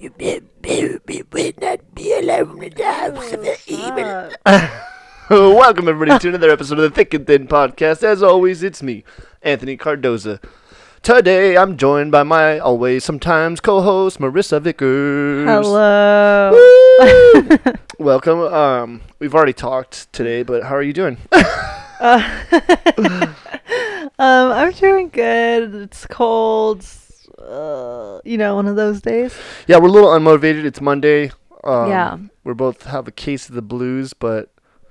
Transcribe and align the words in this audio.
you 0.00 0.10
be, 0.10 0.40
be, 0.62 0.98
be, 1.04 1.22
will 1.32 1.52
not 1.60 1.94
be 1.94 2.16
alone 2.18 2.62
in 2.62 2.72
the 2.74 2.84
house 2.84 3.32
of 3.32 3.40
the 3.40 3.58
evil. 3.66 4.30
Welcome 5.56 5.88
everybody 5.88 6.18
to 6.20 6.28
another 6.28 6.50
episode 6.50 6.78
of 6.78 6.84
the 6.84 6.90
Thick 6.90 7.14
and 7.14 7.26
Thin 7.26 7.48
podcast. 7.48 8.04
As 8.04 8.22
always, 8.22 8.62
it's 8.62 8.80
me, 8.82 9.02
Anthony 9.42 9.76
Cardoza. 9.76 10.40
Today, 11.02 11.56
I'm 11.56 11.76
joined 11.76 12.12
by 12.12 12.22
my 12.22 12.60
always, 12.60 13.02
sometimes 13.02 13.58
co-host 13.58 14.20
Marissa 14.20 14.62
Vickers. 14.62 15.48
Hello. 15.48 16.52
Woo! 16.52 17.58
Welcome. 17.98 18.40
Um, 18.40 19.00
we've 19.18 19.34
already 19.34 19.52
talked 19.52 20.12
today, 20.12 20.44
but 20.44 20.62
how 20.62 20.76
are 20.76 20.82
you 20.82 20.92
doing? 20.92 21.18
Um, 24.20 24.50
I'm 24.50 24.72
doing 24.72 25.10
good. 25.10 25.76
It's 25.76 26.04
cold. 26.06 26.84
Uh, 27.38 28.20
you 28.24 28.36
know, 28.36 28.54
one 28.56 28.66
of 28.66 28.76
those 28.76 29.00
days. 29.00 29.34
yeah, 29.66 29.78
we're 29.78 29.88
a 29.88 29.92
little 29.92 30.10
unmotivated. 30.10 30.64
It's 30.64 30.80
Monday. 30.80 31.30
Um, 31.64 31.90
Yeah. 31.90 32.18
we 32.44 32.54
both 32.54 32.84
have 32.84 33.06
a 33.08 33.12
case 33.12 33.48
of 33.48 33.54
the 33.54 33.62
blues, 33.62 34.12
but 34.14 34.50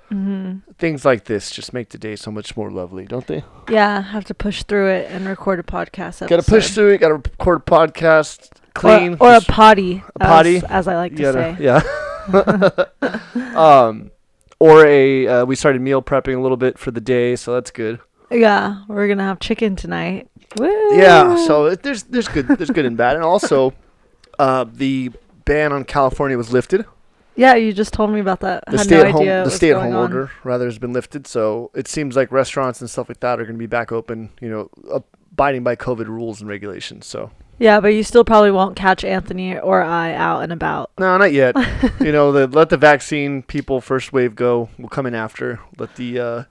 hmm 0.09 0.57
things 0.77 1.03
like 1.03 1.25
this 1.25 1.51
just 1.51 1.73
make 1.73 1.89
the 1.89 1.97
day 1.97 2.15
so 2.15 2.31
much 2.31 2.55
more 2.55 2.71
lovely, 2.71 3.05
don't 3.05 3.27
they? 3.27 3.43
Yeah, 3.69 4.01
have 4.01 4.23
to 4.25 4.33
push 4.33 4.63
through 4.63 4.87
it 4.89 5.11
and 5.11 5.25
record 5.27 5.59
a 5.59 5.63
podcast. 5.63 6.21
Episode. 6.21 6.29
Got 6.29 6.43
to 6.45 6.49
push 6.51 6.69
through 6.69 6.93
it. 6.93 6.97
Got 6.99 7.07
to 7.09 7.13
record 7.15 7.57
a 7.59 7.61
podcast 7.71 8.49
Or- 8.51 8.71
clean. 8.73 9.17
or, 9.19 9.33
a 9.35 9.41
potty. 9.41 10.03
a 10.15 10.19
potty? 10.19 10.57
as, 10.57 10.63
as 10.63 10.87
I 10.87 10.95
like 10.95 11.15
to 11.17 11.33
say. 11.33 11.57
gotta- 11.57 11.63
yeah. 11.63 11.81
um, 13.55 14.11
or 14.59 14.85
a 14.85 15.27
uh, 15.27 15.45
we 15.45 15.55
started 15.55 15.81
meal 15.81 16.01
prepping 16.01 16.37
a 16.37 16.41
little 16.41 16.57
bit 16.57 16.77
for 16.77 16.91
the 16.91 17.01
day, 17.01 17.35
so 17.35 17.53
that's 17.53 17.71
good. 17.71 17.99
Yeah, 18.31 18.83
we're 18.87 19.07
gonna 19.07 19.23
have 19.23 19.39
chicken 19.39 19.75
tonight. 19.75 20.29
Woo! 20.59 20.97
Yeah, 20.97 21.35
so 21.45 21.67
it, 21.67 21.83
there's 21.83 22.03
there's 22.03 22.27
good 22.27 22.47
there's 22.47 22.69
good 22.71 22.85
and 22.85 22.97
bad, 22.97 23.15
and 23.15 23.23
also 23.23 23.73
uh, 24.39 24.65
the 24.71 25.11
ban 25.45 25.71
on 25.71 25.83
California 25.83 26.37
was 26.37 26.51
lifted. 26.51 26.85
yeah, 27.35 27.55
you 27.55 27.73
just 27.73 27.93
told 27.93 28.09
me 28.11 28.19
about 28.19 28.41
that. 28.41 28.63
The 28.69 28.79
stay 28.79 28.97
no 28.97 29.05
at 29.05 29.11
home 29.11 29.25
the 29.25 29.49
stay 29.49 29.71
at 29.71 29.81
home 29.81 29.95
on. 29.95 30.01
order 30.01 30.31
rather 30.43 30.65
has 30.65 30.77
been 30.79 30.93
lifted, 30.93 31.27
so 31.27 31.71
it 31.73 31.87
seems 31.87 32.15
like 32.15 32.31
restaurants 32.31 32.81
and 32.81 32.89
stuff 32.89 33.09
like 33.09 33.19
that 33.21 33.39
are 33.39 33.43
going 33.43 33.55
to 33.55 33.59
be 33.59 33.67
back 33.67 33.91
open. 33.91 34.31
You 34.41 34.49
know, 34.49 35.01
abiding 35.31 35.63
by 35.63 35.75
COVID 35.75 36.07
rules 36.07 36.41
and 36.41 36.49
regulations. 36.49 37.05
So 37.05 37.31
Yeah, 37.59 37.79
but 37.79 37.89
you 37.89 38.03
still 38.03 38.23
probably 38.25 38.51
won't 38.51 38.75
catch 38.75 39.03
Anthony 39.03 39.57
or 39.57 39.81
I 39.83 40.13
out 40.13 40.41
and 40.41 40.51
about. 40.51 40.91
no, 40.99 41.17
not 41.17 41.31
yet. 41.31 41.55
you 41.99 42.11
know, 42.11 42.31
the, 42.31 42.47
let 42.47 42.69
the 42.69 42.77
vaccine 42.77 43.43
people 43.43 43.81
first 43.81 44.11
wave 44.11 44.35
go. 44.35 44.69
We'll 44.79 44.89
come 44.89 45.05
in 45.05 45.13
after. 45.13 45.59
Let 45.77 45.95
the 45.95 46.19
uh, 46.19 46.43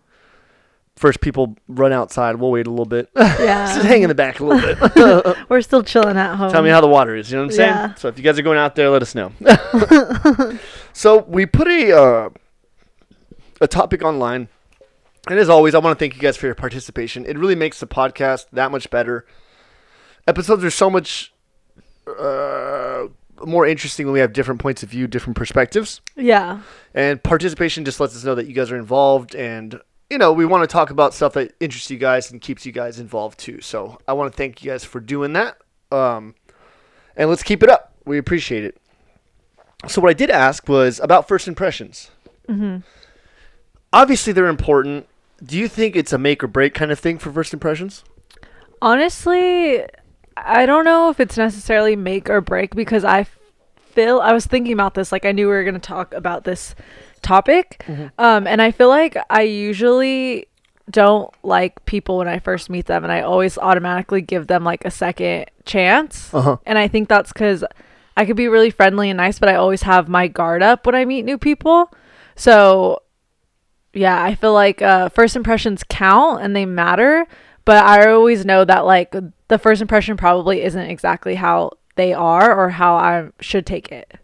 first 0.97 1.21
people 1.21 1.57
run 1.69 1.93
outside. 1.93 2.37
We'll 2.37 2.51
wait 2.51 2.67
a 2.67 2.71
little 2.71 2.85
bit. 2.87 3.11
Yeah, 3.17 3.67
Just 3.75 3.87
hang 3.87 4.03
in 4.03 4.09
the 4.09 4.15
back 4.15 4.41
a 4.41 4.45
little 4.45 4.75
bit. 4.75 5.37
we're 5.49 5.61
still 5.61 5.83
chilling 5.83 6.17
at 6.17 6.37
home. 6.37 6.51
Tell 6.51 6.63
me 6.63 6.71
how 6.71 6.81
the 6.81 6.89
water 6.89 7.15
is. 7.15 7.31
You 7.31 7.37
know 7.37 7.43
what 7.45 7.51
I'm 7.53 7.57
saying? 7.57 7.71
Yeah. 7.71 7.95
So 7.95 8.09
if 8.09 8.17
you 8.19 8.25
guys 8.25 8.39
are 8.39 8.43
going 8.43 8.59
out 8.59 8.75
there, 8.75 8.89
let 8.91 9.03
us 9.03 9.15
know. 9.15 9.31
so 10.93 11.19
we 11.29 11.47
put 11.47 11.69
a 11.69 11.97
uh, 11.97 12.31
a 13.61 13.69
topic 13.69 14.03
online, 14.03 14.49
and 15.29 15.39
as 15.39 15.49
always, 15.49 15.75
I 15.75 15.79
want 15.79 15.97
to 15.99 16.03
thank 16.03 16.15
you 16.17 16.21
guys 16.21 16.37
for 16.37 16.47
your 16.47 16.55
participation. 16.55 17.25
It 17.27 17.39
really 17.39 17.55
makes 17.55 17.79
the 17.79 17.87
podcast 17.87 18.47
that 18.53 18.71
much 18.71 18.91
better. 18.91 19.27
Episodes 20.27 20.65
are 20.65 20.71
so 20.71 20.91
much 20.91 21.33
uh, 22.19 23.07
more 23.45 23.67
interesting 23.67 24.07
when 24.07 24.13
we 24.15 24.21
have 24.21 24.33
different 24.33 24.61
points 24.61 24.83
of 24.83 24.89
view, 24.89 25.07
different 25.07 25.37
perspectives, 25.37 26.01
Yeah, 26.17 26.61
and 26.95 27.23
participation 27.23 27.85
just 27.85 28.01
lets 28.01 28.17
us 28.17 28.25
know 28.25 28.35
that 28.35 28.47
you 28.47 28.55
guys 28.55 28.71
are 28.73 28.79
involved 28.79 29.35
and. 29.35 29.81
You 30.11 30.19
know, 30.19 30.33
we 30.33 30.47
want 30.47 30.63
to 30.63 30.73
talk 30.73 30.91
about 30.91 31.15
stuff 31.15 31.33
that 31.35 31.55
interests 31.59 31.91
you 31.91 31.99
guys 31.99 32.31
and 32.31 32.41
keeps 32.41 32.65
you 32.65 32.73
guys 32.73 33.01
involved 33.01 33.39
too. 33.39 33.61
So 33.61 33.99
I 34.07 34.13
want 34.13 34.33
to 34.33 34.37
thank 34.37 34.63
you 34.63 34.71
guys 34.71 34.85
for 34.85 35.01
doing 35.01 35.33
that. 35.33 35.59
Um, 35.91 36.35
and 37.17 37.29
let's 37.29 37.43
keep 37.43 37.63
it 37.63 37.69
up. 37.69 37.93
We 38.05 38.19
appreciate 38.19 38.65
it. 38.65 38.77
So 39.89 40.01
what 40.01 40.11
I 40.11 40.15
did 40.15 40.31
ask 40.31 40.69
was 40.69 41.01
about 41.01 41.29
first 41.29 41.49
impressions. 41.49 42.11
hmm 42.49 42.79
Obviously, 43.93 44.33
they're 44.33 44.47
important. 44.47 45.07
Do 45.43 45.57
you 45.57 45.69
think 45.69 45.97
it's 45.97 46.13
a 46.13 46.19
make 46.19 46.43
or 46.45 46.49
break 46.49 46.75
kind 46.75 46.91
of 46.91 46.99
thing 46.99 47.19
for 47.19 47.33
first 47.33 47.53
impressions? 47.55 48.05
Honestly, 48.83 49.85
I 50.37 50.67
don't 50.67 50.85
know 50.85 51.09
if 51.09 51.19
it's 51.19 51.37
necessarily 51.37 51.97
make 51.97 52.29
or 52.29 52.41
break 52.41 52.75
because 52.75 53.05
I 53.05 53.27
feel 53.97 54.21
I 54.21 54.33
was 54.33 54.45
thinking 54.45 54.73
about 54.73 54.95
this 54.95 55.13
like 55.13 55.25
I 55.25 55.33
knew 55.33 55.47
we 55.47 55.55
were 55.55 55.65
going 55.65 55.75
to 55.75 55.81
talk 55.81 56.13
about 56.13 56.45
this 56.45 56.75
topic. 57.27 57.85
Um 58.19 58.47
and 58.47 58.63
I 58.63 58.71
feel 58.71 58.89
like 58.89 59.17
I 59.29 59.43
usually 59.43 60.47
don't 60.89 61.31
like 61.43 61.85
people 61.85 62.19
when 62.19 62.29
I 62.29 62.39
first 62.39 62.71
meet 62.71 62.87
them 62.87 63.03
and 63.03 63.13
I 63.13 63.21
always 63.23 63.59
automatically 63.59 64.21
give 64.23 64.47
them 64.47 64.63
like 64.63 64.85
a 64.85 64.91
second 64.91 65.47
chance. 65.65 66.33
Uh-huh. 66.33 66.59
And 66.65 66.79
I 66.79 66.89
think 66.89 67.09
that's 67.09 67.33
cuz 67.33 67.65
I 68.17 68.25
could 68.25 68.37
be 68.37 68.49
really 68.49 68.71
friendly 68.71 69.11
and 69.11 69.17
nice, 69.19 69.39
but 69.39 69.49
I 69.49 69.57
always 69.57 69.83
have 69.83 70.09
my 70.09 70.29
guard 70.29 70.63
up 70.63 70.87
when 70.87 70.95
I 70.95 71.05
meet 71.05 71.25
new 71.25 71.39
people. 71.39 71.93
So 72.35 73.03
yeah, 73.93 74.23
I 74.23 74.35
feel 74.35 74.53
like 74.53 74.83
uh, 74.83 75.09
first 75.09 75.37
impressions 75.37 75.83
count 75.89 76.43
and 76.43 76.55
they 76.55 76.67
matter, 76.67 77.27
but 77.65 77.83
I 77.85 78.11
always 78.11 78.45
know 78.45 78.65
that 78.65 78.85
like 78.85 79.15
the 79.49 79.59
first 79.59 79.81
impression 79.83 80.17
probably 80.17 80.63
isn't 80.63 80.91
exactly 80.91 81.35
how 81.35 81.73
they 81.97 82.13
are 82.13 82.55
or 82.55 82.69
how 82.71 82.95
I 82.95 83.29
should 83.41 83.65
take 83.67 83.91
it. 83.91 84.19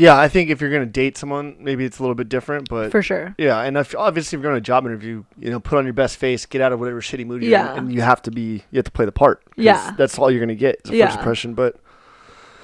Yeah, 0.00 0.18
I 0.18 0.28
think 0.28 0.50
if 0.50 0.60
you're 0.60 0.70
going 0.70 0.84
to 0.84 0.90
date 0.90 1.16
someone, 1.18 1.56
maybe 1.60 1.84
it's 1.84 1.98
a 1.98 2.02
little 2.02 2.14
bit 2.14 2.28
different. 2.28 2.68
But 2.68 2.90
For 2.90 3.02
sure. 3.02 3.34
yeah, 3.38 3.60
and 3.60 3.76
if, 3.76 3.94
obviously, 3.94 4.36
if 4.36 4.42
you're 4.42 4.50
going 4.50 4.60
to 4.62 4.64
a 4.64 4.70
job 4.72 4.86
interview, 4.86 5.24
you 5.38 5.50
know, 5.50 5.60
put 5.60 5.78
on 5.78 5.84
your 5.84 5.92
best 5.94 6.16
face, 6.16 6.46
get 6.46 6.60
out 6.60 6.72
of 6.72 6.80
whatever 6.80 7.00
shitty 7.00 7.26
mood 7.26 7.42
you're 7.42 7.52
Yeah. 7.52 7.72
in, 7.72 7.78
and 7.78 7.92
you 7.92 8.00
have 8.00 8.22
to 8.22 8.30
be, 8.30 8.64
you 8.70 8.76
have 8.78 8.84
to 8.86 8.90
play 8.90 9.04
the 9.04 9.12
part. 9.12 9.42
Yeah. 9.56 9.92
that's 9.96 10.18
all 10.18 10.30
you're 10.30 10.40
going 10.40 10.48
to 10.48 10.54
get 10.54 10.80
is 10.84 10.90
a 10.90 10.96
Yeah. 10.96 11.06
first 11.06 11.18
impression. 11.18 11.54
But 11.54 11.76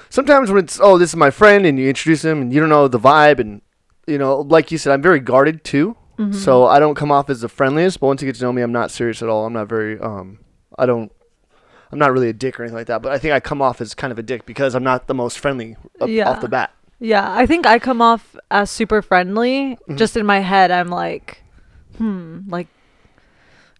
sometimes 0.09 0.51
when 0.51 0.63
it's, 0.63 0.79
oh, 0.81 0.97
this 0.97 1.09
is 1.11 1.15
my 1.15 1.29
friend, 1.29 1.65
and 1.65 1.77
you 1.79 1.87
introduce 1.89 2.23
him, 2.25 2.41
and 2.41 2.53
you 2.53 2.59
don't 2.59 2.69
know 2.69 2.87
the 2.87 2.99
vibe, 2.99 3.39
and 3.39 3.61
you 4.07 4.17
know, 4.17 4.39
like 4.41 4.71
you 4.71 4.77
said, 4.77 4.93
I'm 4.93 5.01
very 5.01 5.19
guarded 5.19 5.63
too. 5.63 5.95
Mm-hmm. 6.17 6.31
So 6.31 6.65
I 6.65 6.79
don't 6.79 6.95
come 6.95 7.11
off 7.11 7.29
as 7.29 7.41
the 7.41 7.49
friendliest, 7.49 7.99
but 7.99 8.07
once 8.07 8.21
you 8.21 8.25
get 8.27 8.35
to 8.37 8.43
know 8.43 8.53
me, 8.53 8.61
I'm 8.61 8.71
not 8.71 8.89
serious 8.89 9.21
at 9.21 9.29
all. 9.29 9.45
I'm 9.45 9.53
not 9.53 9.67
very 9.69 9.99
um 9.99 10.39
I 10.79 10.85
don't 10.85 11.11
I'm 11.91 11.99
not 11.99 12.11
really 12.11 12.29
a 12.29 12.33
dick 12.33 12.59
or 12.59 12.63
anything 12.63 12.77
like 12.77 12.87
that, 12.87 13.01
but 13.01 13.11
I 13.11 13.17
think 13.19 13.33
I 13.33 13.39
come 13.39 13.61
off 13.61 13.79
as 13.81 13.93
kind 13.93 14.11
of 14.11 14.17
a 14.17 14.23
dick 14.23 14.45
because 14.45 14.73
I'm 14.75 14.83
not 14.83 15.07
the 15.07 15.13
most 15.13 15.37
friendly 15.39 15.75
up, 16.01 16.09
Yeah. 16.09 16.29
off 16.29 16.41
the 16.41 16.47
bat. 16.49 16.71
Yeah, 16.99 17.31
I 17.31 17.45
think 17.45 17.65
I 17.67 17.77
come 17.79 18.01
off 18.01 18.35
as 18.49 18.71
super 18.71 19.01
friendly. 19.01 19.77
Mhm. 19.89 19.97
Just 19.97 20.17
in 20.17 20.25
my 20.25 20.39
head, 20.39 20.71
I'm 20.71 20.89
like, 20.89 21.43
hmm, 21.97 22.39
like 22.47 22.67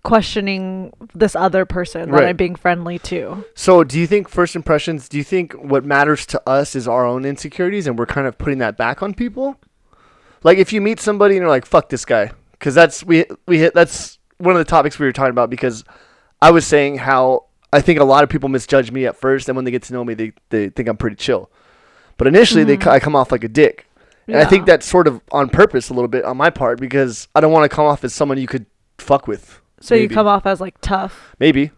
questioning 0.04 0.94
this 1.14 1.36
other 1.36 1.66
person 1.66 2.10
Right. 2.10 2.22
that 2.22 2.30
I'm 2.30 2.38
being 2.38 2.56
friendly 2.56 2.98
to. 3.00 3.44
So 3.56 3.84
do 3.84 4.00
you 4.00 4.08
think 4.08 4.30
first 4.30 4.56
impressions, 4.56 5.10
do 5.10 5.18
you 5.18 5.24
think 5.24 5.54
what 5.54 5.84
matters 5.84 6.26
to 6.28 6.42
us 6.48 6.76
is 6.76 6.88
our 6.88 7.06
own 7.06 7.26
insecurities 7.26 7.88
and 7.88 8.00
we're 8.00 8.06
kind 8.06 8.26
of 8.28 8.38
putting 8.38 8.60
that 8.60 8.78
back 8.78 9.04
on 9.04 9.14
people? 9.14 9.58
Like 10.44 10.60
if 10.60 10.72
you 10.72 10.80
meet 10.80 11.00
somebody 11.02 11.36
and 11.36 11.42
you're 11.42 11.50
like, 11.50 11.66
fuck 11.66 11.90
this 11.90 12.06
guy. 12.06 12.32
Cause 12.60 12.74
that's, 12.74 13.04
we, 13.04 13.26
we 13.48 13.60
hit, 13.60 13.74
that's 13.74 14.18
one 14.38 14.56
of 14.56 14.60
the 14.60 14.66
topics 14.70 14.98
we 14.98 15.06
were 15.06 15.12
talking 15.12 15.32
about 15.32 15.50
because 15.50 15.84
I 16.42 16.52
was 16.52 16.66
saying 16.66 17.00
how 17.00 17.46
I 17.74 17.82
think 17.82 18.00
a 18.00 18.04
lot 18.06 18.24
of 18.24 18.30
people 18.30 18.48
misjudge 18.50 18.92
me 18.92 19.06
at 19.08 19.18
first 19.18 19.50
and 19.50 19.56
when 19.58 19.66
they 19.66 19.72
get 19.72 19.84
to 19.84 19.94
know 19.94 20.06
me, 20.06 20.14
they, 20.14 20.32
they 20.50 20.70
think 20.70 20.88
I'm 20.88 20.96
pretty 20.98 21.18
chill. 21.18 21.52
But 22.18 22.28
initially 22.28 22.64
they, 22.64 22.78
Mhm. 22.78 22.84
c- 22.86 22.90
I 22.90 23.00
come 23.00 23.16
off 23.16 23.32
like 23.32 23.44
a 23.44 23.48
dick. 23.48 23.86
And 24.28 24.36
I 24.38 24.44
think 24.46 24.66
that's 24.66 24.86
sort 24.86 25.08
of 25.08 25.22
on 25.32 25.48
purpose 25.48 25.90
a 25.90 25.94
little 25.94 26.10
bit 26.10 26.26
on 26.26 26.36
my 26.36 26.50
part 26.50 26.82
because 26.82 27.30
I 27.34 27.40
don't 27.40 27.54
want 27.54 27.70
to 27.70 27.74
come 27.74 27.86
off 27.86 28.04
as 28.04 28.14
someone 28.14 28.38
you 28.38 28.48
could 28.48 28.66
fuck 28.98 29.26
with. 29.28 29.62
So 29.80 29.96
you 29.96 30.10
come 30.10 30.28
off 30.28 30.46
as 30.46 30.60
like 30.60 30.76
tough. 30.82 31.34
Maybe. 31.40 31.72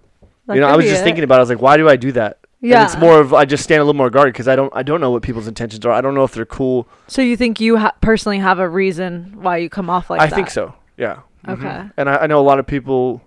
That 0.47 0.55
you 0.55 0.61
know, 0.61 0.67
I 0.67 0.75
was 0.75 0.85
just 0.85 1.01
it. 1.01 1.03
thinking 1.03 1.23
about. 1.23 1.35
it. 1.35 1.37
I 1.37 1.41
was 1.41 1.49
like, 1.49 1.61
why 1.61 1.77
do 1.77 1.87
I 1.87 1.95
do 1.95 2.11
that? 2.13 2.39
And 2.61 2.71
Yeah. 2.71 2.85
it's 2.85 2.97
more 2.97 3.19
of 3.19 3.33
I 3.35 3.45
just 3.45 3.63
stand 3.63 3.81
a 3.81 3.83
little 3.83 3.95
more 3.97 4.09
guarded 4.09 4.33
because 4.33 4.47
I 4.47 4.55
don't 4.55 4.73
I 4.75 4.81
don't 4.81 4.99
know 4.99 5.11
what 5.11 5.21
people's 5.21 5.47
intentions 5.47 5.85
are. 5.85 5.91
I 5.91 6.01
don't 6.01 6.15
know 6.15 6.23
if 6.23 6.31
they're 6.33 6.45
cool. 6.45 6.87
So 7.07 7.21
you 7.21 7.37
think 7.37 7.59
you 7.59 7.77
ha- 7.77 7.93
personally 8.01 8.39
have 8.39 8.57
a 8.57 8.67
reason 8.67 9.33
why 9.41 9.57
you 9.57 9.69
come 9.69 9.89
off 9.89 10.09
like 10.09 10.19
I 10.19 10.25
that? 10.25 10.33
I 10.33 10.35
think 10.35 10.49
so. 10.49 10.73
Yeah. 10.97 11.17
Mhm. 11.47 11.53
Okay. 11.53 11.89
And 11.97 12.09
I, 12.09 12.15
I 12.23 12.27
know 12.27 12.39
a 12.39 12.41
lot 12.41 12.57
of 12.57 12.65
people. 12.65 13.21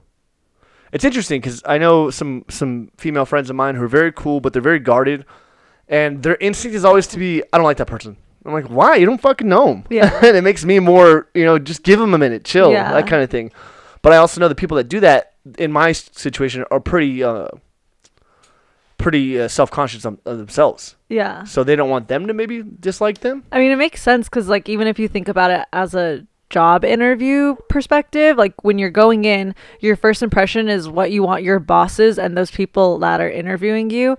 It's 0.93 1.05
interesting 1.05 1.41
because 1.41 1.63
I 1.65 1.79
know 1.79 2.11
some 2.11 2.45
some 2.49 2.91
female 2.99 3.25
friends 3.25 3.49
of 3.51 3.57
mine 3.57 3.77
who 3.77 3.85
are 3.85 3.89
very 3.89 4.11
cool, 4.13 4.41
but 4.41 4.53
they're 4.53 4.61
very 4.61 4.81
guarded, 4.81 5.25
and 5.93 6.23
their 6.23 6.37
instinct 6.41 6.75
is 6.75 6.85
always 6.85 7.07
to 7.09 7.19
be 7.19 7.43
I 7.53 7.59
don't 7.59 7.65
like 7.65 7.77
that 7.77 7.87
person. 7.87 8.17
I'm 8.45 8.53
like, 8.53 8.67
why? 8.67 8.97
You 8.97 9.07
don't 9.07 9.21
fucking 9.21 9.49
know 9.49 9.69
him. 9.69 9.85
Yeah. 9.89 10.13
and 10.25 10.37
it 10.37 10.43
makes 10.43 10.65
me 10.65 10.81
more, 10.81 11.29
you 11.35 11.45
know, 11.45 11.61
just 11.61 11.85
give 11.85 12.01
them 12.01 12.13
a 12.13 12.19
minute, 12.19 12.45
chill, 12.45 12.73
Yeah. 12.73 12.93
that 12.93 13.07
kind 13.07 13.23
of 13.23 13.31
thing. 13.31 13.53
But 14.01 14.13
I 14.13 14.17
also 14.17 14.41
know 14.41 14.49
the 14.49 14.57
people 14.57 14.77
that 14.79 14.89
do 14.89 14.99
that 14.99 15.35
in 15.59 15.71
my 15.71 15.93
situation 15.93 16.65
are 16.73 16.81
pretty, 16.81 17.23
uh, 17.23 17.47
pretty 18.99 19.41
uh, 19.41 19.47
self-conscious 19.47 20.05
of, 20.05 20.19
of 20.25 20.39
themselves. 20.39 20.97
Yeah. 21.09 21.45
So 21.45 21.63
they 21.63 21.77
don't 21.77 21.91
want 21.91 22.09
them 22.09 22.27
to 22.27 22.35
maybe 22.35 22.63
dislike 22.63 23.19
them. 23.19 23.45
I 23.53 23.59
mean, 23.59 23.71
it 23.71 23.77
makes 23.77 24.03
sense 24.03 24.29
because, 24.29 24.49
like, 24.49 24.69
even 24.69 24.89
if 24.89 24.99
you 24.99 25.07
think 25.07 25.29
about 25.29 25.51
it 25.53 25.67
as 25.73 25.95
a 25.95 26.27
job 26.51 26.85
interview 26.85 27.55
perspective, 27.69 28.37
like, 28.39 28.65
when 28.65 28.79
you're 28.79 28.91
going 28.91 29.25
in, 29.25 29.55
your 29.79 29.95
first 29.95 30.23
impression 30.23 30.69
is 30.69 30.89
what 30.89 31.13
you 31.13 31.23
want 31.23 31.45
your 31.45 31.61
bosses 31.61 32.19
and 32.19 32.37
those 32.37 32.51
people 32.51 32.99
that 33.01 33.21
are 33.21 33.31
interviewing 33.31 33.91
you 33.91 34.17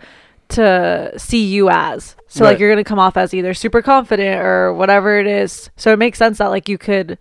to 0.53 1.13
see 1.17 1.45
you 1.45 1.69
as. 1.69 2.15
So, 2.27 2.43
Right. 2.43 2.51
like, 2.51 2.59
you're 2.59 2.69
going 2.71 2.83
to 2.83 2.87
come 2.87 2.99
off 2.99 3.15
as 3.17 3.33
either 3.33 3.53
super 3.53 3.81
confident 3.81 4.41
or 4.41 4.73
whatever 4.73 5.19
it 5.19 5.27
is. 5.27 5.69
So, 5.75 5.93
it 5.93 5.99
makes 5.99 6.17
sense 6.17 6.39
that, 6.39 6.47
like, 6.47 6.67
you 6.67 6.77
could, 6.77 7.17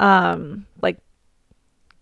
um, 0.00 0.66
like, 0.80 0.98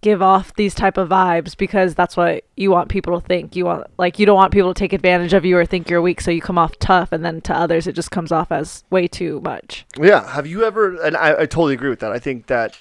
give 0.00 0.20
off 0.20 0.52
these 0.56 0.75
type 0.75 0.96
of 0.96 1.08
vibes 1.08 1.56
because 1.56 1.94
that's 1.94 2.17
what 2.17 2.43
you 2.56 2.70
want 2.73 2.88
people 2.88 3.20
to 3.20 3.25
think. 3.25 3.55
You 3.55 3.67
want 3.67 3.87
like 3.99 4.19
you 4.19 4.26
don't 4.26 4.34
want 4.34 4.52
people 4.52 4.75
to 4.75 4.79
take 4.79 4.93
advantage 4.93 5.32
of 5.32 5.44
you 5.44 5.56
or 5.56 5.64
think 5.64 5.88
you're 5.88 6.02
weak, 6.02 6.20
so 6.20 6.32
you 6.32 6.40
come 6.40 6.58
off 6.58 6.76
tough, 6.81 7.12
and 7.12 7.25
then 7.25 7.40
to 7.43 7.55
others 7.55 7.87
it 7.87 7.93
just 7.93 8.11
comes 8.11 8.32
off 8.32 8.50
as 8.50 8.82
way 8.90 9.06
too 9.06 9.40
much. 9.44 9.87
Yeah. 9.96 10.28
Have 10.32 10.44
you 10.46 10.64
ever? 10.64 11.00
And 11.02 11.17
I, 11.17 11.43
I 11.43 11.46
totally 11.46 11.75
agree 11.75 11.88
with 11.88 12.00
that. 12.00 12.11
I 12.11 12.19
think 12.19 12.49
that, 12.49 12.76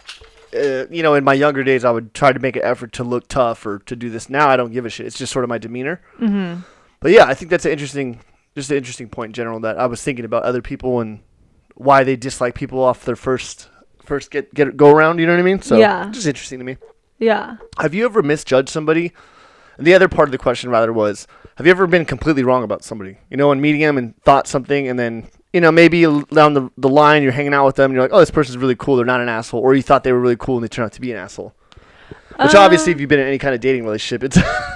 uh, 0.58 0.88
you 0.90 1.04
know, 1.04 1.14
in 1.14 1.24
my 1.24 1.36
younger 1.36 1.64
days, 1.64 1.86
I 1.86 1.92
would 1.92 2.16
try 2.16 2.34
to 2.34 2.40
make 2.40 2.56
an 2.56 2.64
effort 2.64 2.92
to 2.94 3.04
look 3.04 3.28
tough 3.28 3.68
or 3.68 3.78
to 3.86 3.96
do 3.96 4.10
this. 4.10 4.28
Now 4.28 4.50
I 4.50 4.58
don't 4.58 4.72
give 4.72 4.88
a 4.88 4.90
shit. 4.90 5.06
It's 5.06 5.18
just 5.20 5.32
sort 5.32 5.44
of 5.46 5.50
my 5.50 5.60
demeanor. 5.60 6.02
Mm-hmm. 6.20 6.62
But 7.02 7.12
yeah, 7.12 7.26
I 7.26 7.34
think 7.34 7.52
that's 7.52 7.66
an 7.66 7.72
interesting, 7.72 8.20
just 8.56 8.72
an 8.72 8.78
interesting 8.78 9.10
point 9.10 9.30
in 9.30 9.34
general 9.34 9.60
that 9.62 9.78
I 9.78 9.88
was 9.88 10.02
thinking 10.02 10.24
about 10.24 10.44
other 10.44 10.62
people 10.62 11.00
and 11.02 11.20
why 11.76 12.04
they 12.04 12.16
dislike 12.16 12.56
people 12.56 12.82
off 12.82 13.04
their 13.06 13.16
first 13.16 13.70
first 14.04 14.32
get 14.32 14.54
get 14.54 14.78
go 14.78 14.92
around. 14.92 15.20
You 15.20 15.26
know 15.28 15.34
what 15.34 15.40
I 15.40 15.44
mean? 15.44 15.62
So 15.62 15.78
Yeah. 15.78 16.10
just 16.12 16.28
interesting 16.28 16.60
to 16.60 16.66
me. 16.66 16.78
Yeah. 17.18 17.58
Have 17.80 17.94
you 17.94 18.06
ever 18.06 18.22
misjudged 18.22 18.70
somebody? 18.70 19.14
And 19.78 19.88
the 19.88 19.94
other 19.94 20.08
part 20.08 20.28
of 20.28 20.32
the 20.32 20.38
question 20.38 20.70
rather 20.70 20.92
was, 20.94 21.28
have 21.56 21.66
you 21.66 21.72
ever 21.72 21.88
been 21.88 22.06
completely 22.06 22.44
wrong 22.44 22.64
about 22.64 22.84
somebody? 22.84 23.18
You 23.30 23.38
know, 23.38 23.52
in 23.52 23.62
meeting 23.62 23.82
them 23.82 23.98
and 23.98 24.16
thought 24.24 24.48
something, 24.48 24.88
and 24.88 25.00
then 25.00 25.28
you 25.54 25.62
know 25.62 25.72
maybe 25.72 26.04
down 26.04 26.54
the 26.54 26.70
the 26.78 26.90
line 26.90 27.24
you're 27.24 27.32
hanging 27.32 27.54
out 27.54 27.66
with 27.66 27.78
them, 27.78 27.86
and 27.86 27.94
you're 27.96 28.04
like, 28.04 28.14
oh, 28.14 28.20
this 28.20 28.32
person's 28.32 28.58
really 28.58 28.76
cool. 28.76 28.96
They're 28.98 29.06
not 29.06 29.22
an 29.22 29.30
asshole, 29.30 29.60
or 29.62 29.74
you 29.74 29.82
thought 29.82 30.04
they 30.04 30.12
were 30.12 30.20
really 30.20 30.36
cool 30.38 30.56
and 30.58 30.64
they 30.64 30.68
turn 30.68 30.86
out 30.86 30.92
to 30.94 31.02
be 31.02 31.12
an 31.12 31.18
asshole. 31.18 31.56
Which 32.40 32.56
obviously, 32.56 32.92
Uh, 32.92 32.96
if 32.96 33.02
you've 33.02 33.10
been 33.10 33.20
in 33.20 33.28
any 33.28 33.38
kind 33.38 33.54
of 33.56 33.62
dating 33.62 33.84
relationship, 33.84 34.24
it's 34.24 34.38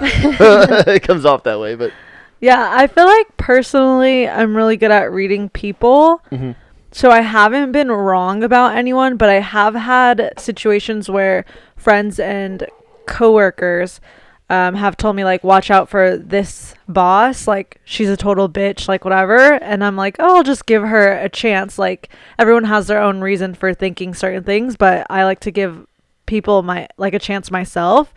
it 0.86 1.02
comes 1.02 1.24
off 1.24 1.42
that 1.44 1.58
way. 1.60 1.74
But 1.74 1.92
Yeah, 2.40 2.70
I 2.74 2.86
feel 2.86 3.06
like 3.06 3.36
personally 3.36 4.28
I'm 4.28 4.56
really 4.56 4.76
good 4.76 4.90
at 4.90 5.10
reading 5.12 5.48
people. 5.48 6.22
Mhm. 6.30 6.54
So 6.92 7.10
I 7.10 7.20
haven't 7.20 7.72
been 7.72 7.90
wrong 7.90 8.42
about 8.42 8.76
anyone, 8.76 9.16
but 9.16 9.28
I 9.28 9.40
have 9.40 9.74
had 9.74 10.32
situations 10.38 11.10
where 11.10 11.44
friends 11.76 12.18
and 12.18 12.66
coworkers 13.06 14.00
um, 14.48 14.74
have 14.76 14.96
told 14.96 15.16
me 15.16 15.24
like 15.24 15.42
watch 15.42 15.70
out 15.70 15.88
for 15.88 16.16
this 16.16 16.74
boss. 16.88 17.48
Like 17.48 17.80
she's 17.84 18.08
a 18.08 18.16
total 18.16 18.48
bitch 18.48 18.86
like 18.86 19.04
whatever. 19.04 19.54
And 19.54 19.82
i'm 19.82 19.96
like 19.96 20.16
oh 20.20 20.36
i'll 20.36 20.42
just 20.44 20.66
give 20.66 20.82
her 20.82 21.12
a 21.12 21.28
chance. 21.28 21.78
Like 21.78 22.08
everyone 22.38 22.64
has 22.64 22.86
their 22.86 23.02
own 23.02 23.20
reason 23.20 23.54
for 23.54 23.74
thinking 23.74 24.14
certain 24.14 24.44
things 24.44 24.76
but 24.76 25.06
i 25.10 25.24
like 25.24 25.40
to 25.40 25.50
give 25.50 25.86
people 26.26 26.62
my 26.62 26.88
like 26.96 27.14
a 27.14 27.18
chance 27.18 27.50
myself. 27.50 28.14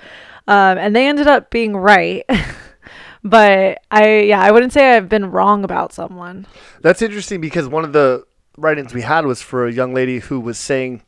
Um, 0.48 0.78
and 0.78 0.96
they 0.96 1.08
ended 1.08 1.28
up 1.28 1.50
being 1.52 1.76
right 1.76 2.26
but 3.24 3.82
i 3.92 4.20
yeah 4.20 4.42
i 4.42 4.52
wouldn't 4.52 4.74
say 4.74 4.96
i've 4.96 5.10
been 5.10 5.30
wrong 5.32 5.64
about 5.64 5.94
someone 5.94 6.46
That's 6.82 7.02
interesting 7.02 7.42
because 7.42 7.68
one 7.68 7.84
of 7.84 7.94
the 7.94 8.26
write-ins 8.58 8.94
we 8.94 9.02
had 9.02 9.26
was 9.26 9.42
for 9.42 9.68
a 9.68 9.72
young 9.72 9.94
lady 9.94 10.20
who 10.20 10.40
was 10.40 10.58
saying 10.58 11.02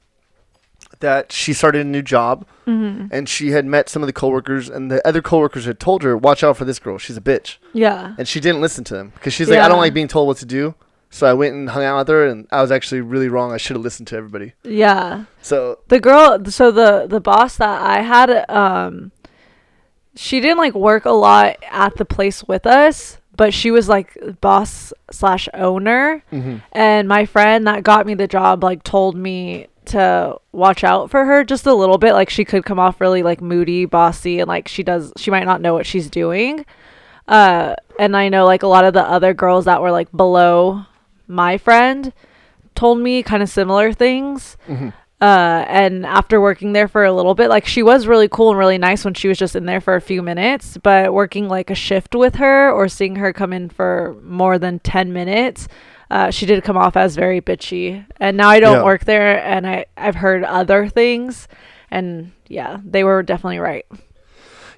that 1.00 1.32
she 1.32 1.54
started 1.54 1.82
a 1.82 1.90
new 1.90 2.02
job 2.02 2.46
mm-hmm. 2.68 3.08
and 3.12 3.28
she 3.28 3.52
had 3.52 3.66
met 3.66 3.90
some 3.90 4.02
of 4.04 4.08
the 4.08 4.14
coworkers 4.14 4.70
and 4.70 4.92
the 4.92 5.06
other 5.08 5.22
coworkers 5.22 5.66
had 5.66 5.80
told 5.80 6.04
her, 6.04 6.16
"Watch 6.16 6.44
out 6.44 6.58
for 6.58 6.66
this 6.66 6.80
girl. 6.80 6.98
She's 6.98 7.18
a 7.18 7.22
bitch." 7.22 7.58
yeah 7.74 8.14
And 8.18 8.28
she 8.28 8.40
didn't 8.40 8.62
listen 8.62 8.84
to 8.86 8.94
them 8.94 9.12
because 9.16 9.34
she's 9.34 9.50
like, 9.50 9.60
"I 9.60 9.68
don't 9.68 9.80
like 9.80 9.94
being 9.94 10.08
told 10.08 10.28
what 10.28 10.38
to 10.38 10.46
do." 10.46 10.76
So 11.10 11.28
I 11.28 11.34
went 11.34 11.56
and 11.56 11.70
hung 11.70 11.84
out 11.84 11.98
with 12.00 12.08
her 12.10 12.26
and 12.26 12.48
I 12.52 12.62
was 12.62 12.72
actually 12.72 13.02
really 13.02 13.28
wrong. 13.28 13.52
I 13.52 13.58
should 13.58 13.76
have 13.76 13.84
listened 13.84 14.08
to 14.10 14.16
everybody. 14.16 14.54
yeah 14.64 15.26
So, 15.42 15.80
the 15.90 16.00
girl 16.00 16.46
so 16.46 16.72
the 16.72 17.08
the 17.08 17.20
boss 17.20 17.58
that 17.58 17.82
i 17.82 18.02
had 18.02 18.30
um 18.50 19.12
she 20.16 20.40
didn't 20.40 20.58
like 20.58 20.74
work 20.74 21.06
a 21.06 21.12
lot 21.12 21.58
at 21.70 21.96
the 21.96 22.06
place 22.06 22.44
with 22.44 22.66
us 22.66 23.18
but 23.38 23.54
she 23.54 23.72
was 23.72 23.88
like 23.88 24.16
boss 24.42 24.92
slash 25.10 25.48
owner 25.54 26.22
mhm. 26.32 26.62
and 26.74 27.08
my 27.08 27.26
friend 27.26 27.66
that 27.68 27.84
got 27.84 28.06
me 28.06 28.14
the 28.14 28.28
job 28.28 28.64
like 28.64 28.84
told 28.84 29.16
me 29.16 29.68
to 29.86 30.36
watch 30.52 30.84
out 30.84 31.10
for 31.10 31.26
her 31.26 31.44
just 31.44 31.66
a 31.66 31.74
little 31.74 31.98
bit 31.98 32.14
like 32.14 32.30
she 32.30 32.46
could 32.46 32.64
come 32.66 32.78
off 32.80 33.02
really 33.02 33.24
like 33.24 33.42
moody 33.42 33.86
bossy 33.86 34.40
and 34.40 34.48
like 34.48 34.68
she 34.68 34.84
does 34.84 35.12
she 35.18 35.32
might 35.32 35.46
not 35.46 35.62
know 35.62 35.74
what 35.74 35.86
she's 35.86 36.10
doing 36.10 36.66
uh 37.28 37.74
and 37.98 38.16
i 38.16 38.30
know 38.30 38.46
like 38.46 38.64
a 38.64 38.68
lot 38.68 38.86
of 38.86 38.94
the 38.94 39.02
other 39.02 39.34
girls 39.34 39.66
that 39.66 39.82
were 39.82 39.92
like 39.92 40.12
below 40.12 40.86
my 41.28 41.58
friend 41.58 42.14
told 42.76 43.00
me 43.00 43.24
kind 43.24 43.42
of 43.42 43.50
similar 43.50 43.92
things 43.94 44.58
Mhm. 44.68 44.94
Uh 45.22 45.64
and 45.68 46.06
after 46.06 46.42
working 46.42 46.74
there 46.74 46.88
for 46.88 47.06
a 47.06 47.14
little 47.14 47.36
bit 47.36 47.48
like 47.50 47.66
she 47.66 47.84
was 47.84 48.08
really 48.08 48.28
cool 48.28 48.50
and 48.50 48.58
really 48.60 48.78
nice 48.78 49.06
when 49.06 49.14
she 49.14 49.28
was 49.28 49.38
just 49.38 49.56
in 49.56 49.66
there 49.66 49.80
for 49.80 49.96
a 49.96 50.02
few 50.02 50.22
minutes 50.24 50.78
but 50.82 51.14
working 51.14 51.48
like 51.48 51.70
a 51.70 51.76
shift 51.76 52.16
with 52.16 52.36
her 52.36 52.72
or 52.72 52.88
seeing 52.88 53.16
her 53.18 53.32
come 53.32 53.54
in 53.54 53.70
for 53.70 54.16
more 54.24 54.58
than 54.58 54.80
10 54.80 55.14
minutes 55.14 55.68
uh, 56.10 56.30
she 56.30 56.46
did 56.46 56.64
come 56.64 56.76
off 56.76 56.98
as 56.98 57.16
very 57.16 57.40
bitchy 57.40 58.06
and 58.20 58.36
now 58.36 58.50
i 58.50 58.60
don't 58.60 58.78
Yeah. 58.78 58.84
work 58.84 59.06
there 59.06 59.42
and 59.46 59.68
i 59.68 59.86
i've 59.96 60.16
heard 60.16 60.44
other 60.44 60.90
things 60.90 61.48
and 61.92 62.32
yeah 62.48 62.80
they 62.84 63.04
were 63.04 63.22
definitely 63.24 63.60
right 63.60 63.86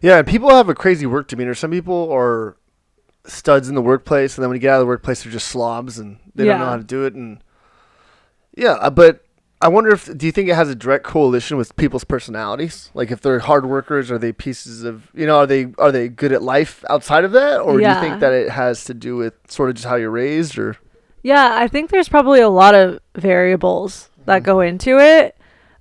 yeah, 0.01 0.21
people 0.21 0.49
have 0.49 0.67
a 0.67 0.75
crazy 0.75 1.05
work 1.05 1.29
demeanor. 1.29 1.55
Some 1.55 1.71
people 1.71 2.11
are 2.11 2.57
studs 3.25 3.69
in 3.69 3.75
the 3.75 3.81
workplace, 3.81 4.35
and 4.35 4.43
then 4.43 4.49
when 4.49 4.57
you 4.57 4.59
get 4.59 4.71
out 4.71 4.75
of 4.75 4.79
the 4.81 4.85
workplace, 4.87 5.23
they're 5.23 5.31
just 5.31 5.47
slobs 5.47 5.97
and 5.97 6.17
they 6.35 6.43
don't 6.43 6.59
know 6.59 6.65
how 6.65 6.75
to 6.75 6.83
do 6.83 7.05
it. 7.05 7.13
And 7.13 7.41
yeah, 8.53 8.73
uh, 8.73 8.89
but 8.89 9.22
I 9.63 9.69
wonder 9.69 9.91
if 9.91 10.15
do 10.17 10.25
you 10.25 10.31
think 10.31 10.49
it 10.49 10.55
has 10.55 10.69
a 10.69 10.75
direct 10.75 11.05
correlation 11.05 11.55
with 11.57 11.75
people's 11.77 12.03
personalities? 12.03 12.91
Like 12.93 13.11
if 13.11 13.21
they're 13.21 13.39
hard 13.39 13.65
workers, 13.65 14.11
are 14.11 14.17
they 14.17 14.33
pieces 14.33 14.83
of 14.83 15.09
you 15.13 15.25
know 15.25 15.37
are 15.37 15.47
they 15.47 15.73
are 15.77 15.91
they 15.91 16.09
good 16.09 16.31
at 16.33 16.41
life 16.43 16.83
outside 16.89 17.23
of 17.23 17.31
that, 17.31 17.61
or 17.61 17.77
do 17.77 17.83
you 17.87 17.95
think 18.01 18.19
that 18.19 18.33
it 18.33 18.49
has 18.49 18.83
to 18.85 18.93
do 18.93 19.15
with 19.15 19.33
sort 19.47 19.69
of 19.69 19.75
just 19.75 19.87
how 19.87 19.95
you're 19.95 20.11
raised, 20.11 20.57
or 20.57 20.75
Yeah, 21.23 21.51
I 21.53 21.67
think 21.67 21.89
there's 21.91 22.09
probably 22.09 22.41
a 22.41 22.49
lot 22.49 22.75
of 22.75 22.99
variables 23.15 24.09
that 24.25 24.37
Mm-hmm. 24.39 24.45
go 24.45 24.59
into 24.61 24.99
it. 24.99 25.37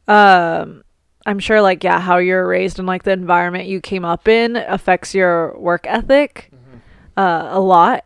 Um, 0.08 0.82
I'm 1.26 1.38
sure, 1.38 1.60
like, 1.62 1.84
yeah, 1.84 2.00
how 2.00 2.18
you're 2.18 2.46
raised 2.46 2.78
and 2.78 2.86
like 2.88 3.02
the 3.04 3.12
environment 3.12 3.66
you 3.66 3.80
came 3.80 4.04
up 4.04 4.26
in 4.28 4.56
affects 4.56 5.14
your 5.14 5.56
work 5.58 5.86
ethic 5.88 6.50
Mm-hmm. 6.52 6.78
uh, 7.16 7.48
a 7.50 7.60
lot. 7.60 8.04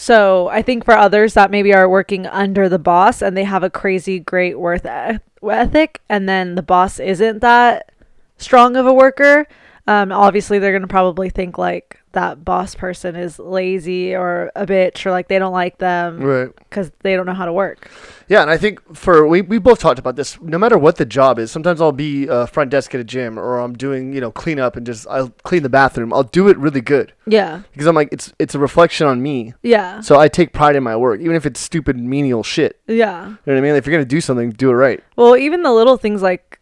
So 0.00 0.46
I 0.46 0.62
think 0.62 0.84
for 0.84 0.96
others 0.96 1.34
that 1.34 1.50
maybe 1.50 1.74
are 1.74 1.88
working 1.88 2.24
under 2.24 2.68
the 2.68 2.78
boss 2.78 3.20
and 3.20 3.36
they 3.36 3.42
have 3.42 3.64
a 3.64 3.68
crazy 3.68 4.20
great 4.20 4.56
worth 4.56 4.86
ethic, 4.86 6.00
and 6.08 6.28
then 6.28 6.54
the 6.54 6.62
boss 6.62 7.00
isn't 7.00 7.40
that 7.40 7.90
strong 8.36 8.76
of 8.76 8.86
a 8.86 8.94
worker, 8.94 9.48
um, 9.88 10.12
obviously 10.12 10.58
they're 10.58 10.72
gonna 10.72 10.86
probably 10.86 11.30
think 11.30 11.56
like 11.58 12.00
that 12.12 12.44
boss 12.44 12.74
person 12.74 13.16
is 13.16 13.38
lazy 13.38 14.14
or 14.14 14.50
a 14.56 14.66
bitch 14.66 15.04
or 15.06 15.10
like 15.10 15.28
they 15.28 15.38
don't 15.38 15.52
like 15.52 15.78
them 15.78 16.20
right? 16.20 16.50
because 16.56 16.90
they 17.00 17.14
don't 17.16 17.26
know 17.26 17.34
how 17.34 17.44
to 17.44 17.52
work. 17.52 17.90
Yeah, 18.28 18.42
and 18.42 18.50
I 18.50 18.56
think 18.56 18.80
for 18.96 19.26
we, 19.26 19.40
we 19.42 19.58
both 19.58 19.78
talked 19.78 19.98
about 19.98 20.16
this. 20.16 20.40
No 20.40 20.58
matter 20.58 20.76
what 20.76 20.96
the 20.96 21.04
job 21.06 21.38
is, 21.38 21.50
sometimes 21.50 21.80
I'll 21.80 21.92
be 21.92 22.26
a 22.26 22.46
front 22.46 22.70
desk 22.70 22.94
at 22.94 23.00
a 23.00 23.04
gym, 23.04 23.38
or 23.38 23.58
I'm 23.58 23.72
doing 23.74 24.12
you 24.12 24.20
know 24.20 24.30
cleanup 24.30 24.76
and 24.76 24.84
just 24.84 25.06
I'll 25.08 25.30
clean 25.44 25.62
the 25.62 25.68
bathroom. 25.70 26.12
I'll 26.12 26.22
do 26.24 26.48
it 26.48 26.58
really 26.58 26.80
good 26.82 27.12
Yeah. 27.26 27.62
because 27.72 27.86
I'm 27.86 27.94
like 27.94 28.08
it's 28.12 28.32
it's 28.38 28.54
a 28.54 28.58
reflection 28.58 29.06
on 29.06 29.22
me. 29.22 29.54
Yeah. 29.62 30.00
So 30.00 30.18
I 30.20 30.28
take 30.28 30.52
pride 30.52 30.76
in 30.76 30.82
my 30.82 30.96
work, 30.96 31.20
even 31.20 31.34
if 31.36 31.46
it's 31.46 31.60
stupid 31.60 31.96
menial 31.98 32.42
shit. 32.42 32.80
Yeah. 32.86 33.22
You 33.24 33.30
know 33.30 33.38
what 33.44 33.56
I 33.56 33.60
mean? 33.60 33.74
If 33.74 33.86
you're 33.86 33.94
gonna 33.94 34.04
do 34.04 34.20
something, 34.20 34.50
do 34.50 34.70
it 34.70 34.74
right. 34.74 35.02
Well, 35.16 35.36
even 35.36 35.62
the 35.62 35.72
little 35.72 35.96
things 35.96 36.20
like 36.22 36.58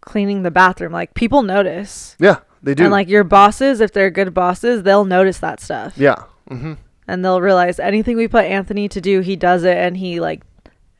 cleaning 0.00 0.42
the 0.42 0.50
bathroom, 0.50 0.92
like 0.92 1.14
people 1.14 1.42
notice. 1.42 2.16
Yeah, 2.18 2.38
they 2.64 2.74
do. 2.74 2.84
And 2.84 2.92
like 2.92 3.08
your 3.08 3.24
bosses, 3.24 3.80
if 3.80 3.92
they're 3.92 4.10
good 4.10 4.34
bosses, 4.34 4.82
they'll 4.82 5.04
notice 5.04 5.38
that 5.38 5.60
stuff. 5.60 5.94
yeah. 5.96 6.16
Mm-hmm. 6.50 6.74
And 7.06 7.24
they'll 7.24 7.40
realize 7.40 7.78
anything 7.78 8.16
we 8.16 8.28
put 8.28 8.44
Anthony 8.46 8.88
to 8.88 9.00
do, 9.00 9.20
he 9.20 9.36
does 9.36 9.62
it 9.64 9.76
and 9.76 9.96
he 9.96 10.20
like 10.20 10.42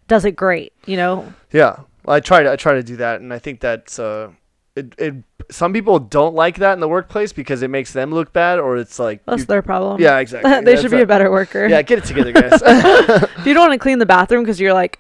does 0.06 0.25
it 0.25 0.33
great, 0.37 0.73
you 0.87 0.97
know? 0.97 1.33
Yeah. 1.50 1.80
Well, 2.04 2.16
I 2.16 2.21
try 2.21 2.42
to 2.42 2.52
I 2.52 2.56
try 2.56 2.75
to 2.75 2.83
do 2.83 2.97
that, 2.97 3.23
and 3.23 3.33
I 3.33 3.38
think 3.38 3.61
that's 3.61 3.99
uh, 3.99 4.30
it. 4.76 4.94
It 4.99 5.14
some 5.50 5.73
people 5.73 5.99
don't 5.99 6.35
like 6.35 6.56
that 6.59 6.75
in 6.75 6.80
the 6.80 6.88
workplace 6.88 7.33
because 7.33 7.62
it 7.62 7.68
makes 7.68 7.92
them 7.94 8.11
look 8.12 8.33
bad, 8.35 8.59
or 8.59 8.76
it's 8.76 8.99
like 8.99 9.25
That's 9.25 9.40
you- 9.40 9.47
their 9.47 9.62
problem. 9.62 10.00
yeah, 10.00 10.18
exactly. 10.25 10.50
they 10.50 10.62
That's 10.62 10.83
should 10.83 10.90
be 10.90 11.00
a 11.00 11.06
better 11.06 11.30
worker. 11.30 11.66
Yeah, 11.66 11.80
get 11.80 11.99
it 12.00 12.04
together, 12.04 12.33
guys. 12.33 12.61
If 13.38 13.47
you 13.47 13.54
don't 13.54 13.68
want 13.68 13.73
to 13.73 13.78
clean 13.83 13.99
the 13.99 14.06
bathroom 14.06 14.42
because 14.42 14.61
you're 14.61 14.75
like 14.75 14.99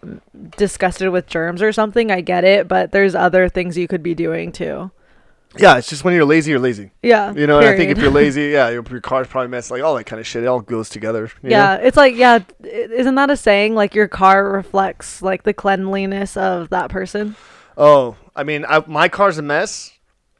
disgusted 0.56 1.10
with 1.10 1.26
germs 1.26 1.60
or 1.62 1.72
something, 1.72 2.10
I 2.10 2.20
get 2.22 2.44
it. 2.44 2.68
But 2.68 2.92
there's 2.92 3.14
other 3.14 3.48
things 3.50 3.76
you 3.76 3.88
could 3.88 4.02
be 4.02 4.14
doing 4.14 4.52
too. 4.52 4.90
Yeah, 5.58 5.76
it's 5.78 5.88
just 5.88 6.04
when 6.04 6.14
you're 6.14 6.24
lazy, 6.24 6.50
you're 6.50 6.60
lazy. 6.60 6.90
Yeah. 7.02 7.32
You 7.32 7.46
know, 7.46 7.58
and 7.58 7.68
I 7.68 7.76
think 7.76 7.90
if 7.90 7.96
period. 7.96 8.02
you're 8.02 8.10
lazy, 8.22 8.42
yeah, 8.48 8.68
your, 8.70 8.82
your 8.90 9.00
car's 9.00 9.26
probably 9.28 9.48
messed, 9.48 9.70
like 9.70 9.82
all 9.82 9.94
that 9.96 10.04
kind 10.04 10.20
of 10.20 10.26
shit. 10.26 10.42
It 10.42 10.46
all 10.46 10.60
goes 10.60 10.88
together. 10.88 11.30
you 11.42 11.50
know? 11.50 11.56
Yeah, 11.56 11.74
it's 11.76 11.96
like 11.96 12.16
yeah, 12.16 12.40
i- 12.62 12.66
isn't 12.66 13.14
that 13.14 13.30
a 13.30 13.36
saying? 13.36 13.74
Like 13.74 13.94
your 13.94 14.08
car 14.08 14.50
reflects 14.50 15.22
like 15.22 15.42
the 15.44 15.52
cleanliness 15.54 16.36
of 16.36 16.70
that 16.70 16.90
person. 16.90 17.36
Oh, 17.76 18.16
I 18.36 18.44
mean, 18.44 18.64
I, 18.68 18.82
my 18.86 19.08
car's 19.08 19.38
a 19.38 19.42
mess, 19.42 19.92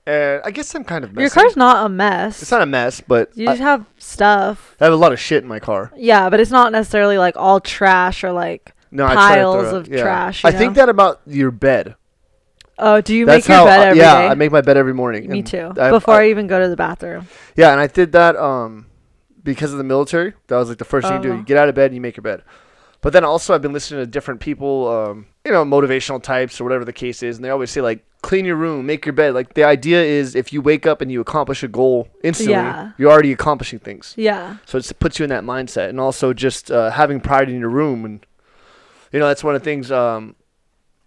and 0.06 0.40
I 0.44 0.50
guess 0.50 0.74
I'm 0.74 0.84
kind 0.84 1.04
of 1.04 1.12
messy. 1.12 1.22
Your 1.22 1.30
car's 1.30 1.56
not 1.56 1.86
a 1.86 1.88
mess. 1.88 2.42
It's 2.42 2.50
not 2.50 2.62
a 2.62 2.66
mess, 2.66 3.00
but 3.00 3.30
you 3.36 3.48
I, 3.48 3.52
just 3.52 3.62
have 3.62 3.86
stuff. 3.98 4.76
I 4.80 4.84
have 4.84 4.92
a 4.92 4.96
lot 4.96 5.12
of 5.12 5.18
shit 5.20 5.42
in 5.42 5.48
my 5.48 5.58
car. 5.60 5.92
Yeah, 5.96 6.30
but 6.30 6.38
it's 6.40 6.50
not 6.50 6.72
necessarily 6.72 7.18
like 7.18 7.36
all 7.36 7.60
trash 7.60 8.22
or 8.24 8.32
like. 8.32 8.72
No, 8.90 9.04
I 9.06 9.12
try 9.14 9.34
to 9.36 9.42
Piles 9.42 9.54
throw 9.68 9.68
it- 9.70 9.74
of 9.80 9.88
yeah. 9.88 10.02
trash, 10.02 10.44
I 10.44 10.50
you 10.50 10.58
think 10.58 10.70
know? 10.76 10.82
that 10.82 10.88
about 10.88 11.20
your 11.26 11.50
bed. 11.50 11.96
Oh, 12.78 13.00
do 13.00 13.14
you 13.14 13.24
That's 13.26 13.48
make 13.48 13.56
your 13.56 13.56
how. 13.58 13.64
bed 13.66 13.88
every 13.88 13.98
day? 14.00 14.04
yeah, 14.04 14.30
I 14.30 14.34
make 14.34 14.50
my 14.50 14.60
bed 14.60 14.76
every 14.76 14.94
morning. 14.94 15.30
Me 15.30 15.42
too. 15.42 15.72
I- 15.78 15.90
Before 15.90 16.14
I, 16.14 16.24
I- 16.24 16.28
even 16.30 16.46
go 16.46 16.58
to 16.60 16.68
the 16.68 16.76
bathroom. 16.76 17.28
Yeah, 17.56 17.70
and 17.72 17.80
I 17.80 17.86
did 17.86 18.12
that 18.12 18.36
um 18.36 18.86
because 19.42 19.72
of 19.72 19.78
the 19.78 19.84
military. 19.84 20.34
That 20.48 20.56
was 20.56 20.68
like 20.70 20.78
the 20.78 20.84
first 20.84 21.06
thing 21.06 21.16
you 21.18 21.22
do. 21.22 21.28
Uh-huh. 21.30 21.38
You 21.40 21.44
get 21.44 21.56
out 21.56 21.68
of 21.68 21.74
bed 21.74 21.86
and 21.86 21.94
you 21.94 22.00
make 22.00 22.16
your 22.16 22.22
bed. 22.22 22.42
But 23.00 23.12
then 23.12 23.22
also 23.22 23.54
I've 23.54 23.60
been 23.60 23.74
listening 23.74 24.00
to 24.00 24.06
different 24.06 24.40
people, 24.40 24.88
um, 24.88 25.26
you 25.44 25.52
know, 25.52 25.62
motivational 25.62 26.22
types 26.22 26.58
or 26.58 26.64
whatever 26.64 26.86
the 26.86 26.92
case 26.92 27.22
is, 27.22 27.36
and 27.36 27.44
they 27.44 27.50
always 27.50 27.70
say 27.70 27.82
like 27.82 28.02
clean 28.22 28.46
your 28.46 28.56
room, 28.56 28.86
make 28.86 29.04
your 29.04 29.12
bed. 29.12 29.34
Like 29.34 29.52
the 29.52 29.62
idea 29.64 30.02
is 30.02 30.34
if 30.34 30.54
you 30.54 30.62
wake 30.62 30.86
up 30.86 31.02
and 31.02 31.12
you 31.12 31.20
accomplish 31.20 31.62
a 31.62 31.68
goal 31.68 32.08
instantly, 32.22 32.54
Yeah. 32.54 32.92
you're 32.96 33.10
already 33.12 33.30
accomplishing 33.32 33.78
things. 33.78 34.14
Yeah. 34.16 34.56
So 34.64 34.78
it 34.78 34.90
puts 34.98 35.18
you 35.18 35.24
in 35.24 35.28
that 35.30 35.44
mindset, 35.44 35.90
and 35.90 36.00
also 36.00 36.32
just 36.32 36.70
uh, 36.70 36.90
having 36.90 37.20
pride 37.20 37.50
in 37.50 37.60
your 37.60 37.68
room, 37.68 38.06
and 38.06 38.24
you 39.12 39.18
know 39.20 39.28
that's 39.28 39.44
one 39.44 39.54
of 39.54 39.60
the 39.60 39.64
things. 39.66 39.92
Um, 39.92 40.34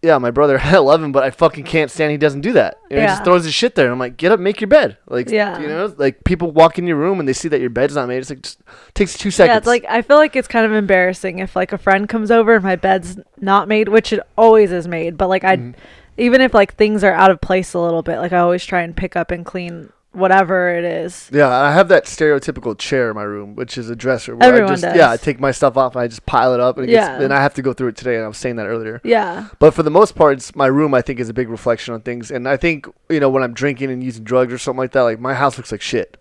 yeah, 0.01 0.17
my 0.19 0.31
brother, 0.31 0.59
I 0.63 0.77
love 0.77 1.01
him, 1.01 1.11
but 1.11 1.23
I 1.23 1.31
fucking 1.31 1.63
can't 1.65 1.89
stand 1.91 2.11
he 2.11 2.17
doesn't 2.17 2.41
do 2.41 2.53
that. 2.53 2.77
You 2.89 2.97
know, 2.97 3.01
He 3.01 3.07
just 3.07 3.23
throws 3.23 3.43
his 3.45 3.53
shit 3.53 3.75
there, 3.75 3.85
and 3.85 3.93
I'm 3.93 3.99
like, 3.99 4.17
get 4.17 4.31
up, 4.31 4.39
make 4.39 4.61
your 4.61 4.67
bed. 4.67 4.97
Like, 5.07 5.29
Yeah. 5.29 5.59
you 5.59 5.67
know, 5.67 5.93
like 5.97 6.23
people 6.23 6.51
walk 6.51 6.77
in 6.77 6.85
your 6.87 6.97
room 6.97 7.19
and 7.19 7.27
they 7.27 7.33
see 7.33 7.47
that 7.49 7.59
your 7.61 7.69
bed's 7.69 7.95
not 7.95 8.07
made. 8.07 8.17
It's 8.19 8.29
like 8.29 8.41
just 8.41 8.59
takes 8.93 9.17
two 9.17 9.31
seconds. 9.31 9.53
Yeah, 9.53 9.57
it's 9.57 9.67
like 9.67 9.85
I 9.89 10.01
feel 10.01 10.17
like 10.17 10.35
it's 10.35 10.47
kind 10.47 10.65
of 10.65 10.71
embarrassing 10.71 11.39
if 11.39 11.55
like 11.55 11.73
a 11.73 11.77
friend 11.77 12.07
comes 12.07 12.31
over 12.31 12.55
and 12.55 12.63
my 12.63 12.75
bed's 12.75 13.17
not 13.41 13.67
made, 13.67 13.89
which 13.89 14.13
it 14.13 14.19
always 14.37 14.71
is 14.71 14.87
made, 14.87 15.17
but 15.17 15.27
like 15.29 15.43
I 15.43 15.57
Mhm. 15.57 15.75
even 16.17 16.41
if 16.41 16.53
like 16.53 16.75
things 16.75 17.03
are 17.03 17.13
out 17.13 17.31
of 17.31 17.41
place 17.41 17.73
a 17.73 17.79
little 17.79 18.01
bit, 18.03 18.17
like 18.19 18.33
I 18.33 18.39
always 18.39 18.65
try 18.65 18.81
and 18.81 18.95
pick 18.95 19.15
up 19.15 19.31
and 19.31 19.45
clean 19.45 19.89
whatever 20.17 20.69
it 20.69 20.83
is. 20.83 21.29
Yeah, 21.31 21.47
I 21.49 21.71
have 21.71 21.87
that 21.89 22.05
stereotypical 22.05 22.77
chair 22.77 23.09
in 23.09 23.15
my 23.15 23.23
room, 23.23 23.55
which 23.55 23.77
is 23.77 23.89
a 23.89 23.95
dresser. 23.95 24.35
Where 24.35 24.47
Everyone 24.47 24.69
I 24.71 24.73
just, 24.73 24.83
does. 24.83 24.95
Yeah, 24.97 25.11
I 25.11 25.17
take 25.17 25.39
my 25.39 25.51
stuff 25.51 25.77
off 25.77 25.95
and 25.95 26.01
I 26.03 26.07
just 26.07 26.25
pile 26.25 26.53
it 26.53 26.59
up, 26.59 26.77
and 26.77 26.89
it 26.89 26.91
Yeah. 26.91 27.13
gets, 27.13 27.23
and 27.23 27.33
I 27.33 27.41
have 27.41 27.53
to 27.55 27.61
go 27.61 27.73
through 27.73 27.89
it 27.89 27.95
today. 27.95 28.15
And 28.15 28.25
I 28.25 28.27
was 28.27 28.37
saying 28.37 28.55
that 28.57 28.67
earlier. 28.67 28.99
Yeah. 29.03 29.47
But 29.59 29.73
for 29.73 29.83
the 29.83 29.91
most 29.91 30.15
part, 30.15 30.33
it's 30.37 30.55
my 30.55 30.67
room. 30.67 30.93
I 30.93 31.01
think 31.01 31.19
is 31.19 31.29
a 31.29 31.33
big 31.33 31.49
reflection 31.49 31.93
on 31.93 32.01
things, 32.01 32.31
and 32.31 32.47
I 32.47 32.57
think 32.57 32.87
you 33.09 33.19
know 33.19 33.29
when 33.29 33.43
I'm 33.43 33.53
drinking 33.53 33.91
and 33.91 34.03
using 34.03 34.23
drugs 34.23 34.51
or 34.53 34.57
something 34.57 34.79
like 34.79 34.91
that, 34.91 35.01
like 35.01 35.19
my 35.19 35.33
house 35.33 35.57
looks 35.57 35.71
like 35.71 35.81
shit. 35.81 36.17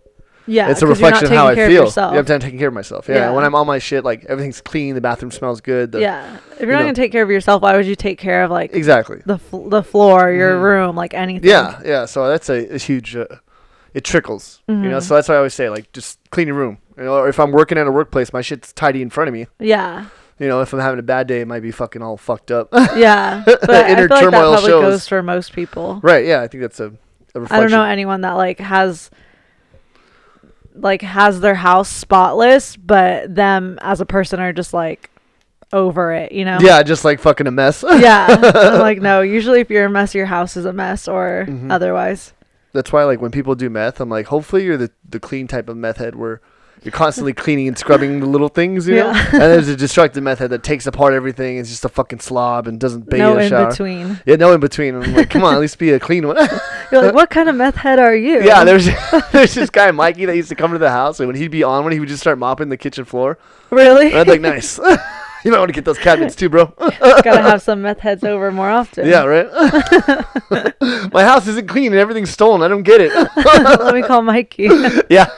Yeah. 0.48 0.70
it's 0.70 0.80
a 0.80 0.86
'cause 0.86 1.00
you're 1.00 1.10
not 1.10 1.14
reflection 1.22 1.26
of 1.32 1.38
how 1.38 1.46
I 1.48 1.50
taking 1.50 1.56
care 1.56 1.66
of 1.66 1.72
feel. 1.72 1.84
yourself. 1.86 2.12
Yeah, 2.14 2.18
I'm 2.20 2.40
taking 2.40 2.58
care 2.60 2.68
of 2.68 2.74
myself. 2.74 3.08
Yeah. 3.08 3.14
Yeah. 3.16 3.30
when 3.32 3.44
I'm 3.44 3.56
on 3.56 3.66
my 3.66 3.80
shit, 3.80 4.04
like 4.04 4.24
everything's 4.28 4.60
clean, 4.60 4.94
the 4.94 5.00
bathroom 5.00 5.32
smells 5.32 5.60
good. 5.60 5.90
The, 5.90 6.00
yeah. 6.00 6.36
If 6.52 6.60
you're 6.60 6.68
you 6.68 6.72
not 6.74 6.78
know- 6.78 6.84
gonna 6.84 6.94
take 6.94 7.10
care 7.10 7.24
of 7.24 7.30
yourself, 7.32 7.62
why 7.62 7.74
would 7.74 7.84
you 7.84 7.96
take 7.96 8.16
care 8.20 8.44
of 8.44 8.50
like 8.52 8.72
exactly. 8.72 9.22
the 9.26 9.38
fl- 9.38 9.68
the 9.68 9.82
floor, 9.82 10.30
your 10.30 10.52
Mhm. 10.54 10.62
room, 10.62 10.94
like 10.96 11.14
anything? 11.14 11.50
Yeah, 11.50 11.80
yeah. 11.84 12.04
So 12.04 12.28
that's 12.28 12.48
a, 12.48 12.74
a 12.74 12.78
huge. 12.78 13.16
Uh, 13.16 13.24
it 13.94 14.04
trickles, 14.04 14.60
you 14.68 14.74
know. 14.74 14.98
Mhm. 14.98 15.02
So 15.02 15.14
that's 15.14 15.28
why 15.28 15.34
I 15.34 15.38
always 15.38 15.54
say, 15.54 15.68
like, 15.70 15.92
just 15.92 16.18
clean 16.30 16.46
your 16.48 16.56
room. 16.56 16.78
You 16.98 17.04
know, 17.04 17.14
or 17.14 17.28
if 17.28 17.38
I'm 17.40 17.52
working 17.52 17.76
at 17.78 17.86
a 17.86 17.92
workplace, 17.92 18.32
my 18.32 18.40
shit's 18.42 18.72
tidy 18.72 19.02
in 19.02 19.10
front 19.10 19.28
of 19.28 19.34
me. 19.34 19.46
Yeah. 19.58 20.06
You 20.38 20.48
know, 20.48 20.60
if 20.60 20.72
I'm 20.72 20.80
having 20.80 20.98
a 20.98 21.02
bad 21.02 21.26
day, 21.26 21.40
it 21.40 21.46
might 21.48 21.60
be 21.60 21.70
fucking 21.70 22.02
all 22.02 22.16
fucked 22.16 22.50
up. 22.50 22.68
Yeah. 22.96 23.42
But 23.46 23.70
I 23.70 23.88
Inner 23.90 24.08
feel 24.08 24.16
like 24.16 24.30
that 24.30 24.30
probably 24.30 24.66
shows. 24.70 24.82
goes 24.82 25.08
for 25.08 25.22
most 25.22 25.52
people. 25.52 26.00
right? 26.02 26.24
Yeah, 26.26 26.42
I 26.42 26.48
think 26.48 26.62
that's 26.62 26.80
a, 26.80 26.92
a 27.34 27.40
reflection. 27.40 27.56
I 27.56 27.60
don't 27.60 27.70
know 27.70 27.84
anyone 27.84 28.20
that 28.22 28.32
like 28.32 28.58
has 28.60 29.10
like 30.74 31.00
has 31.02 31.40
their 31.40 31.54
house 31.54 31.88
spotless, 31.88 32.76
but 32.76 33.34
them 33.34 33.78
as 33.80 34.00
a 34.00 34.06
person 34.06 34.40
are 34.40 34.52
just 34.52 34.74
like 34.74 35.10
over 35.72 36.12
it, 36.12 36.32
you 36.32 36.44
know? 36.44 36.58
Yeah, 36.60 36.82
just 36.82 37.04
like 37.04 37.18
fucking 37.18 37.46
a 37.46 37.50
mess. 37.50 37.82
yeah. 37.86 38.26
I'm 38.28 38.80
like, 38.80 39.00
no, 39.02 39.20
usually 39.22 39.60
if 39.60 39.70
you're 39.70 39.86
a 39.86 39.90
mess, 39.90 40.14
your 40.14 40.26
house 40.26 40.56
is 40.56 40.64
a 40.64 40.72
mess 40.72 41.08
or 41.08 41.46
Mhm. 41.48 41.72
otherwise. 41.72 42.32
That's 42.72 42.92
why, 42.92 43.04
like, 43.04 43.20
when 43.20 43.30
people 43.30 43.54
do 43.54 43.70
meth, 43.70 44.00
I'm 44.00 44.10
like, 44.10 44.26
hopefully 44.26 44.64
you're 44.64 44.76
the, 44.76 44.90
the 45.08 45.20
clean 45.20 45.46
type 45.46 45.68
of 45.68 45.76
meth 45.76 45.96
head 45.96 46.14
where 46.14 46.40
you're 46.82 46.92
constantly 46.92 47.32
cleaning 47.44 47.68
and 47.68 47.78
scrubbing 47.78 48.20
the 48.20 48.26
little 48.26 48.48
things, 48.48 48.86
you 48.86 48.96
know? 48.96 49.10
Yeah. 49.10 49.30
And 49.32 49.40
there's 49.40 49.68
a 49.68 49.76
destructive 49.76 50.22
meth 50.22 50.40
head 50.40 50.50
that 50.50 50.62
takes 50.62 50.86
apart 50.86 51.14
everything, 51.14 51.56
is 51.56 51.68
just 51.68 51.84
a 51.84 51.88
fucking 51.88 52.20
slob 52.20 52.66
and 52.66 52.78
doesn't 52.78 53.08
bathe 53.08 53.20
no 53.20 53.38
in 53.38 53.52
in 53.52 53.68
between. 53.68 54.20
Yeah, 54.26 54.36
no 54.36 54.52
in 54.52 54.60
between. 54.60 54.94
I'm 54.94 55.14
like, 55.14 55.30
come 55.30 55.42
on, 55.44 55.54
at 55.54 55.60
least 55.60 55.78
be 55.78 55.90
a 55.90 56.00
clean 56.00 56.26
one. 56.26 56.36
You're 56.92 57.02
like, 57.02 57.14
what 57.14 57.30
kind 57.30 57.48
of 57.48 57.56
meth 57.56 57.76
head 57.76 57.98
are 57.98 58.14
you? 58.14 58.44
yeah, 58.44 58.62
there's 58.62 58.86
there's 59.32 59.54
this 59.54 59.70
guy 59.70 59.90
Mikey 59.90 60.26
that 60.26 60.36
used 60.36 60.50
to 60.50 60.54
come 60.54 60.72
to 60.72 60.78
the 60.78 60.90
house, 60.90 61.18
and 61.18 61.26
when 61.26 61.36
he'd 61.36 61.50
be 61.50 61.62
on 61.62 61.82
one, 61.82 61.92
he 61.92 62.00
would 62.00 62.08
just 62.08 62.20
start 62.20 62.38
mopping 62.38 62.68
the 62.68 62.76
kitchen 62.76 63.04
floor. 63.04 63.38
really 63.70 64.08
And 64.08 64.18
I'd 64.18 64.24
be 64.24 64.32
like, 64.32 64.40
nice. 64.40 64.78
You 65.46 65.52
might 65.52 65.58
want 65.58 65.68
to 65.68 65.72
get 65.72 65.84
those 65.84 65.98
cabinets 65.98 66.34
too, 66.34 66.48
bro. 66.48 66.66
gotta 66.76 67.40
have 67.40 67.62
some 67.62 67.82
meth 67.82 68.00
heads 68.00 68.24
over 68.24 68.50
more 68.50 68.68
often. 68.68 69.06
yeah, 69.06 69.22
right. 69.22 69.46
My 71.12 71.22
house 71.22 71.46
isn't 71.46 71.68
clean 71.68 71.92
and 71.92 72.00
everything's 72.00 72.30
stolen. 72.30 72.62
I 72.62 72.68
don't 72.68 72.82
get 72.82 73.00
it. 73.00 73.12
Let 73.36 73.94
me 73.94 74.02
call 74.02 74.22
Mikey. 74.22 74.68
yeah. 75.08 75.30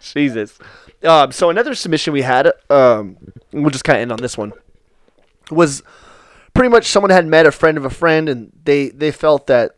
Jesus. 0.00 0.58
Um, 1.02 1.32
so 1.32 1.48
another 1.48 1.74
submission 1.74 2.12
we 2.12 2.20
had, 2.20 2.52
um, 2.68 3.16
we'll 3.50 3.70
just 3.70 3.84
kind 3.84 3.96
of 3.96 4.02
end 4.02 4.12
on 4.12 4.18
this 4.18 4.36
one, 4.36 4.52
was 5.50 5.82
pretty 6.52 6.68
much 6.68 6.84
someone 6.86 7.10
had 7.10 7.26
met 7.26 7.46
a 7.46 7.50
friend 7.52 7.78
of 7.78 7.86
a 7.86 7.90
friend, 7.90 8.28
and 8.28 8.52
they 8.64 8.90
they 8.90 9.10
felt 9.10 9.46
that 9.46 9.76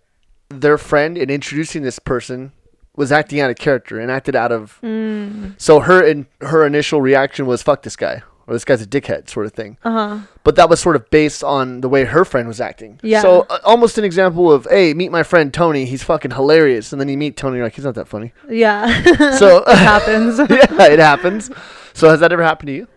their 0.49 0.77
friend 0.77 1.17
in 1.17 1.31
introducing 1.31 1.83
this 1.83 2.01
person 2.01 2.51
was 2.97 3.13
acting 3.13 3.39
out 3.41 3.51
of 3.51 3.57
character 3.57 4.01
and 4.01 4.11
acted 4.11 4.35
out 4.35 4.51
of. 4.51 4.81
mm. 4.83 5.55
So 5.57 5.81
her 5.81 6.05
in 6.05 6.27
her 6.41 6.67
initial 6.67 7.01
reaction 7.01 7.47
was 7.47 7.63
"fuck 7.63 7.83
this 7.83 7.95
guy" 7.97 8.23
or 8.47 8.55
"this 8.55 8.65
guy's 8.65 8.83
a 8.83 8.87
dickhead" 8.87 9.29
sort 9.29 9.47
of 9.47 9.53
thing. 9.53 9.77
Uh 9.83 9.91
huh. 9.91 10.27
But 10.45 10.57
that 10.57 10.69
was 10.71 10.81
sort 10.81 10.97
of 10.97 11.09
based 11.11 11.43
on 11.43 11.81
the 11.81 11.89
way 11.89 12.05
her 12.05 12.25
friend 12.25 12.47
was 12.47 12.61
acting. 12.61 13.01
Yeah. 13.03 13.23
So 13.23 13.47
uh, 13.51 13.59
almost 13.65 13.99
an 13.99 14.05
example 14.05 14.53
of, 14.53 14.67
hey, 14.71 14.95
meet 14.95 15.11
my 15.11 15.23
friend 15.23 15.53
Tony. 15.53 15.85
He's 15.85 16.03
fucking 16.05 16.31
hilarious. 16.33 16.93
And 16.93 17.01
then 17.01 17.09
you 17.09 17.17
meet 17.17 17.37
Tony, 17.37 17.57
you're 17.57 17.67
like, 17.67 17.75
he's 17.75 17.85
not 17.85 17.95
that 17.97 18.09
funny. 18.09 18.33
Yeah. 18.49 18.87
So 19.39 19.65
it 19.67 19.77
happens. 19.77 20.39
yeah, 20.51 20.87
it 20.87 20.99
happens. 20.99 21.51
So 21.95 22.09
has 22.09 22.21
that 22.21 22.33
ever 22.33 22.43
happened 22.43 22.69
to 22.69 22.73
you? 22.75 22.89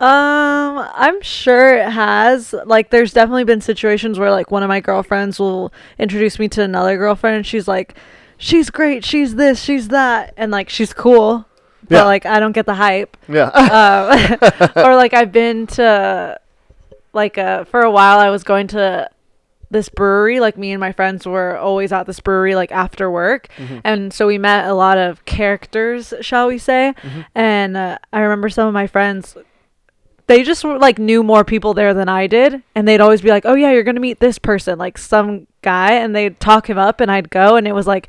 Um, 0.00 0.88
I'm 0.94 1.20
sure 1.22 1.76
it 1.76 1.90
has. 1.90 2.54
Like, 2.64 2.90
there's 2.90 3.12
definitely 3.12 3.44
been 3.44 3.60
situations 3.60 4.18
where, 4.18 4.30
like, 4.30 4.50
one 4.50 4.62
of 4.62 4.68
my 4.68 4.80
girlfriends 4.80 5.40
will 5.40 5.72
introduce 5.98 6.38
me 6.38 6.48
to 6.50 6.62
another 6.62 6.96
girlfriend, 6.96 7.36
and 7.36 7.46
she's 7.46 7.66
like, 7.66 7.94
"She's 8.36 8.70
great. 8.70 9.04
She's 9.04 9.34
this. 9.34 9.60
She's 9.60 9.88
that," 9.88 10.34
and 10.36 10.52
like, 10.52 10.68
she's 10.68 10.92
cool. 10.92 11.46
But 11.86 11.94
Yeah. 11.96 12.04
like, 12.04 12.26
I 12.26 12.40
don't 12.40 12.52
get 12.52 12.66
the 12.66 12.74
hype. 12.74 13.16
Yeah. 13.28 13.48
Um, 13.48 14.38
or 14.76 14.96
like, 14.96 15.14
I've 15.14 15.32
been 15.32 15.66
to, 15.68 16.38
like, 17.12 17.38
uh, 17.38 17.64
for 17.64 17.80
a 17.82 17.90
while, 17.90 18.18
I 18.18 18.30
was 18.30 18.42
going 18.44 18.66
to 18.68 19.08
this 19.70 19.88
brewery. 19.88 20.40
Like, 20.40 20.56
me 20.58 20.72
and 20.72 20.80
my 20.80 20.92
friends 20.92 21.26
were 21.26 21.56
always 21.56 21.92
at 21.92 22.06
this 22.06 22.20
brewery, 22.20 22.54
like 22.54 22.72
after 22.72 23.10
work, 23.10 23.48
Mhm. 23.58 23.80
and 23.84 24.12
so 24.12 24.26
we 24.26 24.38
met 24.38 24.66
a 24.68 24.74
lot 24.74 24.96
of 24.98 25.24
characters, 25.26 26.14
shall 26.20 26.48
we 26.48 26.58
say? 26.58 26.94
Mhm. 27.02 27.24
And 27.34 27.76
uh, 27.76 27.98
I 28.12 28.20
remember 28.20 28.48
some 28.48 28.66
of 28.66 28.74
my 28.74 28.86
friends 28.86 29.36
they 30.26 30.42
just 30.42 30.62
like 30.62 30.98
knew 30.98 31.22
more 31.22 31.42
people 31.42 31.72
there 31.72 31.94
than 31.94 32.06
I 32.08 32.26
did, 32.26 32.62
and 32.74 32.86
they'd 32.86 33.00
always 33.00 33.22
be 33.22 33.30
like, 33.30 33.46
"Oh 33.46 33.54
yeah, 33.54 33.70
you're 33.72 33.82
gonna 33.82 33.98
meet 33.98 34.20
this 34.20 34.38
person, 34.38 34.78
like 34.78 34.98
some 34.98 35.46
guy," 35.62 35.92
and 35.92 36.14
they'd 36.14 36.38
talk 36.38 36.68
him 36.68 36.76
up, 36.76 37.00
and 37.00 37.10
I'd 37.10 37.30
go, 37.30 37.56
and 37.56 37.66
it 37.66 37.72
was 37.74 37.86
like 37.86 38.08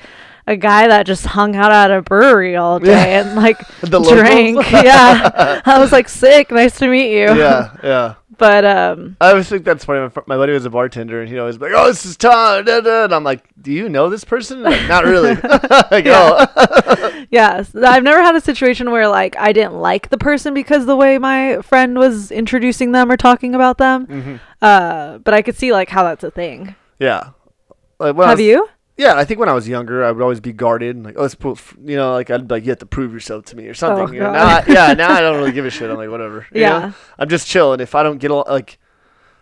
a 0.49 0.57
guy 0.57 0.87
that 0.87 1.05
just 1.05 1.25
hung 1.25 1.55
out 1.55 1.71
at 1.71 1.91
a 1.91 2.01
brewery 2.01 2.55
all 2.55 2.79
day 2.79 3.15
and 3.15 3.35
like 3.35 3.57
The 3.81 3.99
drank. 4.01 4.69
yeah, 4.71 5.61
I 5.65 5.77
was 5.79 5.91
like, 5.91 6.09
"Sick, 6.09 6.51
nice 6.51 6.77
to 6.79 6.87
meet 6.87 7.11
you." 7.11 7.27
yeah, 7.37 7.71
yeah. 7.83 8.15
but 8.37 8.65
um, 8.65 9.15
I 9.21 9.29
always 9.29 9.47
think 9.47 9.63
that's 9.63 9.85
funny. 9.85 9.99
My, 9.99 10.21
my 10.25 10.37
buddy 10.37 10.53
was 10.53 10.65
a 10.65 10.69
bartender, 10.69 11.21
and 11.21 11.29
he'd 11.29 11.37
always 11.39 11.57
be 11.57 11.65
like, 11.65 11.73
"Oh, 11.75 11.87
this 11.87 12.05
is 12.05 12.17
Tom," 12.17 12.65
da, 12.65 12.81
da. 12.81 13.03
and 13.05 13.13
I'm 13.13 13.23
like, 13.23 13.43
"Do 13.61 13.71
you 13.71 13.89
know 13.89 14.09
this 14.09 14.23
person?" 14.23 14.63
Like, 14.63 14.87
Not 14.87 15.05
really. 15.05 15.35
like, 15.35 16.05
Yeah. 16.05 16.45
oh, 16.57 17.25
yeah, 17.29 17.63
I've 17.85 18.03
never 18.03 18.21
had 18.23 18.35
a 18.35 18.41
situation 18.41 18.89
where 18.91 19.07
like 19.07 19.35
I 19.37 19.53
didn't 19.53 19.75
like 19.75 20.09
the 20.09 20.17
person 20.17 20.53
because 20.55 20.85
the 20.87 20.95
way 20.95 21.17
my 21.19 21.61
friend 21.61 21.97
was 21.99 22.31
introducing 22.31 22.91
them 22.91 23.11
or 23.11 23.17
talking 23.17 23.53
about 23.55 23.77
them. 23.77 24.07
Mhm. 24.07 24.39
Uh, 24.61 25.19
but 25.19 25.33
I 25.35 25.41
could 25.43 25.55
see 25.55 25.71
like 25.71 25.89
how 25.89 26.03
that's 26.03 26.23
a 26.23 26.31
thing. 26.31 26.75
yeah. 26.99 27.29
Like, 27.99 28.15
Have 28.15 28.37
was- 28.37 28.41
you? 28.41 28.67
Yeah, 28.99 29.15
I 29.15 29.23
think 29.23 29.39
when 29.39 29.47
I 29.49 29.53
was 29.53 29.67
younger, 29.67 30.03
I 30.03 30.11
would 30.11 30.21
always 30.21 30.41
be 30.41 30.51
guarded 30.51 30.95
and 30.95 31.05
like, 31.05 31.15
oh, 31.17 31.23
it's 31.23 31.33
proof, 31.35 31.73
you 31.85 31.95
know, 31.95 32.11
like 32.11 32.29
I'd 32.29 32.47
be 32.49 32.55
like, 32.55 32.63
you 32.65 32.69
have 32.71 32.79
to 32.79 32.85
prove 32.85 33.13
yourself 33.13 33.45
to 33.45 33.55
me 33.55 33.67
or 33.67 33.73
something. 33.73 34.09
Oh, 34.09 34.11
you 34.11 34.19
know? 34.19 34.33
Now, 34.33 34.45
I- 34.57 34.63
yeah, 34.67 34.93
now 34.93 35.11
I 35.13 35.21
don't 35.21 35.37
really 35.37 35.53
give 35.53 35.65
a 35.65 35.69
shit. 35.69 35.89
I'm 35.89 35.97
like, 36.03 36.09
whatever. 36.09 36.45
you 36.53 36.61
know? 36.61 36.67
Yeah. 36.67 36.91
I'm 37.17 37.29
just 37.29 37.47
chilling. 37.47 37.79
If 37.79 37.95
I 37.95 38.03
don't 38.03 38.17
get 38.17 38.29
a, 38.29 38.35
like, 38.35 38.77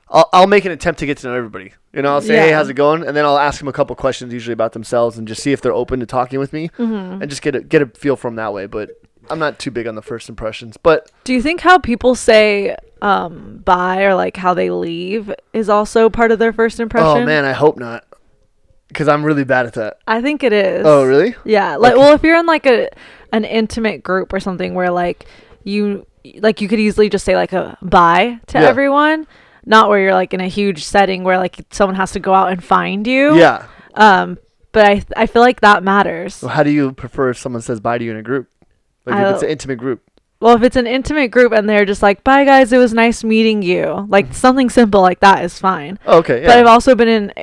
I'll, 0.09 0.29
I'll 0.31 0.47
make 0.47 0.65
an 0.65 0.71
attempt 0.71 0.99
to 0.99 1.05
get 1.07 1.17
to 1.19 1.27
know 1.27 1.33
everybody. 1.33 1.73
You 1.91 2.03
know, 2.03 2.13
I'll 2.13 2.21
say, 2.21 2.35
hey, 2.37 2.51
how's 2.51 2.69
it 2.69 2.75
going? 2.75 3.03
And 3.05 3.17
then 3.17 3.25
I'll 3.25 3.39
ask 3.39 3.57
them 3.59 3.67
a 3.67 3.73
couple 3.73 3.95
questions, 3.95 4.31
usually 4.31 4.53
about 4.53 4.73
themselves, 4.73 5.17
and 5.17 5.27
just 5.27 5.41
see 5.41 5.51
if 5.53 5.61
they're 5.61 5.73
open 5.73 5.99
to 6.01 6.05
talking 6.05 6.37
with 6.39 6.53
me, 6.53 6.69
Mm-hmm. 6.77 7.21
and 7.23 7.29
just 7.29 7.41
get 7.41 7.55
a 7.55 7.61
get 7.61 7.81
a 7.81 7.87
feel 7.87 8.15
from 8.15 8.35
that 8.35 8.53
way. 8.53 8.67
But 8.67 8.91
I'm 9.29 9.39
not 9.39 9.57
too 9.59 9.71
big 9.71 9.87
on 9.87 9.95
the 9.95 10.01
first 10.03 10.29
impressions. 10.29 10.77
But 10.77 11.11
Do 11.23 11.33
you 11.33 11.41
think 11.41 11.61
how 11.61 11.79
people 11.79 12.13
say 12.15 12.75
um 13.01 13.61
bye 13.65 14.03
or 14.03 14.15
like 14.15 14.37
how 14.37 14.53
they 14.53 14.69
leave 14.71 15.31
is 15.53 15.67
also 15.69 16.09
part 16.09 16.31
of 16.31 16.39
their 16.39 16.53
first 16.53 16.79
impression? 16.79 17.23
oh 17.23 17.25
man, 17.25 17.43
I 17.43 17.53
hope 17.53 17.77
not, 17.77 18.05
because 18.87 19.07
I'm 19.07 19.23
really 19.25 19.43
bad 19.43 19.65
at 19.65 19.73
that. 19.73 19.99
I 20.07 20.21
think 20.21 20.43
it 20.43 20.53
is. 20.53 20.85
Oh 20.85 21.03
really? 21.05 21.35
Yeah. 21.45 21.75
Like 21.75 21.93
Okay. 21.93 21.99
well 22.01 22.13
if 22.13 22.23
you're 22.23 22.37
in 22.37 22.45
like 22.45 22.65
a 22.65 22.89
an 23.33 23.43
intimate 23.45 24.03
group 24.03 24.31
or 24.33 24.39
something 24.39 24.73
where 24.73 24.89
like 24.91 25.25
you 25.63 26.05
like 26.39 26.61
you 26.61 26.67
could 26.67 26.79
easily 26.79 27.09
just 27.09 27.25
say 27.25 27.35
like 27.35 27.53
a 27.53 27.77
bye 27.81 28.39
to 28.47 28.59
Yeah. 28.59 28.65
everyone, 28.65 29.27
not 29.65 29.89
where 29.89 29.99
you're 29.99 30.13
like 30.13 30.33
in 30.33 30.41
a 30.41 30.47
huge 30.47 30.83
setting 30.83 31.23
where 31.23 31.37
like 31.37 31.57
someone 31.71 31.95
has 31.95 32.11
to 32.13 32.19
go 32.19 32.33
out 32.33 32.51
and 32.51 32.63
find 32.63 33.05
you. 33.07 33.35
Yeah. 33.37 33.65
Um 33.95 34.37
but 34.71 34.85
I 34.85 35.03
I 35.15 35.25
feel 35.25 35.41
like 35.41 35.61
that 35.61 35.83
matters. 35.83 36.35
So 36.35 36.47
how 36.47 36.63
do 36.63 36.69
you 36.69 36.91
prefer 36.93 37.29
if 37.31 37.37
someone 37.37 37.61
says 37.61 37.79
bye 37.79 37.97
to 37.97 38.03
you 38.05 38.11
in 38.11 38.17
a 38.17 38.23
group? 38.23 38.47
Like 39.05 39.15
I 39.15 39.27
if 39.29 39.33
it's 39.35 39.43
an 39.43 39.49
intimate 39.49 39.77
group. 39.77 40.01
Well, 40.39 40.55
if 40.55 40.61
it's 40.61 40.75
an 40.75 40.85
intimate 40.85 41.31
group 41.31 41.51
and 41.51 41.67
they're 41.67 41.83
just 41.85 42.03
like, 42.03 42.23
"Bye 42.23 42.45
guys, 42.45 42.71
it 42.71 42.77
was 42.77 42.93
nice 42.93 43.23
meeting 43.23 43.63
you." 43.63 44.05
Like 44.07 44.35
something 44.35 44.69
simple 44.69 45.01
like 45.01 45.19
that 45.21 45.43
is 45.43 45.57
fine. 45.57 45.97
Oh, 46.05 46.19
okay. 46.19 46.41
But 46.45 46.59
I've 46.59 46.67
also 46.67 46.93
been 46.93 47.07
in 47.07 47.33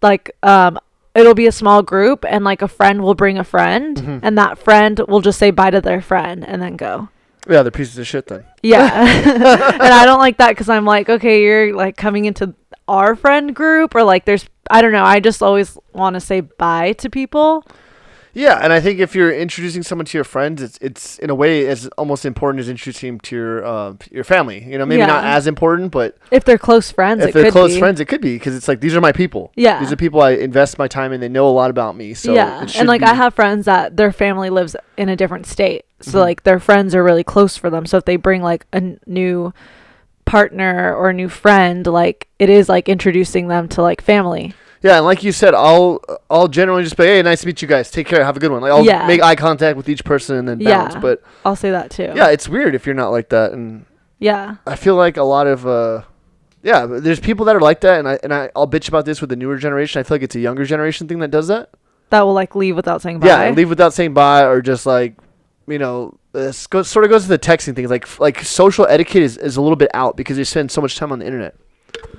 like 0.00 0.30
um 0.42 0.78
it'll 1.18 1.34
be 1.34 1.46
a 1.46 1.52
small 1.52 1.82
group 1.82 2.24
and 2.28 2.44
like 2.44 2.62
a 2.62 2.68
friend 2.68 3.02
will 3.02 3.14
bring 3.14 3.38
a 3.38 3.44
friend 3.44 3.96
Mhm. 3.96 4.20
and 4.22 4.38
that 4.38 4.58
friend 4.58 5.00
will 5.08 5.20
just 5.20 5.38
say 5.38 5.50
bye 5.50 5.70
to 5.70 5.80
their 5.80 6.00
friend 6.00 6.44
and 6.46 6.62
then 6.62 6.76
go. 6.76 7.08
Yeah, 7.48 7.62
they're 7.62 7.70
pieces 7.70 7.98
of 7.98 8.06
shit 8.06 8.26
then. 8.28 8.44
Yeah. 8.62 8.88
and 9.74 9.82
I 9.94 10.04
don't 10.06 10.18
like 10.20 10.36
that 10.38 10.56
cuz 10.56 10.68
I'm 10.68 10.84
like, 10.84 11.08
okay, 11.08 11.42
you're 11.42 11.74
like 11.74 11.96
coming 11.96 12.24
into 12.26 12.54
our 12.86 13.14
friend 13.16 13.54
group 13.54 13.94
or 13.94 14.02
like 14.02 14.24
there's 14.24 14.46
I 14.70 14.82
don't 14.82 14.92
know. 14.92 15.04
I 15.04 15.18
just 15.20 15.42
always 15.42 15.78
want 15.94 16.14
to 16.14 16.20
say 16.20 16.40
bye 16.40 16.92
to 16.94 17.08
people. 17.08 17.64
Yeah, 18.34 18.60
and 18.62 18.72
I 18.72 18.80
think 18.80 19.00
if 19.00 19.14
you're 19.14 19.32
introducing 19.32 19.82
someone 19.82 20.04
to 20.06 20.16
your 20.18 20.24
friends, 20.24 20.62
it's 20.62 20.78
it's 20.80 21.18
in 21.18 21.30
a 21.30 21.34
way 21.34 21.66
as 21.66 21.86
almost 21.98 22.24
important 22.24 22.60
as 22.60 22.68
introducing 22.68 23.12
them 23.14 23.20
to 23.20 23.36
your 23.36 23.64
uh, 23.64 23.94
your 24.10 24.24
family. 24.24 24.62
You 24.62 24.78
know, 24.78 24.86
maybe 24.86 25.04
not 25.06 25.24
as 25.24 25.46
important, 25.46 25.90
but 25.92 26.16
If 26.30 26.44
they're 26.44 26.58
close 26.58 26.90
friends, 26.92 27.22
if 27.22 27.30
it 27.30 27.32
they're 27.34 27.44
could 27.44 27.52
close 27.52 27.74
be. 27.74 27.78
friends, 27.80 28.00
it 28.00 28.04
could 28.06 28.20
be 28.20 28.34
because 28.36 28.54
it's 28.54 28.68
like 28.68 28.80
these 28.80 28.94
are 28.94 29.00
my 29.00 29.12
people. 29.12 29.52
Yeah. 29.56 29.80
these 29.80 29.90
are 29.92 29.96
people 29.96 30.20
I 30.20 30.32
invest 30.32 30.78
my 30.78 30.88
time 30.88 31.12
in. 31.12 31.20
They 31.20 31.28
know 31.28 31.48
a 31.48 31.50
lot 31.50 31.70
about 31.70 31.96
me. 31.96 32.14
So 32.14 32.32
yeah, 32.34 32.62
it 32.62 32.70
should 32.70 32.80
and 32.80 32.88
like 32.88 33.00
be- 33.00 33.06
I 33.06 33.14
have 33.14 33.34
friends 33.34 33.64
that 33.64 33.96
their 33.96 34.12
family 34.12 34.50
lives 34.50 34.76
in 34.96 35.08
a 35.08 35.16
different 35.16 35.46
state, 35.46 35.84
so 36.00 36.10
Mm-hmm. 36.10 36.18
like 36.18 36.42
their 36.44 36.60
friends 36.60 36.94
are 36.94 37.02
really 37.02 37.24
close 37.24 37.56
for 37.56 37.70
them. 37.70 37.86
So 37.86 37.96
if 37.96 38.04
they 38.04 38.16
bring 38.16 38.42
like 38.42 38.66
a 38.72 38.76
n- 38.76 39.00
new 39.06 39.52
partner 40.24 40.94
or 40.94 41.08
a 41.10 41.14
new 41.14 41.28
friend, 41.28 41.86
like 41.86 42.28
it 42.38 42.50
is 42.50 42.68
like 42.68 42.88
introducing 42.88 43.48
them 43.48 43.68
to 43.70 43.82
like 43.82 44.00
family. 44.02 44.54
Yeah, 44.82 44.96
and 44.96 45.04
like 45.04 45.22
you 45.24 45.32
said, 45.32 45.54
I'll 45.54 46.00
I'll 46.30 46.48
generally 46.48 46.84
just 46.84 46.96
be, 46.96 47.04
hey, 47.04 47.20
nice 47.22 47.40
to 47.40 47.46
meet 47.46 47.60
you 47.62 47.68
guys. 47.68 47.90
Take 47.90 48.06
care. 48.06 48.24
Have 48.24 48.36
a 48.36 48.40
good 48.40 48.52
one. 48.52 48.60
Like 48.62 48.70
I'll 48.72 48.84
Yeah. 48.84 49.06
make 49.06 49.20
eye 49.22 49.34
contact 49.34 49.76
with 49.76 49.88
each 49.88 50.04
person 50.04 50.36
and 50.36 50.46
then 50.48 50.58
bounce. 50.58 50.94
Yeah. 50.94 51.00
But 51.00 51.22
I'll 51.44 51.56
say 51.56 51.70
that 51.70 51.90
too. 51.90 52.12
yeah, 52.14 52.28
it's 52.28 52.48
weird 52.48 52.74
if 52.74 52.86
you're 52.86 52.94
not 52.94 53.08
like 53.10 53.28
that, 53.30 53.52
and 53.52 53.84
yeah, 54.18 54.56
I 54.66 54.76
feel 54.76 54.94
like 54.96 55.16
a 55.16 55.22
lot 55.24 55.46
of 55.46 55.66
uh, 55.66 56.02
yeah, 56.62 56.86
there's 56.86 57.20
people 57.20 57.44
that 57.46 57.56
are 57.56 57.60
like 57.60 57.80
that, 57.80 57.98
and 57.98 58.08
I 58.08 58.18
and 58.22 58.32
I 58.32 58.50
I'll 58.54 58.68
bitch 58.68 58.88
about 58.88 59.04
this 59.04 59.20
with 59.20 59.30
the 59.30 59.36
newer 59.36 59.58
generation. 59.58 59.98
I 60.00 60.02
feel 60.04 60.14
like 60.16 60.22
it's 60.22 60.36
a 60.36 60.40
younger 60.40 60.64
generation 60.64 61.08
thing 61.08 61.18
that 61.20 61.30
does 61.30 61.48
that. 61.48 61.70
that 62.10 62.22
will 62.22 62.34
like 62.34 62.54
leave 62.54 62.76
without 62.76 63.02
saying 63.02 63.18
bye. 63.20 63.26
Yeah, 63.26 63.50
leave 63.50 63.68
without 63.68 63.92
saying 63.94 64.14
bye, 64.14 64.44
or 64.44 64.62
just 64.62 64.86
like 64.86 65.16
you 65.66 65.78
know. 65.78 66.14
This 66.30 66.66
goes, 66.68 66.86
sort 66.88 67.04
of 67.06 67.10
goes 67.10 67.22
to 67.22 67.28
the 67.30 67.38
texting 67.38 67.74
thing. 67.74 67.88
Like 67.88 68.20
like 68.20 68.44
social 68.44 68.86
etiquette 68.86 69.22
is, 69.22 69.38
is 69.38 69.56
a 69.56 69.62
little 69.62 69.76
bit 69.76 69.90
out 69.94 70.14
because 70.16 70.36
they 70.36 70.44
spend 70.44 70.70
so 70.70 70.80
much 70.80 70.96
time 70.96 71.10
on 71.10 71.18
the 71.18 71.26
internet. 71.26 71.56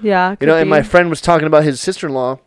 yeah. 0.02 0.36
You 0.42 0.48
know, 0.48 0.54
could 0.56 0.62
and 0.62 0.70
my 0.70 0.82
friend 0.82 1.10
was 1.12 1.22
talking 1.22 1.46
about 1.46 1.64
his 1.64 1.80
sister 1.80 2.08
in 2.08 2.14
law, 2.14 2.40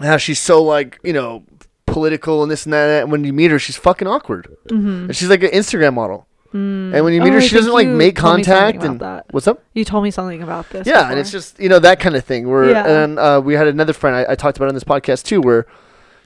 how 0.00 0.16
she's 0.16 0.40
so 0.40 0.62
like, 0.62 0.98
you 1.04 1.12
know, 1.12 1.44
political 1.86 2.42
and 2.42 2.50
this 2.50 2.64
and 2.66 2.72
that. 2.72 3.02
And 3.02 3.12
when 3.12 3.24
you 3.24 3.32
meet 3.32 3.50
her, 3.50 3.58
she's 3.58 3.76
fucking 3.76 4.08
awkward. 4.08 4.48
Mhm. 4.68 5.04
And 5.06 5.16
she's 5.16 5.28
like 5.28 5.42
an 5.42 5.50
Instagram 5.50 5.94
model. 5.94 6.26
Mm. 6.52 6.94
And 6.94 7.04
when 7.04 7.12
you 7.14 7.20
meet 7.20 7.30
Oh, 7.30 7.34
her, 7.34 7.40
she 7.40 7.54
doesn't 7.54 7.72
like 7.72 7.88
make 7.88 8.16
told 8.16 8.36
me 8.36 8.44
something 8.44 8.62
contact. 8.72 8.84
And 8.84 9.00
that. 9.00 9.26
what's 9.32 9.48
up? 9.48 9.62
You 9.74 9.84
told 9.84 10.04
me 10.04 10.10
something 10.12 10.42
about 10.42 10.70
this. 10.70 10.86
Yeah, 10.86 11.10
and 11.10 11.18
it's 11.18 11.30
just 11.32 11.58
you 11.58 11.68
know 11.68 11.80
that 11.80 11.98
kind 12.00 12.14
of 12.14 12.24
thing. 12.24 12.48
Where 12.48 12.70
Yeah. 12.70 12.86
and 12.86 13.18
uh, 13.18 13.40
we 13.44 13.54
had 13.54 13.66
another 13.66 13.92
friend 13.92 14.14
I, 14.14 14.32
I 14.32 14.34
talked 14.36 14.56
about 14.56 14.68
on 14.68 14.74
this 14.74 14.84
podcast 14.84 15.24
too, 15.24 15.40
where 15.40 15.66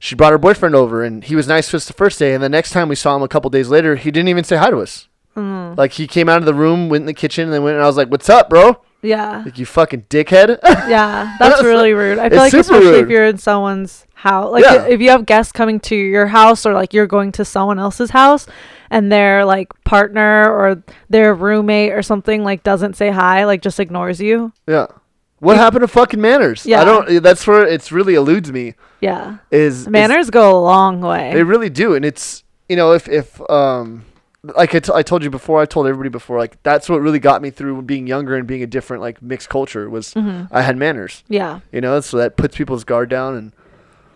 she 0.01 0.15
brought 0.15 0.33
her 0.33 0.39
boyfriend 0.39 0.75
over 0.75 1.03
and 1.03 1.25
he 1.25 1.35
was 1.35 1.49
nice 1.49 1.71
to 1.71 1.77
us 1.79 1.87
the 1.87 1.93
first 1.95 2.19
day, 2.19 2.35
and 2.35 2.43
the 2.45 2.49
next 2.49 2.71
time 2.73 2.89
we 2.89 2.95
saw 2.95 3.17
him 3.17 3.23
a 3.23 3.29
couple 3.29 3.49
days 3.51 3.69
later, 3.69 3.97
he 3.97 4.11
didn't 4.11 4.29
even 4.29 4.45
say 4.45 4.57
hi 4.57 4.71
to 4.71 4.79
us. 4.79 5.09
Mm. 5.35 5.79
Like 5.79 5.93
he 5.93 6.07
came 6.07 6.29
out 6.29 6.39
of 6.39 6.45
the 6.45 6.55
room, 6.55 6.89
went 6.91 7.03
in 7.03 7.07
the 7.07 7.15
kitchen, 7.15 7.45
and 7.45 7.53
then 7.53 7.63
went 7.63 7.77
and 7.77 7.83
I 7.83 7.87
was 7.87 7.97
like, 7.97 8.09
"What's 8.09 8.29
up, 8.29 8.51
bro?" 8.51 8.83
Yeah, 9.03 9.43
Like 9.45 9.59
you 9.59 9.67
fucking 9.67 10.07
dickhead. 10.11 10.59
yeah. 10.65 11.37
That's 11.39 11.63
really 11.63 11.93
rude. 11.93 12.19
I 12.19 12.29
feel 12.29 12.39
like 12.39 12.53
especially 12.53 12.99
if 12.99 13.09
you're 13.09 13.27
in 13.27 13.39
someone's 13.39 14.07
house, 14.15 14.51
like 14.53 14.65
Yeah. 14.65 14.87
if 14.87 15.01
you 15.01 15.11
have 15.11 15.25
guests 15.27 15.53
coming 15.53 15.79
to 15.81 15.95
your 15.97 16.27
house 16.27 16.67
or 16.67 16.75
like 16.75 16.93
you're 16.93 17.07
going 17.07 17.31
to 17.33 17.45
someone 17.45 17.79
else's 17.79 18.11
house, 18.11 18.47
and 18.91 19.13
their 19.13 19.45
like 19.45 19.69
partner 19.85 20.51
or 20.51 20.83
their 21.11 21.35
roommate 21.35 21.93
or 21.93 22.03
something 22.03 22.43
like 22.43 22.63
doesn't 22.65 22.97
say 22.97 23.11
hi, 23.11 23.45
like 23.45 23.63
just 23.63 23.79
ignores 23.79 24.21
you. 24.21 24.53
Yeah. 24.67 24.87
What 25.41 25.57
happened 25.57 25.83
to 25.83 25.89
fucking 25.89 26.21
manners? 26.21 26.67
Yeah. 26.67 26.81
I 26.81 26.85
don't. 26.85 27.23
That's 27.23 27.47
where 27.47 27.65
it's 27.65 27.93
really 27.93 28.15
eludes 28.15 28.51
me. 28.51 28.75
Yeah, 29.01 29.37
Is 29.53 29.83
is- 29.83 29.89
manners 29.89 30.31
go 30.31 30.59
a 30.59 30.61
long 30.61 31.01
way. 31.01 31.33
they 31.33 31.45
really 31.45 31.71
do, 31.71 31.95
and 31.95 32.05
it's 32.05 32.43
you 32.69 32.75
know 32.75 32.93
if 32.93 33.09
if 33.09 33.41
um 33.49 34.05
like 34.57 34.75
I, 34.75 34.79
t- 34.81 34.93
I 34.95 35.03
told 35.03 35.23
you 35.23 35.31
before, 35.31 35.61
I 35.61 35.67
told 35.67 35.87
everybody 35.87 36.09
before, 36.11 36.39
like 36.39 36.63
that's 36.63 36.89
what 36.89 37.01
really 37.01 37.19
got 37.19 37.43
me 37.43 37.51
through 37.51 37.83
being 37.83 38.07
younger 38.07 38.37
and 38.37 38.47
being 38.47 38.63
a 38.63 38.67
different 38.67 39.03
like 39.03 39.21
mixed 39.23 39.49
culture 39.49 39.89
was 39.91 40.13
hmm 40.15 40.45
I 40.51 40.63
had 40.63 40.77
manners. 40.77 41.23
Yeah, 41.29 41.61
You 41.73 41.81
know, 41.81 42.01
so 42.01 42.17
that 42.19 42.37
puts 42.37 42.57
people's 42.57 42.85
guard 42.85 43.09
down, 43.11 43.35
and 43.37 43.53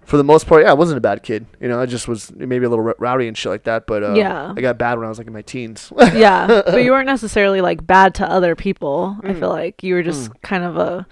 for 0.04 0.16
the 0.16 0.24
most 0.24 0.48
part, 0.48 0.62
yeah, 0.64 0.70
I 0.70 0.74
wasn't 0.74 0.98
a 0.98 1.00
bad 1.00 1.22
kid. 1.22 1.46
You 1.60 1.68
know, 1.68 1.80
I 1.80 1.86
just 1.86 2.08
was 2.08 2.32
maybe 2.34 2.64
a 2.66 2.68
little 2.68 2.84
r- 2.88 2.96
rowdy 2.98 3.28
and 3.28 3.38
shit 3.38 3.50
like 3.50 3.62
that. 3.64 3.86
But 3.86 4.02
uh, 4.02 4.14
Yeah. 4.14 4.52
I 4.56 4.60
got 4.60 4.76
bad 4.76 4.98
when 4.98 5.06
I 5.06 5.08
was 5.08 5.16
like 5.16 5.28
in 5.28 5.32
my 5.32 5.42
teens. 5.42 5.92
yeah, 6.12 6.46
but 6.66 6.82
you 6.82 6.90
weren't 6.94 7.06
necessarily 7.06 7.60
like 7.60 7.86
bad 7.86 8.12
to 8.16 8.28
other 8.28 8.56
people. 8.56 9.16
I 9.22 9.28
Mm. 9.28 9.38
feel 9.38 9.48
like 9.50 9.82
you 9.84 9.94
were 9.94 10.02
just 10.02 10.30
kind 10.42 10.64
of 10.64 10.76
a 10.76 11.06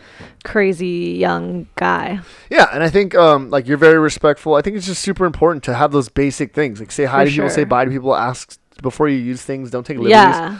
crazy 0.44 1.16
young 1.18 1.68
guy. 1.76 2.20
Yeah, 2.50 2.66
and 2.72 2.82
I 2.82 2.90
think 2.90 3.14
um, 3.14 3.50
like 3.50 3.66
you're 3.68 3.76
very 3.78 3.98
respectful. 3.98 4.54
I 4.54 4.62
think 4.62 4.76
it's 4.76 4.86
just 4.86 5.02
super 5.02 5.24
important 5.24 5.62
to 5.64 5.74
have 5.74 5.92
those 5.92 6.08
basic 6.08 6.52
things, 6.54 6.80
like 6.80 6.90
say 6.90 7.04
hi 7.04 7.24
For 7.24 7.30
to 7.30 7.36
people, 7.36 7.50
say 7.50 7.64
bye 7.64 7.84
to 7.84 7.90
people, 7.90 8.14
ask 8.16 8.58
before 8.82 9.08
you 9.08 9.18
use 9.18 9.42
things, 9.42 9.70
don't 9.70 9.84
take 9.86 9.96
liberties. 9.98 10.12
Yeah, 10.14 10.58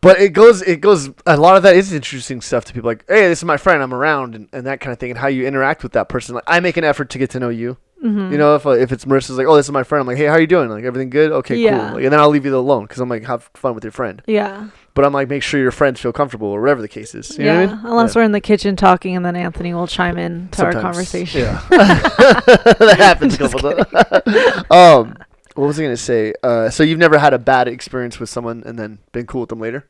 But 0.00 0.20
it 0.20 0.30
goes, 0.30 0.62
it 0.62 0.80
goes. 0.80 1.10
A 1.26 1.36
lot 1.36 1.56
of 1.56 1.62
that 1.62 1.76
is 1.76 1.92
interesting 1.92 2.40
stuff 2.40 2.64
to 2.66 2.72
people, 2.72 2.88
like, 2.90 3.04
hey, 3.08 3.28
this 3.28 3.38
is 3.40 3.44
my 3.44 3.56
friend, 3.56 3.82
I'm 3.82 3.94
around, 3.94 4.34
and, 4.34 4.48
and 4.52 4.66
that 4.66 4.80
kind 4.80 4.92
of 4.92 4.98
thing, 4.98 5.10
and 5.10 5.18
how 5.18 5.28
you 5.28 5.46
interact 5.46 5.82
with 5.82 5.92
that 5.92 6.08
person. 6.08 6.34
Like, 6.34 6.44
I 6.46 6.60
make 6.60 6.76
an 6.76 6.84
effort 6.84 7.10
to 7.10 7.18
get 7.18 7.30
to 7.30 7.40
know 7.40 7.50
you. 7.50 7.76
hmm 8.00 8.32
You 8.32 8.38
know, 8.38 8.56
if 8.56 8.66
uh, 8.66 8.70
if 8.70 8.90
it's 8.90 9.04
Marissa's 9.04 9.38
like, 9.38 9.46
oh, 9.46 9.54
this 9.54 9.66
is 9.66 9.72
my 9.72 9.84
friend, 9.84 10.00
I'm 10.00 10.06
like, 10.08 10.16
hey, 10.16 10.24
how 10.26 10.32
are 10.32 10.40
you 10.40 10.46
doing? 10.48 10.68
Like, 10.70 10.82
everything 10.84 11.08
good? 11.10 11.30
Okay, 11.30 11.56
Yeah. 11.56 11.70
cool. 11.86 11.94
Like, 11.96 12.04
and 12.04 12.12
then 12.12 12.18
I'll 12.18 12.30
leave 12.30 12.44
you 12.44 12.56
alone 12.56 12.82
because 12.84 12.98
I'm 12.98 13.08
like, 13.08 13.24
have 13.26 13.48
fun 13.54 13.74
with 13.76 13.84
your 13.84 13.92
friend. 13.92 14.20
yeah, 14.26 14.68
But 14.94 15.04
I'm 15.04 15.12
like, 15.12 15.28
make 15.28 15.44
sure 15.44 15.60
your 15.60 15.70
friends 15.70 16.00
feel 16.00 16.12
comfortable 16.12 16.48
or 16.48 16.60
whatever 16.60 16.82
the 16.82 16.88
case 16.88 17.14
is. 17.14 17.38
You 17.38 17.44
yeah. 17.44 17.60
I 17.60 17.66
mean? 17.66 17.78
Unless 17.84 18.14
Yeah. 18.16 18.22
we're 18.22 18.24
in 18.24 18.32
the 18.32 18.40
kitchen 18.40 18.74
talking, 18.74 19.14
and 19.14 19.24
then 19.24 19.36
Anthony 19.36 19.72
will 19.72 19.86
chime 19.86 20.18
in 20.18 20.48
to 20.52 20.64
our 20.64 20.72
conversation. 20.72 21.42
Yeah, 21.42 21.62
that 21.70 22.96
happens 22.98 23.34
a 23.34 23.38
couple 23.38 23.60
times. 23.84 24.64
um, 24.70 25.16
what 25.54 25.66
was 25.66 25.78
I 25.78 25.82
gonna 25.82 25.96
say? 25.96 26.34
Uh, 26.42 26.70
so 26.70 26.82
you've 26.82 26.98
never 26.98 27.18
had 27.18 27.32
a 27.34 27.38
bad 27.38 27.68
experience 27.68 28.18
with 28.20 28.28
someone 28.30 28.62
and 28.64 28.78
then 28.78 28.98
been 29.12 29.26
cool 29.26 29.40
with 29.42 29.50
them 29.50 29.60
later? 29.60 29.88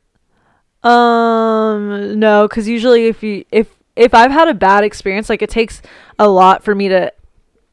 Um, 0.83 2.19
no, 2.19 2.47
because 2.47 2.67
usually 2.67 3.07
if 3.07 3.23
you 3.23 3.45
if 3.51 3.67
if 3.95 4.13
I've 4.13 4.31
had 4.31 4.47
a 4.47 4.53
bad 4.53 4.83
experience, 4.83 5.29
like 5.29 5.41
it 5.41 5.49
takes 5.49 5.81
a 6.19 6.27
lot 6.27 6.63
for 6.63 6.75
me 6.75 6.89
to 6.89 7.11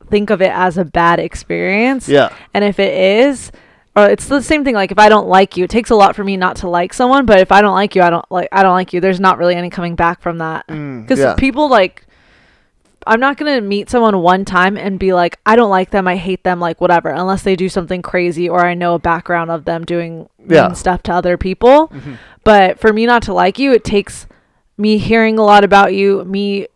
think 0.08 0.30
of 0.30 0.42
it 0.42 0.52
as 0.52 0.76
a 0.78 0.84
bad 0.84 1.18
experience. 1.20 2.08
Yeah, 2.08 2.34
And 2.52 2.64
if 2.64 2.78
it 2.78 2.92
is, 2.92 3.52
or 3.96 4.06
it's 4.08 4.26
the 4.26 4.42
same 4.42 4.64
thing. 4.64 4.74
Like 4.74 4.92
if 4.92 4.98
I 4.98 5.08
don't 5.08 5.28
like 5.28 5.56
you, 5.56 5.64
it 5.64 5.70
takes 5.70 5.90
a 5.90 5.96
lot 5.96 6.14
for 6.14 6.22
me 6.24 6.36
not 6.36 6.56
to 6.56 6.68
like 6.68 6.92
someone. 6.92 7.26
But 7.26 7.40
if 7.40 7.50
I 7.52 7.60
don't 7.62 7.74
like 7.74 7.94
you, 7.94 8.02
I 8.02 8.10
don't 8.10 8.24
like 8.30 8.48
I 8.52 8.62
don't 8.62 8.74
like 8.74 8.92
you. 8.92 9.00
There's 9.00 9.20
not 9.20 9.38
really 9.38 9.54
any 9.56 9.70
coming 9.70 9.96
back 9.96 10.20
from 10.20 10.38
that. 10.38 10.66
Mm, 10.68 11.02
Because 11.02 11.18
yeah. 11.18 11.34
people 11.34 11.68
like, 11.68 12.06
I'm 13.06 13.20
not 13.20 13.36
gonna 13.36 13.60
meet 13.60 13.88
someone 13.90 14.20
one 14.22 14.44
time 14.44 14.76
and 14.76 14.98
be 14.98 15.12
like, 15.12 15.38
I 15.46 15.56
don't 15.56 15.70
like 15.70 15.90
them, 15.90 16.06
I 16.06 16.16
hate 16.16 16.44
them, 16.44 16.60
like 16.60 16.80
whatever, 16.80 17.08
unless 17.10 17.42
they 17.42 17.56
do 17.56 17.68
something 17.68 18.02
crazy 18.02 18.48
or 18.48 18.64
I 18.64 18.74
know 18.74 18.94
a 18.94 18.98
background 18.98 19.50
of 19.50 19.64
them 19.64 19.84
doing 19.84 20.28
Yeah. 20.46 20.72
stuff 20.72 21.02
to 21.04 21.12
other 21.12 21.36
people. 21.36 21.88
Mhm. 21.88 22.18
But 22.44 22.78
for 22.78 22.92
me 22.92 23.06
not 23.06 23.22
to 23.24 23.32
like 23.34 23.58
you, 23.58 23.72
it 23.72 23.84
takes 23.84 24.26
me 24.76 24.98
hearing 24.98 25.38
a 25.38 25.42
lot 25.44 25.64
about 25.64 25.94
you, 25.94 26.24
me 26.24 26.66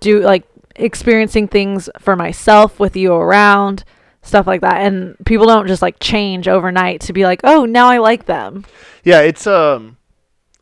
do 0.00 0.20
like 0.20 0.44
experiencing 0.76 1.48
things 1.48 1.88
for 1.98 2.16
myself 2.16 2.78
with 2.80 2.96
you 2.96 3.12
around, 3.14 3.84
stuff 4.22 4.46
like 4.46 4.60
that. 4.62 4.80
And 4.82 5.16
people 5.24 5.46
don't 5.46 5.66
just 5.68 5.82
like 5.82 5.96
change 6.00 6.48
overnight 6.48 7.00
to 7.02 7.12
be 7.12 7.24
like, 7.24 7.40
oh, 7.44 7.64
now 7.64 7.88
I 7.88 7.98
like 7.98 8.26
them. 8.26 8.64
yeah. 9.02 9.20
It's 9.20 9.46
um, 9.46 9.96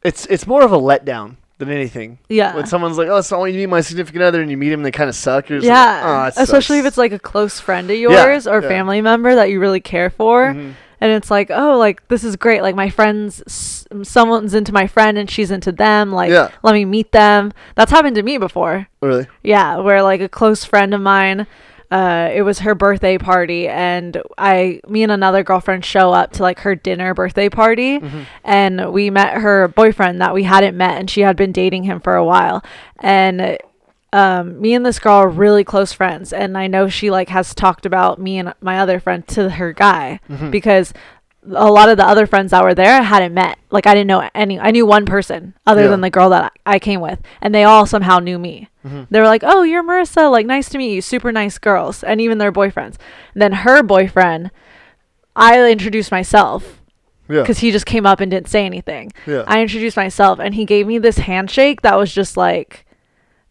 it's 0.03 0.27
it's 0.27 0.47
more 0.47 0.62
of 0.62 0.73
a 0.73 0.79
letdown 0.79 1.37
than 1.59 1.69
anything. 1.71 2.19
Yeah. 2.29 2.55
When 2.57 2.67
someone's 2.67 2.99
like, 2.99 3.09
"Oh, 3.09 3.21
so 3.21 3.45
you 3.45 3.55
meet 3.59 3.67
my 3.69 3.81
significant 3.81 4.25
other," 4.25 4.41
and 4.43 4.51
you 4.51 4.57
meet 4.57 4.73
him, 4.73 4.81
and 4.81 4.87
they 4.87 4.91
kind 4.91 5.09
of 5.09 5.15
suck. 5.15 5.49
You're 5.49 5.61
yeah, 5.61 6.03
like, 6.05 6.35
"Oh, 6.37 6.43
especially 6.43 6.79
if 6.81 6.87
it's 6.87 6.99
like 6.99 7.12
a 7.12 7.19
close 7.19 7.61
friend 7.61 7.91
of 7.91 7.97
Yeah, 7.97 8.09
yours 8.27 8.47
or 8.47 8.61
yeah. 8.62 8.69
family 8.69 9.01
member 9.01 9.35
that 9.35 9.51
you 9.51 9.61
really 9.61 9.81
care 9.81 10.11
for, 10.11 10.47
Mhm. 10.53 10.73
and 11.01 11.12
it's 11.12 11.31
like, 11.31 11.51
oh, 11.53 11.79
like 11.79 12.07
this 12.09 12.25
is 12.25 12.37
great. 12.37 12.62
Like 12.62 12.75
my 12.75 12.91
friends, 12.91 13.43
s- 13.47 13.87
someone's 14.03 14.55
into 14.55 14.73
my 14.73 14.87
friend 14.87 15.19
and 15.19 15.31
she's 15.31 15.51
into 15.51 15.71
them. 15.73 16.12
Like, 16.12 16.31
Yeah. 16.31 16.49
let 16.62 16.73
me 16.75 16.85
meet 16.85 17.12
them. 17.12 17.53
That's 17.77 17.91
happened 17.93 18.17
to 18.17 18.23
me 18.23 18.38
before. 18.38 18.87
really. 19.01 19.27
Yeah, 19.43 19.79
where 19.79 20.01
like 20.03 20.21
a 20.21 20.29
close 20.29 20.65
friend 20.65 20.95
of 20.95 21.01
mine, 21.01 21.47
uh, 21.93 22.31
it 22.33 22.43
was 22.43 22.61
her 22.61 22.75
birthday 22.75 23.19
party, 23.19 23.69
and 23.69 24.21
I, 24.39 24.81
me 24.89 25.03
and 25.03 25.13
another 25.13 25.43
girlfriend 25.43 25.85
show 25.85 26.13
up 26.13 26.33
to 26.33 26.43
like 26.43 26.61
her 26.61 26.75
dinner 26.75 27.13
birthday 27.15 27.49
party, 27.49 27.99
Mm-hmm. 28.01 28.23
and 28.45 28.93
we 28.93 29.11
met 29.11 29.35
her 29.43 29.69
boyfriend 29.69 30.21
that 30.21 30.33
we 30.35 30.45
hadn't 30.45 30.77
met, 30.77 30.99
and 30.99 31.11
she 31.11 31.21
had 31.21 31.37
been 31.37 31.53
dating 31.53 31.85
him 31.85 32.01
for 32.01 32.17
a 32.17 32.25
while, 32.25 32.65
and 33.01 33.59
um, 34.15 34.61
me 34.61 34.75
and 34.75 34.85
this 34.85 34.99
girl 34.99 35.15
are 35.15 35.29
really 35.29 35.65
close 35.65 35.93
friends, 35.93 36.33
and 36.33 36.57
I 36.59 36.67
know 36.67 36.89
she 36.89 37.11
like 37.11 37.29
has 37.31 37.55
talked 37.55 37.87
about 37.87 38.21
me 38.21 38.39
and 38.39 38.53
my 38.61 38.79
other 38.79 39.01
friend 39.01 39.27
to 39.29 39.51
her 39.51 39.73
guy 39.73 40.21
Mm-hmm. 40.29 40.51
because 40.51 40.93
a 41.51 41.71
lot 41.71 41.89
of 41.89 41.97
the 41.97 42.07
other 42.07 42.25
friends 42.27 42.53
that 42.53 42.63
were 42.63 42.75
there 42.75 42.95
I 43.01 43.03
hadn't 43.03 43.35
met. 43.35 43.59
Like 43.71 43.87
I 43.87 43.95
didn't 43.95 44.07
know 44.07 44.29
any. 44.35 44.61
I 44.61 44.71
knew 44.71 44.87
one 44.87 45.07
person 45.07 45.55
other 45.67 45.83
Yeah. 45.83 45.89
than 45.89 46.01
the 46.01 46.11
girl 46.11 46.31
that 46.31 46.53
I 46.65 46.79
came 46.79 47.01
with, 47.01 47.21
and 47.41 47.55
they 47.55 47.65
all 47.65 47.85
somehow 47.87 48.19
knew 48.21 48.39
me. 48.39 48.69
Mm-hmm. 48.85 49.03
They 49.11 49.21
were 49.21 49.27
like, 49.27 49.42
"Oh, 49.45 49.62
you're 49.62 49.83
Marissa. 49.85 50.31
Like, 50.31 50.47
nice 50.47 50.68
to 50.71 50.79
meet 50.79 50.95
you. 50.95 51.01
Super 51.01 51.31
nice 51.33 51.59
girls." 51.59 52.03
And 52.03 52.21
even 52.21 52.38
their 52.38 52.53
boyfriends. 52.53 52.97
And 53.35 53.42
then 53.42 53.53
her 53.53 53.83
boyfriend, 53.83 54.51
I 55.37 55.71
introduced 55.71 56.11
myself 56.11 56.83
Yeah. 57.29 57.40
because 57.42 57.59
he 57.61 57.71
just 57.71 57.87
came 57.87 58.07
up 58.07 58.21
and 58.21 58.31
didn't 58.31 58.49
say 58.49 58.66
anything. 58.66 59.12
Yeah. 59.27 59.45
I 59.47 59.62
introduced 59.62 59.97
myself, 59.97 60.38
and 60.40 60.55
he 60.55 60.64
gave 60.64 60.87
me 60.87 60.99
this 60.99 61.18
handshake 61.18 61.83
that 61.83 61.97
was 61.97 62.12
just 62.12 62.37
like, 62.37 62.85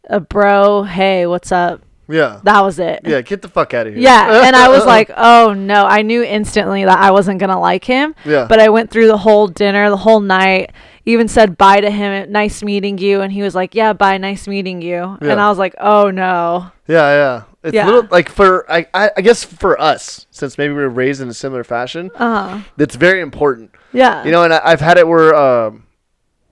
"A 0.10 0.20
bro, 0.20 0.84
hey, 0.84 1.26
what's 1.28 1.52
up?" 1.52 1.82
yeah. 2.10 2.42
That 2.44 2.60
was 2.62 2.78
it. 2.78 3.00
Yeah. 3.06 3.22
Get 3.22 3.42
the 3.42 3.48
fuck 3.48 3.74
out 3.74 3.88
of 3.88 3.94
here. 3.94 4.04
Yeah, 4.04 4.44
and 4.46 4.54
I 4.56 4.68
was 4.68 4.86
like, 4.96 5.10
"Oh 5.16 5.54
no!" 5.54 5.86
I 5.86 6.02
knew 6.02 6.22
instantly 6.24 6.84
that 6.84 7.00
I 7.00 7.12
wasn't 7.12 7.40
gonna 7.40 7.60
like 7.60 7.86
him. 7.86 8.16
Yeah. 8.26 8.48
But 8.50 8.60
I 8.60 8.68
went 8.70 8.92
through 8.92 9.08
the 9.08 9.18
whole 9.18 9.48
dinner, 9.48 9.90
the 9.90 9.96
whole 9.98 10.20
night, 10.20 10.72
even 11.06 11.28
said 11.28 11.58
bye 11.58 11.82
to 11.82 11.90
him, 11.90 12.32
nice 12.32 12.62
meeting 12.64 12.98
you, 12.98 13.22
and 13.22 13.32
he 13.34 13.42
was 13.42 13.56
like, 13.56 13.74
yeah, 13.76 13.94
bye, 13.94 14.18
nice 14.18 14.48
meeting 14.48 14.82
you, 14.82 15.18
Yeah. 15.22 15.32
and 15.32 15.40
I 15.42 15.50
was 15.50 15.58
like, 15.58 15.76
oh 15.80 16.12
no, 16.12 16.72
Yeah, 16.88 17.10
yeah. 17.14 17.44
It's 17.64 17.76
Yeah. 17.76 17.86
little 17.86 18.08
like 18.10 18.28
for 18.30 18.70
I, 18.72 18.88
I 18.94 19.12
I 19.18 19.22
guess 19.22 19.44
for 19.44 19.80
us 19.80 20.26
since 20.32 20.58
maybe 20.58 20.74
we 20.74 20.82
were 20.82 20.90
raised 20.90 21.22
in 21.22 21.30
a 21.30 21.34
similar 21.34 21.64
fashion, 21.64 22.10
uh 22.16 22.50
huh, 22.58 22.60
that's 22.78 22.96
very 22.96 23.22
important. 23.22 23.72
yeah, 23.94 24.24
You 24.26 24.32
know, 24.32 24.44
and 24.44 24.54
I, 24.54 24.62
I've 24.64 24.82
had 24.82 24.98
it 24.98 25.08
where 25.08 25.36
um 25.36 25.84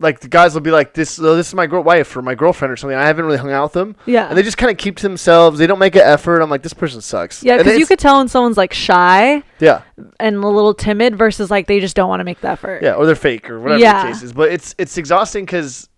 like 0.01 0.21
the 0.21 0.27
guys 0.29 0.53
will 0.53 0.62
be 0.62 0.71
like 0.71 0.93
this 0.93 1.19
oh, 1.19 1.35
this 1.35 1.47
is 1.49 1.53
my 1.53 1.67
girl 1.67 1.83
wife 1.83 2.15
or 2.15 2.21
my 2.21 2.35
girlfriend 2.35 2.71
or 2.71 2.77
something. 2.77 2.97
I 2.97 3.05
haven't 3.05 3.25
really 3.25 3.38
hung 3.38 3.51
out 3.51 3.63
with 3.63 3.73
them. 3.73 3.95
yeah, 4.05 4.27
And 4.29 4.38
they 4.38 4.43
just 4.43 4.57
kind 4.57 4.71
of 4.71 4.77
keep 4.77 4.95
to 4.97 5.03
themselves. 5.03 5.59
They 5.59 5.67
don't 5.67 5.79
make 5.79 5.95
an 5.95 6.01
effort. 6.03 6.41
I'm 6.41 6.49
like, 6.49 6.63
this 6.63 6.73
person 6.73 7.01
sucks. 7.01 7.43
yeah, 7.43 7.57
because 7.57 7.77
you 7.77 7.85
could 7.85 7.99
tell 7.99 8.17
when 8.19 8.27
someone's 8.29 8.57
like 8.57 8.73
shy 8.73 9.43
Yeah, 9.59 9.81
and 10.19 10.35
a 10.38 10.47
little 10.47 10.73
timid 10.73 11.15
versus 11.17 11.51
like 11.51 11.67
they 11.67 11.79
just 11.79 11.95
don't 11.95 12.09
want 12.09 12.21
to 12.21 12.23
make 12.23 12.39
the 12.41 12.49
effort. 12.49 12.81
yeah, 12.81 12.93
or 12.93 13.05
they're 13.05 13.15
fake 13.15 13.49
or 13.49 13.59
whatever 13.59 13.79
Yeah. 13.81 14.03
the 14.05 14.12
case 14.13 14.23
is. 14.23 14.33
But 14.33 14.51
it's 14.51 14.73
it's 14.77 14.97
exhausting 14.97 15.45
because 15.45 15.89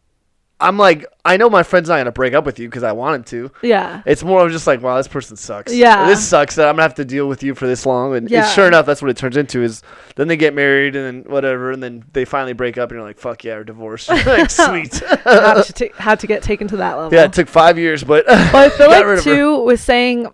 I'm 0.62 0.78
like, 0.78 1.06
I 1.26 1.38
know 1.38 1.50
my 1.50 1.64
friend's 1.64 1.90
not 1.90 1.98
gonna 1.98 2.12
break 2.12 2.34
up 2.34 2.46
with 2.46 2.60
you 2.60 2.68
because 2.70 2.84
I 2.84 2.92
want 2.92 3.16
him 3.16 3.24
to. 3.26 3.52
yeah, 3.68 4.02
It's 4.06 4.24
more 4.24 4.46
of 4.46 4.52
just 4.52 4.68
like, 4.68 4.82
wow, 4.82 4.96
this 4.98 5.08
person 5.08 5.36
sucks. 5.36 5.74
Yeah. 5.74 6.08
this 6.08 6.26
sucks 6.26 6.56
that 6.56 6.68
I'm 6.68 6.74
gonna 6.76 6.84
have 6.84 6.96
to 6.96 7.06
deal 7.06 7.28
with 7.28 7.42
you 7.44 7.56
for 7.56 7.68
this 7.68 7.86
long. 7.86 8.16
And 8.16 8.30
Yeah. 8.30 8.44
it's 8.44 8.54
sure 8.54 8.68
enough, 8.68 8.86
that's 8.86 9.02
what 9.02 9.10
it 9.12 9.18
turns 9.18 9.38
into. 9.38 9.64
Is 9.64 9.82
then 10.16 10.28
they 10.28 10.38
get 10.38 10.54
married 10.54 10.96
and 10.96 11.06
then 11.26 11.32
whatever, 11.32 11.72
and 11.72 11.82
then 11.82 12.04
they 12.14 12.26
finally 12.26 12.54
break 12.54 12.78
up, 12.78 12.90
and 12.92 12.98
you're 13.00 13.08
like, 13.08 13.18
fuck 13.18 13.44
yeah, 13.44 13.56
we're 13.56 13.64
divorced. 13.64 14.08
like 14.26 14.50
sweet. 14.50 14.94
had 15.26 15.64
to 15.64 15.74
ta- 15.74 15.96
had 15.98 16.20
to 16.20 16.28
get 16.28 16.44
taken 16.44 16.68
to 16.70 16.78
that 16.78 16.94
level. 16.94 17.14
yeah, 17.18 17.26
it 17.26 17.34
took 17.34 17.48
five 17.48 17.78
years, 17.80 18.04
but 18.04 18.26
But 18.28 18.56
I 18.56 18.70
feel 18.70 18.90
like 18.90 19.22
too 19.24 19.64
with 19.64 19.80
saying 19.80 20.28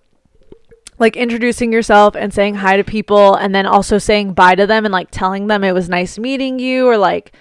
like 1.00 1.16
introducing 1.16 1.72
yourself 1.72 2.16
and 2.16 2.34
saying 2.34 2.56
hi 2.56 2.76
to 2.78 2.84
people 2.84 3.36
and 3.36 3.54
then 3.54 3.66
also 3.68 3.98
saying 4.00 4.34
bye 4.34 4.56
to 4.56 4.66
them 4.66 4.84
and 4.84 4.92
like 4.92 5.10
telling 5.12 5.48
them 5.48 5.64
it 5.64 5.72
was 5.74 5.88
nice 5.88 6.18
meeting 6.18 6.58
you 6.58 6.88
or 6.88 6.98
like 6.98 7.32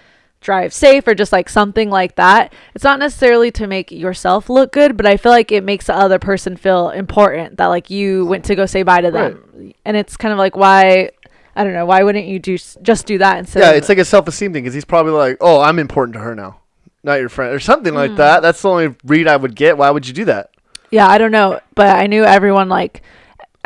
drive 0.46 0.72
safe 0.72 1.06
or 1.06 1.14
just 1.14 1.32
like 1.32 1.48
something 1.50 1.90
like 1.90 2.14
that. 2.14 2.52
It's 2.74 2.84
not 2.84 2.98
necessarily 3.00 3.50
to 3.50 3.66
make 3.66 3.90
yourself 3.90 4.48
look 4.48 4.72
good, 4.72 4.96
but 4.96 5.04
I 5.04 5.16
feel 5.18 5.32
like 5.32 5.50
it 5.52 5.64
makes 5.64 5.86
the 5.86 5.94
other 5.94 6.18
person 6.18 6.56
feel 6.56 6.88
important 6.90 7.58
that 7.58 7.66
like 7.66 7.90
you 7.90 8.24
went 8.24 8.44
to 8.46 8.54
go 8.54 8.64
say 8.64 8.82
bye 8.84 9.00
to 9.02 9.10
them. 9.10 9.74
And 9.84 9.96
it's 9.96 10.16
kind 10.16 10.32
of 10.32 10.38
like 10.38 10.56
why 10.56 11.10
I 11.56 11.64
don't 11.64 11.72
know, 11.72 11.84
why 11.86 12.02
wouldn't 12.02 12.26
you 12.26 12.38
do 12.38 12.56
just 12.82 13.06
do 13.06 13.18
that 13.18 13.38
instead 13.38 13.60
yeah, 13.60 13.72
it's 13.72 13.88
like 13.88 13.98
a 13.98 14.04
self 14.04 14.28
esteem 14.28 14.52
thing 14.52 14.62
because 14.62 14.74
he's 14.74 14.84
probably 14.84 15.12
like, 15.12 15.36
oh, 15.40 15.60
I'm 15.60 15.78
important 15.78 16.12
to 16.14 16.20
her 16.20 16.34
now, 16.34 16.60
not 17.02 17.18
your 17.18 17.28
friend, 17.28 17.52
or 17.52 17.60
something 17.60 17.92
Hmm. 17.92 17.98
like 17.98 18.16
that. 18.16 18.40
That's 18.40 18.62
the 18.62 18.68
only 18.70 18.94
read 19.04 19.26
I 19.26 19.36
would 19.36 19.56
get. 19.56 19.76
Why 19.76 19.90
would 19.90 20.06
you 20.06 20.14
do 20.14 20.24
that? 20.26 20.50
Yeah, 20.90 21.08
I 21.08 21.18
don't 21.18 21.32
know, 21.32 21.58
but 21.74 21.96
I 21.96 22.06
knew 22.06 22.22
everyone 22.24 22.68
like 22.68 23.02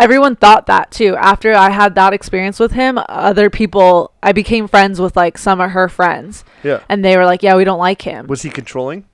everyone 0.01 0.35
thought 0.37 0.67
that 0.67 0.91
too. 0.91 1.15
After 1.17 1.55
I 1.55 1.71
had 1.71 1.95
that 1.95 2.13
experience 2.13 2.59
with 2.59 2.73
him, 2.73 2.99
other 3.09 3.51
people 3.51 4.13
I 4.23 4.33
became 4.33 4.67
friends 4.67 5.01
with 5.01 5.17
like 5.17 5.39
some 5.39 5.61
of 5.61 5.71
her 5.71 5.89
friends 5.89 6.45
Yeah. 6.65 6.81
and 6.89 7.05
they 7.05 7.17
were 7.17 7.25
like, 7.27 7.43
"Yeah, 7.43 7.57
we 7.57 7.65
don't 7.65 7.79
like 7.79 8.03
him." 8.03 8.27
Was 8.27 8.43
he 8.43 8.51
controlling? 8.51 9.05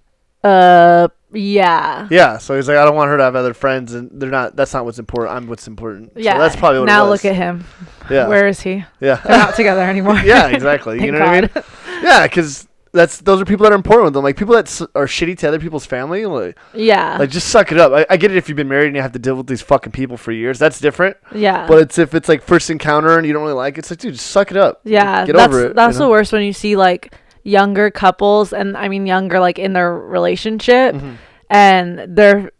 Uh 0.44 1.08
yeah. 1.32 2.06
Yeah, 2.10 2.38
so 2.38 2.54
he's 2.56 2.68
like, 2.68 2.76
I 2.78 2.84
don't 2.84 2.94
want 2.94 3.10
her 3.10 3.16
to 3.18 3.22
have 3.24 3.36
other 3.36 3.52
friends, 3.52 3.92
and 3.92 4.08
they're 4.12 4.30
not. 4.30 4.56
That's 4.56 4.72
not 4.72 4.84
what's 4.84 4.98
important. 4.98 5.36
I'm 5.36 5.48
what's 5.48 5.66
important. 5.66 6.12
So 6.14 6.20
Yeah. 6.20 6.38
that's 6.38 6.56
probably 6.56 6.78
what 6.80 6.86
Now 6.86 7.06
look 7.08 7.24
at 7.24 7.34
him. 7.34 7.64
Yeah, 8.08 8.28
Where 8.28 8.46
is 8.46 8.60
he? 8.60 8.84
Yeah. 9.00 9.16
They're 9.16 9.36
not 9.36 9.54
together 9.56 9.82
anymore. 9.82 10.14
yeah, 10.24 10.46
exactly. 10.48 11.04
you 11.04 11.12
know 11.12 11.18
what 11.20 11.28
I 11.28 11.40
mean? 11.42 11.50
Yeah, 12.02 12.22
because 12.26 12.65
that's 12.96 13.18
those 13.20 13.40
are 13.40 13.44
people 13.44 13.64
that 13.64 13.72
are 13.72 13.76
important 13.76 14.06
with 14.06 14.14
them. 14.14 14.24
Like 14.24 14.36
people 14.36 14.54
that 14.54 14.66
s- 14.66 14.80
are 14.94 15.06
shitty 15.06 15.38
to 15.38 15.48
other 15.48 15.60
people's 15.60 15.86
family. 15.86 16.26
Like, 16.26 16.58
Yeah. 16.74 17.16
like 17.18 17.30
just 17.30 17.48
suck 17.48 17.70
it 17.70 17.78
up. 17.78 17.92
I, 17.92 18.06
I 18.10 18.16
get 18.16 18.30
it 18.32 18.36
if 18.36 18.48
you've 18.48 18.56
been 18.56 18.68
married 18.68 18.88
and 18.88 18.96
you 18.96 19.02
have 19.02 19.12
to 19.12 19.18
deal 19.20 19.36
with 19.36 19.46
these 19.46 19.62
fucking 19.62 19.92
people 19.92 20.16
for 20.16 20.32
years. 20.32 20.58
That's 20.58 20.80
different. 20.80 21.16
yeah. 21.32 21.66
But 21.68 21.78
it's 21.78 21.98
if 21.98 22.14
it's 22.14 22.28
like 22.28 22.42
first 22.42 22.70
encounter 22.70 23.16
and 23.16 23.26
you 23.26 23.32
don't 23.32 23.42
really 23.42 23.54
like 23.54 23.76
it, 23.76 23.80
it's 23.80 23.90
like, 23.90 24.00
dude, 24.00 24.14
just 24.14 24.26
suck 24.26 24.50
it 24.50 24.56
up. 24.56 24.80
yeah, 24.84 25.24
get 25.26 25.36
that's 25.36 25.54
over 25.54 25.66
it. 25.66 25.76
that's 25.76 25.94
you 25.94 26.04
the 26.04 26.08
worst 26.08 26.32
when 26.32 26.42
you 26.42 26.52
see 26.52 26.74
like 26.76 27.14
younger 27.44 27.90
couples 27.92 28.52
and 28.52 28.76
I 28.76 28.88
mean 28.88 29.06
younger 29.06 29.38
like 29.38 29.58
in 29.60 29.72
their 29.72 29.92
relationship 29.96 30.94
Mhm. 30.96 31.14
and 31.48 32.16
their 32.16 32.38
s- 32.38 32.50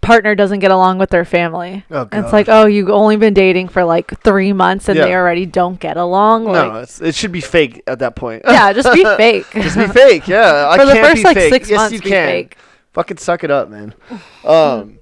partner 0.00 0.34
doesn't 0.34 0.58
get 0.60 0.70
along 0.70 0.98
with 0.98 1.10
their 1.10 1.24
family. 1.24 1.84
Oh, 1.90 2.08
And 2.12 2.24
it's 2.24 2.32
like, 2.32 2.48
oh, 2.48 2.66
you've 2.66 2.88
only 2.90 3.16
been 3.16 3.34
dating 3.34 3.68
for 3.68 3.84
like 3.84 4.20
three 4.22 4.52
months 4.52 4.88
and 4.88 4.98
they 4.98 5.14
already 5.14 5.46
don't 5.46 5.78
get 5.80 5.96
along. 5.96 6.44
no, 6.44 6.68
Like, 6.80 6.88
it 7.00 7.14
should 7.14 7.32
be 7.32 7.40
fake 7.40 7.82
at 7.86 7.98
that 8.00 8.14
point. 8.16 8.42
yeah, 8.46 8.72
just 8.72 8.92
be 8.92 9.04
fake. 9.16 9.46
just 9.52 9.76
be 9.76 9.86
fake. 9.88 10.28
Yeah, 10.28 10.68
I 10.70 10.76
for 10.78 10.86
the 10.86 10.92
can't 10.92 11.06
first 11.06 11.16
be 11.18 11.24
like 11.24 11.36
fake. 11.36 11.52
six 11.52 11.70
yes, 11.70 11.76
months, 11.78 11.92
you 11.94 12.00
be 12.00 12.08
can. 12.10 12.26
fake. 12.26 12.56
Fucking 12.92 13.16
suck 13.18 13.44
it 13.44 13.50
up, 13.50 13.68
man. 13.68 13.94
Um, 14.44 14.98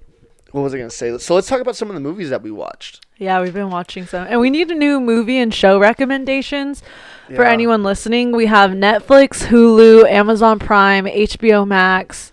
what 0.52 0.62
was 0.62 0.74
I 0.74 0.78
gonna 0.78 0.90
say? 0.90 1.16
So 1.18 1.34
let's 1.34 1.46
talk 1.46 1.60
about 1.60 1.76
some 1.76 1.88
of 1.88 1.94
the 1.94 2.00
movies 2.00 2.30
that 2.30 2.42
we 2.42 2.50
watched. 2.50 3.04
Yeah, 3.18 3.40
we've 3.42 3.52
been 3.54 3.70
watching 3.70 4.06
some, 4.06 4.26
and 4.28 4.40
we 4.40 4.48
need 4.50 4.70
a 4.70 4.74
new 4.74 4.98
movie 5.00 5.38
and 5.38 5.52
show 5.52 5.78
recommendations 5.78 6.82
for 7.34 7.44
anyone 7.44 7.82
listening. 7.82 8.32
We 8.32 8.46
have 8.46 8.70
Netflix, 8.70 9.46
Hulu, 9.46 10.08
Amazon 10.10 10.58
Prime, 10.58 11.04
HBO 11.04 11.66
Max, 11.66 12.32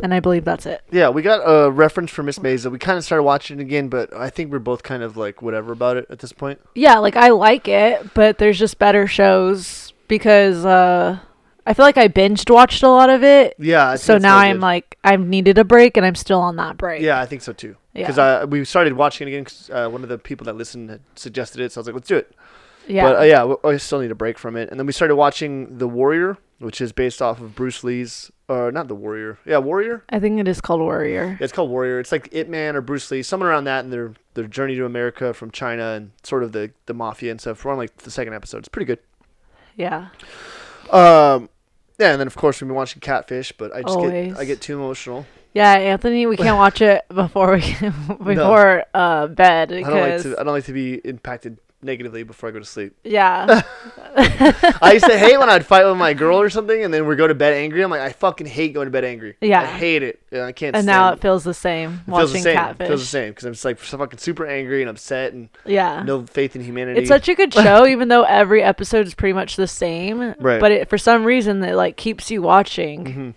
and 0.00 0.12
I 0.14 0.20
believe 0.20 0.44
that's 0.44 0.66
it. 0.66 0.82
Yeah, 0.90 1.08
we 1.10 1.22
got 1.22 1.38
a 1.44 1.70
reference 1.70 2.10
for 2.10 2.22
Miss 2.22 2.40
Mesa. 2.40 2.70
We 2.70 2.78
kind 2.78 2.98
of 2.98 3.04
started 3.04 3.22
watching 3.24 3.58
it 3.58 3.62
again, 3.62 3.88
but 3.88 4.12
I 4.14 4.30
think 4.30 4.50
we're 4.52 4.58
both 4.58 4.82
kind 4.82 5.02
of 5.02 5.16
like 5.16 5.42
whatever 5.42 5.72
about 5.72 5.96
it 5.96 6.06
at 6.10 6.18
this 6.18 6.32
point. 6.32 6.60
Yeah, 6.74 6.98
like 6.98 7.16
I 7.16 7.28
like 7.30 7.68
it, 7.68 8.14
but 8.14 8.38
there's 8.38 8.58
just 8.58 8.78
better 8.78 9.06
shows 9.06 9.92
because 10.08 10.64
uh 10.64 11.18
I 11.66 11.72
feel 11.72 11.86
like 11.86 11.96
I 11.96 12.08
binged 12.08 12.52
watched 12.52 12.82
a 12.82 12.88
lot 12.90 13.08
of 13.08 13.24
it. 13.24 13.54
Yeah. 13.58 13.90
I 13.90 13.96
so 13.96 14.18
now 14.18 14.36
I'm 14.36 14.60
like 14.60 14.98
I've 15.02 15.20
needed 15.26 15.56
a 15.58 15.64
break 15.64 15.96
and 15.96 16.04
I'm 16.04 16.14
still 16.14 16.40
on 16.40 16.56
that 16.56 16.76
break. 16.76 17.00
Yeah, 17.02 17.20
I 17.20 17.26
think 17.26 17.40
so 17.42 17.52
too. 17.54 17.76
Yeah. 17.94 18.02
Because 18.02 18.18
uh, 18.18 18.46
we 18.48 18.64
started 18.64 18.92
watching 18.94 19.28
it 19.28 19.30
again. 19.30 19.44
'cause, 19.44 19.70
uh, 19.72 19.88
one 19.88 20.02
of 20.02 20.08
the 20.08 20.18
people 20.18 20.44
that 20.46 20.56
listened 20.56 20.90
had 20.90 21.00
suggested 21.14 21.60
it, 21.62 21.72
so 21.72 21.78
I 21.78 21.80
was 21.80 21.86
like, 21.86 21.94
let's 21.94 22.08
do 22.08 22.16
it. 22.16 22.34
Yeah. 22.86 23.04
But 23.04 23.18
uh, 23.18 23.22
yeah, 23.22 23.44
we, 23.44 23.54
I 23.64 23.76
still 23.78 24.00
need 24.00 24.10
a 24.10 24.14
break 24.16 24.36
from 24.38 24.56
it. 24.56 24.68
And 24.68 24.78
then 24.78 24.86
we 24.86 24.92
started 24.92 25.16
watching 25.16 25.78
The 25.78 25.88
Warrior, 25.88 26.36
which 26.58 26.80
is 26.82 26.92
based 26.92 27.22
off 27.22 27.40
of 27.40 27.54
Bruce 27.54 27.82
Lee's, 27.82 28.30
or 28.48 28.70
not 28.72 28.88
The 28.88 28.94
Warrior. 28.94 29.38
Yeah, 29.46 29.58
Warrior. 29.58 30.04
I 30.10 30.18
think 30.20 30.38
it 30.38 30.48
is 30.48 30.60
called 30.60 30.80
Warrior. 30.80 31.36
Yeah, 31.38 31.44
it's 31.44 31.52
called 31.52 31.70
Warrior. 31.70 32.00
It's 32.00 32.12
like 32.12 32.28
Ip 32.32 32.48
Man 32.48 32.76
or 32.76 32.80
Bruce 32.80 33.10
Lee, 33.10 33.22
someone 33.22 33.48
around 33.48 33.64
that, 33.64 33.84
and 33.84 33.92
their 33.92 34.12
their 34.34 34.46
journey 34.46 34.74
to 34.76 34.84
America 34.84 35.32
from 35.32 35.50
China 35.50 35.92
and 35.92 36.10
sort 36.22 36.42
of 36.42 36.52
the 36.52 36.70
the 36.86 36.94
mafia 36.94 37.30
and 37.30 37.40
stuff. 37.40 37.64
We're 37.64 37.72
on 37.72 37.78
like 37.78 37.96
the 37.98 38.10
second 38.10 38.34
episode. 38.34 38.58
It's 38.58 38.68
pretty 38.68 38.86
good. 38.86 38.98
Yeah. 39.76 40.08
Um, 40.90 41.48
yeah, 41.98 42.10
and 42.12 42.20
then 42.20 42.26
of 42.26 42.36
course 42.36 42.60
we've 42.60 42.68
been 42.68 42.76
watching 42.76 43.00
Catfish, 43.00 43.52
but 43.52 43.74
I 43.74 43.82
just 43.82 43.96
Always. 43.96 44.32
get 44.34 44.38
I 44.38 44.44
get 44.44 44.60
too 44.60 44.74
emotional. 44.74 45.26
Yeah, 45.52 45.72
Anthony, 45.72 46.26
we 46.26 46.36
can't 46.36 46.56
watch 46.58 46.82
it 46.82 47.04
before 47.08 47.52
we 47.54 47.76
before 48.34 48.84
uh 48.92 49.28
bed 49.28 49.72
I 49.72 49.80
don't 49.82 50.00
like 50.10 50.22
to 50.22 50.38
I 50.38 50.42
don't 50.42 50.52
like 50.52 50.64
to 50.64 50.72
be 50.72 50.94
impacted 51.04 51.58
negatively 51.84 52.22
before 52.22 52.48
I 52.48 52.52
go 52.52 52.58
to 52.58 52.64
sleep. 52.64 52.96
yeah. 53.04 53.62
I 54.16 54.92
used 54.94 55.06
to 55.06 55.18
hate 55.18 55.38
when 55.38 55.50
I'd 55.50 55.66
fight 55.66 55.84
with 55.86 55.96
my 55.96 56.14
girl 56.14 56.40
or 56.40 56.48
something, 56.48 56.84
and 56.84 56.94
then 56.94 57.06
we 57.06 57.16
go 57.16 57.26
to 57.26 57.34
bed 57.34 57.52
angry. 57.52 57.82
I'm 57.82 57.90
like, 57.90 58.00
I 58.00 58.12
fucking 58.12 58.46
hate 58.46 58.72
going 58.72 58.86
to 58.86 58.90
bed 58.90 59.04
angry. 59.04 59.36
Yeah. 59.40 59.60
I 59.62 59.66
hate 59.66 60.02
it. 60.02 60.20
I 60.32 60.52
can't. 60.52 60.76
and 60.76 60.86
now 60.86 61.10
it. 61.10 61.14
it 61.14 61.20
feels 61.20 61.42
the 61.44 61.52
same 61.54 61.94
It 61.94 61.96
feels 62.06 62.06
watching 62.06 62.32
the 62.34 62.38
same. 62.40 62.56
Catfish. 62.56 62.84
It 62.84 62.88
feels 62.88 63.00
the 63.00 63.06
same 63.06 63.28
because 63.30 63.44
I'm 63.44 63.52
just 63.52 63.64
like 63.64 63.82
so 63.82 63.98
fucking 63.98 64.18
super 64.18 64.46
angry 64.46 64.82
and 64.82 64.90
upset 64.90 65.32
and 65.32 65.48
Yeah. 65.64 66.02
no 66.04 66.24
faith 66.26 66.54
in 66.56 66.62
humanity. 66.62 67.00
It's 67.00 67.08
such 67.08 67.28
a 67.28 67.34
good 67.34 67.52
show, 67.54 67.86
even 67.86 68.08
though 68.08 68.22
every 68.22 68.62
episode 68.62 69.06
is 69.06 69.14
pretty 69.14 69.32
much 69.32 69.56
the 69.56 69.66
same. 69.68 70.34
Right. 70.38 70.60
But 70.60 70.70
it, 70.72 70.88
for 70.88 70.98
some 70.98 71.24
reason, 71.24 71.62
it 71.64 71.74
like 71.74 71.96
keeps 71.96 72.30
you 72.30 72.40
watching. 72.42 73.04
Mhm. 73.04 73.34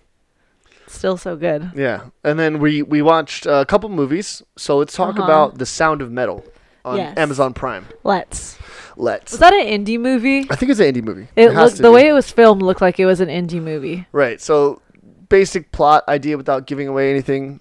Still 0.90 1.18
so 1.18 1.36
good. 1.36 1.72
Yeah, 1.76 2.06
and 2.24 2.40
then 2.40 2.60
we 2.60 2.82
we 2.82 3.02
watched 3.02 3.46
a 3.46 3.66
couple 3.66 3.90
movies. 3.90 4.42
So 4.58 4.78
let's 4.78 4.96
talk 4.96 5.16
Uh-huh. 5.16 5.24
about 5.24 5.58
The 5.58 5.66
Sound 5.66 6.02
of 6.02 6.12
Metal 6.12 6.46
on 6.88 6.98
Yes. 6.98 7.18
Amazon 7.18 7.54
Prime. 7.54 7.86
Let's. 8.04 8.58
Let's. 8.96 9.34
Was 9.34 9.40
that 9.42 9.54
an 9.54 9.68
indie 9.68 10.00
movie? 10.00 10.48
I 10.50 10.56
think 10.56 10.72
it's 10.72 10.80
an 10.80 10.94
indie 10.94 11.04
movie. 11.04 11.28
It, 11.36 11.52
has 11.54 11.56
looked 11.56 11.76
to 11.78 11.82
the 11.84 11.90
be. 11.90 11.94
way 11.96 12.08
it 12.08 12.14
was 12.14 12.32
filmed 12.32 12.62
looked 12.62 12.82
like 12.82 13.00
it 13.00 13.06
was 13.06 13.22
an 13.22 13.30
indie 13.30 13.62
movie. 13.62 14.08
Right. 14.12 14.42
So 14.42 14.82
basic 15.30 15.72
plot 15.72 16.04
idea 16.08 16.38
without 16.38 16.66
giving 16.66 16.88
away 16.88 17.12
anything 17.12 17.60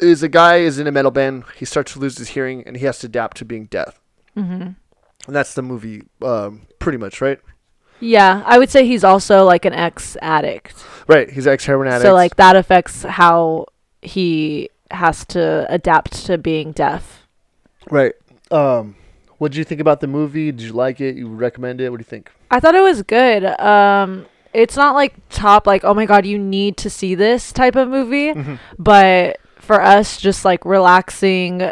is 0.00 0.22
a 0.22 0.28
guy 0.28 0.58
is 0.58 0.78
in 0.78 0.86
a 0.86 0.92
metal 0.92 1.10
band. 1.10 1.44
He 1.56 1.64
starts 1.64 1.92
to 1.94 1.98
lose 1.98 2.18
his 2.18 2.28
hearing 2.28 2.62
and 2.66 2.76
he 2.76 2.84
has 2.86 2.98
to 3.00 3.06
adapt 3.06 3.38
to 3.38 3.44
being 3.44 3.64
deaf. 3.64 4.00
Mm-hmm. 4.36 4.62
And 5.26 5.36
that's 5.36 5.54
the 5.54 5.62
movie, 5.62 6.04
um, 6.22 6.68
pretty 6.78 6.98
much, 6.98 7.20
right? 7.20 7.40
Yeah, 8.00 8.44
I 8.46 8.58
would 8.58 8.70
say 8.70 8.86
he's 8.86 9.02
also 9.02 9.44
like 9.44 9.64
an 9.64 9.72
ex 9.72 10.16
addict. 10.22 10.84
Right. 11.08 11.28
He's 11.28 11.48
ex 11.48 11.64
heroin 11.64 11.88
addict. 11.88 12.02
So 12.02 12.14
like 12.14 12.36
that 12.36 12.54
affects 12.54 13.02
how 13.02 13.66
he 14.02 14.70
has 14.92 15.24
to 15.26 15.66
adapt 15.68 16.26
to 16.26 16.38
being 16.38 16.70
deaf. 16.70 17.26
Right. 17.90 18.12
Um, 18.50 18.96
what 19.38 19.52
did 19.52 19.58
you 19.58 19.64
think 19.64 19.80
about 19.80 20.00
the 20.00 20.06
movie? 20.06 20.50
Did 20.52 20.62
you 20.62 20.72
like 20.72 21.00
it? 21.00 21.16
You 21.16 21.28
recommend 21.28 21.80
it? 21.80 21.90
What 21.90 21.98
do 21.98 22.00
you 22.02 22.04
think? 22.08 22.30
I 22.50 22.60
thought 22.60 22.74
it 22.74 22.82
was 22.82 23.02
good. 23.02 23.44
Um, 23.60 24.26
it's 24.54 24.76
not 24.76 24.94
like 24.94 25.14
top 25.28 25.66
like 25.66 25.84
oh 25.84 25.92
my 25.92 26.06
god 26.06 26.24
you 26.24 26.38
need 26.38 26.78
to 26.78 26.88
see 26.90 27.14
this 27.14 27.52
type 27.52 27.76
of 27.76 27.88
movie, 27.88 28.32
but 28.78 29.38
for 29.56 29.80
us 29.82 30.18
just 30.20 30.44
like 30.44 30.64
relaxing. 30.64 31.70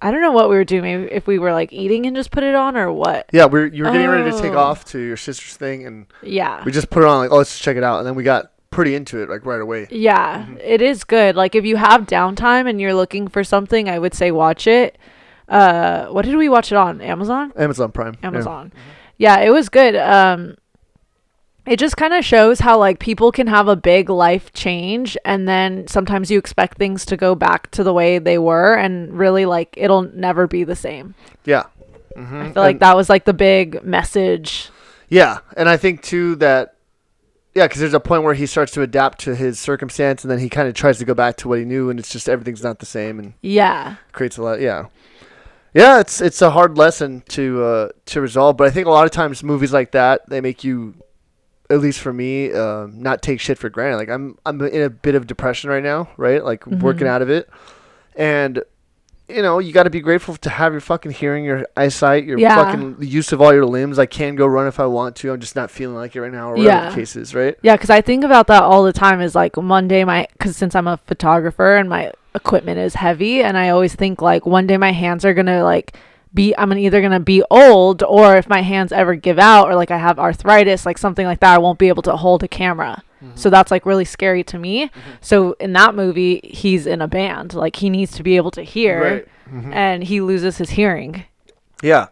I 0.00 0.12
don't 0.12 0.20
know 0.20 0.30
what 0.30 0.48
we 0.48 0.54
were 0.54 0.64
doing. 0.64 0.82
Maybe 0.82 1.12
if 1.12 1.26
we 1.26 1.40
were 1.40 1.52
like 1.52 1.72
eating 1.72 2.06
and 2.06 2.14
just 2.14 2.30
put 2.30 2.44
it 2.44 2.54
on 2.54 2.76
or 2.76 2.92
what. 2.92 3.28
Yeah, 3.32 3.46
we're 3.46 3.66
you 3.66 3.82
were 3.84 3.90
getting 3.90 4.06
ready 4.08 4.30
to 4.30 4.40
take 4.40 4.52
Oh. 4.52 4.58
off 4.58 4.84
to 4.86 4.98
your 5.00 5.16
sister's 5.16 5.56
thing, 5.56 5.84
and 5.86 6.06
Yeah. 6.22 6.62
we 6.64 6.70
just 6.70 6.88
put 6.88 7.02
it 7.02 7.06
on 7.06 7.18
like, 7.18 7.32
oh, 7.32 7.36
let's 7.38 7.58
check 7.58 7.76
it 7.76 7.82
out, 7.82 7.98
and 7.98 8.06
then 8.06 8.14
we 8.14 8.22
got 8.22 8.52
pretty 8.70 8.94
into 8.94 9.20
it 9.20 9.28
like 9.28 9.44
right 9.44 9.60
away. 9.60 9.88
Yeah, 9.90 10.42
Mm-hmm. 10.44 10.58
it 10.62 10.80
is 10.82 11.02
good. 11.02 11.34
Like 11.34 11.56
if 11.56 11.64
you 11.64 11.74
have 11.76 12.02
downtime 12.02 12.68
and 12.70 12.80
you're 12.80 12.94
looking 12.94 13.26
for 13.26 13.42
something, 13.42 13.88
I 13.88 13.98
would 13.98 14.14
say 14.14 14.30
watch 14.30 14.68
it. 14.68 14.96
Uh, 15.48 16.06
what 16.08 16.24
did 16.24 16.36
we 16.36 16.48
watch 16.48 16.70
it 16.72 16.76
on? 16.76 17.00
Amazon. 17.00 17.52
Amazon 17.56 17.90
Prime. 17.92 18.16
Amazon. 18.22 18.72
Yeah, 19.16 19.38
it 19.40 19.50
was 19.50 19.68
good. 19.68 19.96
Um, 19.96 20.56
it 21.66 21.78
just 21.78 21.96
kind 21.96 22.14
of 22.14 22.24
shows 22.24 22.60
how 22.60 22.78
like 22.78 22.98
people 22.98 23.30
can 23.32 23.46
have 23.46 23.68
a 23.68 23.76
big 23.76 24.08
life 24.08 24.52
change 24.52 25.16
and 25.24 25.46
then 25.48 25.86
sometimes 25.86 26.30
you 26.30 26.38
expect 26.38 26.78
things 26.78 27.04
to 27.06 27.16
go 27.16 27.34
back 27.34 27.70
to 27.72 27.82
the 27.82 27.92
way 27.92 28.18
they 28.18 28.38
were 28.38 28.74
and 28.74 29.12
really 29.18 29.44
like 29.44 29.74
it'll 29.76 30.02
never 30.02 30.46
be 30.46 30.64
the 30.64 30.76
same. 30.76 31.14
Yeah. 31.44 31.64
I 32.16 32.50
feel 32.52 32.62
like 32.62 32.80
that 32.80 32.96
was 32.96 33.08
like 33.08 33.26
the 33.26 33.32
big 33.34 33.84
message. 33.84 34.70
Yeah, 35.08 35.38
and 35.56 35.68
I 35.68 35.76
think 35.76 36.02
too 36.02 36.34
that 36.36 36.74
yeah, 37.54 37.66
because 37.66 37.80
there's 37.80 37.94
a 37.94 38.00
point 38.00 38.22
where 38.24 38.34
he 38.34 38.46
starts 38.46 38.72
to 38.72 38.82
adapt 38.82 39.20
to 39.20 39.34
his 39.34 39.58
circumstance, 39.58 40.22
and 40.24 40.30
then 40.30 40.38
he 40.38 40.48
kind 40.48 40.68
of 40.68 40.74
tries 40.74 40.98
to 40.98 41.04
go 41.04 41.14
back 41.14 41.36
to 41.38 41.48
what 41.48 41.58
he 41.58 41.64
knew, 41.64 41.90
and 41.90 41.98
it's 41.98 42.10
just 42.10 42.28
everything's 42.28 42.62
not 42.62 42.78
the 42.80 42.86
same, 42.86 43.18
and 43.18 43.34
Yeah. 43.40 43.96
creates 44.12 44.36
a 44.36 44.42
lot. 44.42 44.60
Yeah, 44.60 44.86
yeah, 45.74 46.00
it's 46.00 46.20
it's 46.20 46.42
a 46.42 46.50
hard 46.50 46.76
lesson 46.78 47.22
to 47.30 47.62
uh, 47.62 47.88
to 48.06 48.20
resolve, 48.20 48.56
but 48.56 48.66
I 48.66 48.70
think 48.70 48.86
a 48.86 48.90
lot 48.90 49.04
of 49.04 49.10
times 49.10 49.42
movies 49.42 49.72
like 49.72 49.92
that 49.92 50.28
they 50.28 50.40
make 50.40 50.64
you, 50.64 50.94
at 51.70 51.80
least 51.80 52.00
for 52.00 52.12
me, 52.12 52.52
uh, 52.52 52.86
not 52.90 53.22
take 53.22 53.40
shit 53.40 53.58
for 53.58 53.68
granted. 53.68 53.96
Like 53.96 54.08
I'm 54.08 54.38
I'm 54.46 54.60
in 54.62 54.82
a 54.82 54.90
bit 54.90 55.14
of 55.14 55.26
depression 55.26 55.70
right 55.70 55.82
now, 55.82 56.08
right? 56.16 56.44
Like 56.44 56.66
working 56.66 57.06
out 57.06 57.22
of 57.22 57.30
it, 57.30 57.48
and 58.16 58.62
you 59.28 59.42
know, 59.42 59.58
you 59.58 59.72
got 59.72 59.82
to 59.82 59.90
be 59.90 60.00
grateful 60.00 60.36
to 60.36 60.50
have 60.50 60.72
your 60.72 60.80
fucking 60.80 61.12
hearing, 61.12 61.44
your 61.44 61.66
eyesight, 61.76 62.24
your 62.24 62.38
Yeah. 62.38 62.54
fucking 62.56 62.96
use 63.00 63.30
of 63.32 63.40
all 63.42 63.52
your 63.52 63.66
limbs. 63.66 63.98
I 63.98 64.06
can 64.06 64.34
go 64.36 64.46
run 64.46 64.66
if 64.66 64.80
I 64.80 64.86
want 64.86 65.16
to. 65.16 65.32
I'm 65.32 65.40
just 65.40 65.54
not 65.56 65.70
feeling 65.70 65.96
like 65.96 66.16
it 66.16 66.22
right 66.22 66.32
now, 66.32 66.48
or 66.50 66.56
whatever 66.56 66.68
Yeah. 66.68 66.88
the 66.90 66.94
case 66.94 67.14
is, 67.16 67.34
right? 67.34 67.54
Yeah, 67.62 67.74
because 67.76 67.90
I 67.90 68.00
think 68.00 68.24
about 68.24 68.46
that 68.46 68.62
all 68.62 68.82
the 68.84 68.92
time. 68.92 69.20
Is 69.20 69.34
like 69.34 69.56
one 69.56 69.86
day 69.88 70.04
my, 70.04 70.26
because 70.32 70.56
since 70.56 70.74
I'm 70.74 70.86
a 70.88 70.98
photographer 71.06 71.76
and 71.76 71.88
my 71.88 72.12
equipment 72.34 72.78
is 72.78 72.94
heavy, 72.94 73.42
and 73.42 73.58
I 73.58 73.68
always 73.68 73.94
think 73.94 74.22
like 74.22 74.46
one 74.46 74.66
day 74.66 74.76
my 74.76 74.92
hands 74.92 75.24
are 75.24 75.34
gonna 75.34 75.62
like 75.62 75.94
be, 76.32 76.54
I'm 76.56 76.72
either 76.72 77.00
gonna 77.02 77.20
be 77.20 77.42
old, 77.50 78.02
or 78.02 78.36
if 78.36 78.48
my 78.48 78.62
hands 78.62 78.92
ever 78.92 79.14
give 79.14 79.38
out, 79.38 79.68
or 79.68 79.74
like 79.74 79.90
I 79.90 79.98
have 79.98 80.18
arthritis, 80.18 80.86
like 80.86 80.98
something 80.98 81.26
like 81.26 81.40
that, 81.40 81.54
I 81.54 81.58
won't 81.58 81.78
be 81.78 81.88
able 81.88 82.02
to 82.02 82.16
hold 82.16 82.42
a 82.42 82.48
camera. 82.48 83.02
So 83.34 83.50
that's 83.50 83.70
like 83.70 83.84
really 83.86 84.04
scary 84.04 84.44
to 84.44 84.58
me. 84.58 84.90
So 85.20 85.52
in 85.60 85.72
that 85.72 85.94
movie, 85.94 86.40
he's 86.44 86.86
in 86.86 87.00
a 87.02 87.08
band, 87.08 87.54
like 87.54 87.76
he 87.76 87.90
needs 87.90 88.12
to 88.12 88.22
be 88.22 88.36
able 88.36 88.50
to 88.52 88.62
hear, 88.62 89.02
Right. 89.50 89.72
and 89.72 90.04
he 90.04 90.20
loses 90.20 90.58
his 90.58 90.70
hearing. 90.70 91.24
Yeah. 91.82 92.06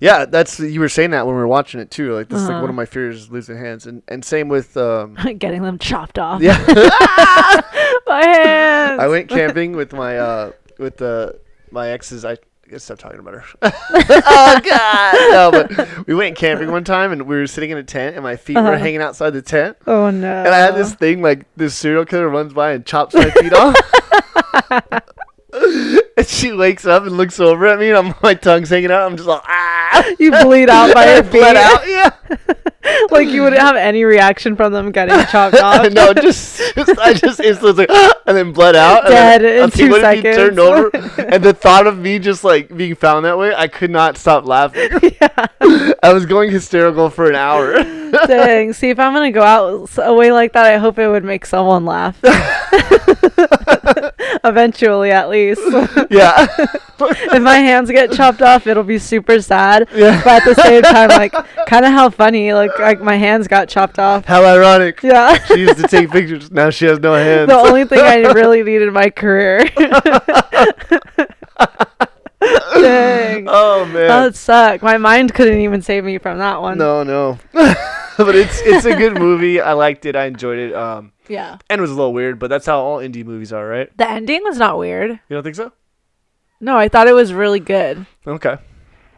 Yeah, 0.00 0.26
that's 0.26 0.60
you 0.60 0.78
were 0.78 0.88
saying 0.88 1.10
that 1.10 1.26
when 1.26 1.34
we 1.34 1.40
were 1.40 1.48
watching 1.48 1.80
it 1.80 1.90
too. 1.90 2.14
Like 2.14 2.28
this 2.28 2.38
is 2.40 2.44
like 2.44 2.52
Uh-huh. 2.52 2.60
one 2.62 2.70
of 2.70 2.76
my 2.76 2.84
fears 2.86 3.30
losing 3.32 3.56
hands, 3.58 3.84
and 3.86 4.02
and 4.06 4.24
same 4.24 4.48
with 4.48 4.76
um, 4.76 5.14
Getting 5.38 5.62
them 5.62 5.76
chopped 5.78 6.18
off. 6.20 6.40
yeah. 6.40 6.56
my 8.06 8.24
hands. 8.24 9.00
I 9.02 9.08
went 9.08 9.28
camping 9.28 9.72
with 9.72 9.92
my 9.92 10.16
uh 10.18 10.52
with 10.78 10.98
the 10.98 11.40
my 11.72 11.88
ex's. 11.90 12.24
I 12.24 12.36
guess 12.68 12.84
stop 12.84 12.98
talking 12.98 13.18
about 13.18 13.34
her. 13.34 13.44
oh 13.62 14.60
God! 14.64 15.14
No, 15.30 15.50
but 15.50 16.06
we 16.06 16.14
went 16.14 16.36
camping 16.36 16.70
one 16.70 16.84
time 16.84 17.12
and 17.12 17.22
we 17.22 17.36
were 17.36 17.46
sitting 17.46 17.70
in 17.70 17.78
a 17.78 17.82
tent 17.82 18.14
and 18.16 18.22
my 18.22 18.36
feet 18.36 18.56
were 18.56 18.62
Uh-huh. 18.62 18.78
hanging 18.78 19.00
outside 19.02 19.30
the 19.30 19.42
tent. 19.42 19.76
Oh 19.86 20.10
no. 20.10 20.32
And 20.44 20.48
I 20.48 20.58
had 20.58 20.74
this 20.74 20.94
thing 20.94 21.22
like 21.22 21.44
this 21.56 21.74
serial 21.74 22.04
killer 22.04 22.28
runs 22.28 22.52
by 22.52 22.72
and 22.72 22.84
chops 22.86 23.14
my 23.14 23.30
feet 23.30 23.52
off. 23.52 23.74
and 26.16 26.26
she 26.26 26.52
wakes 26.52 26.84
up 26.86 27.04
and 27.04 27.16
looks 27.16 27.40
over 27.40 27.66
at 27.66 27.78
me 27.78 27.88
and 27.90 27.98
I'm 27.98 28.14
my 28.22 28.34
tongue's 28.34 28.70
hanging 28.70 28.90
out. 28.90 29.10
I'm 29.10 29.16
just 29.16 29.28
like 29.28 29.42
ah. 29.44 30.04
You 30.18 30.30
bleed 30.30 30.68
out 30.70 30.94
by 30.94 31.14
your 31.14 31.22
feet. 31.24 31.32
Bled 31.40 31.56
out. 31.56 31.86
Yeah. 31.88 32.10
like 33.10 33.28
you 33.28 33.42
wouldn't 33.42 33.60
have 33.62 33.76
any 33.76 34.04
reaction 34.04 34.56
from 34.56 34.72
them 34.72 34.90
getting 34.92 35.24
chopped 35.26 35.56
off. 35.62 35.90
no, 35.92 36.12
just, 36.14 36.74
just 36.74 36.98
I 36.98 37.14
just 37.14 37.40
instantly 37.40 37.86
like, 37.86 38.16
and 38.26 38.36
then 38.36 38.52
bled 38.52 38.76
out. 38.76 39.04
and 39.06 39.12
then 39.14 39.40
Dead 39.40 39.44
in 39.44 39.62
I 39.62 39.64
was 39.66 39.74
two 39.74 40.00
seconds. 40.00 40.36
turned 40.36 40.58
over, 40.58 40.90
and 41.18 41.42
the 41.42 41.52
thought 41.54 41.86
of 41.86 41.98
me 41.98 42.18
just 42.18 42.44
like 42.44 42.74
being 42.76 42.94
found 42.94 43.24
that 43.24 43.38
way, 43.38 43.54
I 43.54 43.68
could 43.68 43.90
not 43.90 44.16
stop 44.16 44.46
laughing. 44.46 44.88
Yeah. 45.20 45.46
I 46.02 46.12
was 46.12 46.26
going 46.26 46.50
hysterical 46.50 47.10
for 47.10 47.28
an 47.28 47.34
hour. 47.34 47.74
Dang. 48.26 48.72
See, 48.72 48.90
if 48.90 48.98
I'm 48.98 49.12
gonna 49.12 49.30
go 49.32 49.42
out 49.42 49.90
away 49.98 50.32
like 50.32 50.52
that, 50.52 50.66
I 50.66 50.78
hope 50.78 50.98
it 50.98 51.08
would 51.08 51.24
make 51.24 51.44
someone 51.46 51.84
laugh. 51.84 52.18
Eventually, 54.44 55.10
at 55.10 55.28
least. 55.28 55.60
yeah, 56.10 56.46
if 57.00 57.42
my 57.42 57.56
hands 57.56 57.90
get 57.90 58.12
chopped 58.12 58.42
off, 58.42 58.66
it'll 58.66 58.82
be 58.82 58.98
super 58.98 59.40
sad. 59.40 59.88
yeah. 59.94 60.22
But 60.24 60.42
at 60.42 60.56
the 60.56 60.62
same 60.62 60.82
time, 60.82 61.08
like, 61.10 61.32
kind 61.66 61.84
of 61.84 61.92
how 61.92 62.10
funny. 62.10 62.52
Like, 62.52 62.78
like 62.78 63.00
my 63.00 63.16
hands 63.16 63.48
got 63.48 63.68
chopped 63.68 63.98
off. 63.98 64.24
How 64.24 64.44
ironic. 64.44 65.02
Yeah. 65.02 65.38
She 65.46 65.60
used 65.60 65.78
to 65.78 65.88
take 65.88 66.10
pictures. 66.10 66.50
Now 66.50 66.70
she 66.70 66.86
has 66.86 66.98
no 66.98 67.14
hands. 67.14 67.48
the 67.48 67.56
only 67.56 67.84
thing 67.84 68.00
I 68.00 68.32
really 68.32 68.62
need 68.62 68.82
in 68.82 68.92
my 68.92 69.10
career. 69.10 69.68
Dang. 72.74 73.46
oh 73.48 73.84
man. 73.86 74.08
That 74.08 74.24
would 74.24 74.36
suck. 74.36 74.82
My 74.82 74.96
mind 74.98 75.34
couldn't 75.34 75.60
even 75.60 75.82
save 75.82 76.04
me 76.04 76.18
from 76.18 76.38
that 76.38 76.60
one. 76.60 76.78
no, 76.78 77.02
no. 77.02 77.38
but 77.52 78.34
it's 78.34 78.60
it's 78.62 78.84
a 78.84 78.94
good 78.96 79.14
movie. 79.18 79.60
I 79.60 79.72
liked 79.72 80.06
it. 80.06 80.14
I 80.16 80.26
enjoyed 80.26 80.58
it. 80.58 80.74
Um, 80.74 81.12
Yeah. 81.28 81.58
and 81.68 81.78
it 81.78 81.82
was 81.82 81.90
a 81.90 81.94
little 81.94 82.12
weird, 82.12 82.38
but 82.38 82.48
that's 82.50 82.66
how 82.66 82.78
all 82.80 82.98
indie 82.98 83.24
movies 83.24 83.52
are, 83.52 83.66
right? 83.66 83.94
The 83.96 84.08
ending 84.08 84.42
was 84.44 84.58
not 84.58 84.78
weird. 84.78 85.10
You 85.10 85.18
don't 85.36 85.42
think 85.42 85.56
so? 85.56 85.72
No, 86.60 86.76
I 86.76 86.88
thought 86.88 87.06
it 87.08 87.12
was 87.12 87.32
really 87.32 87.60
good. 87.60 88.06
Okay. 88.26 88.56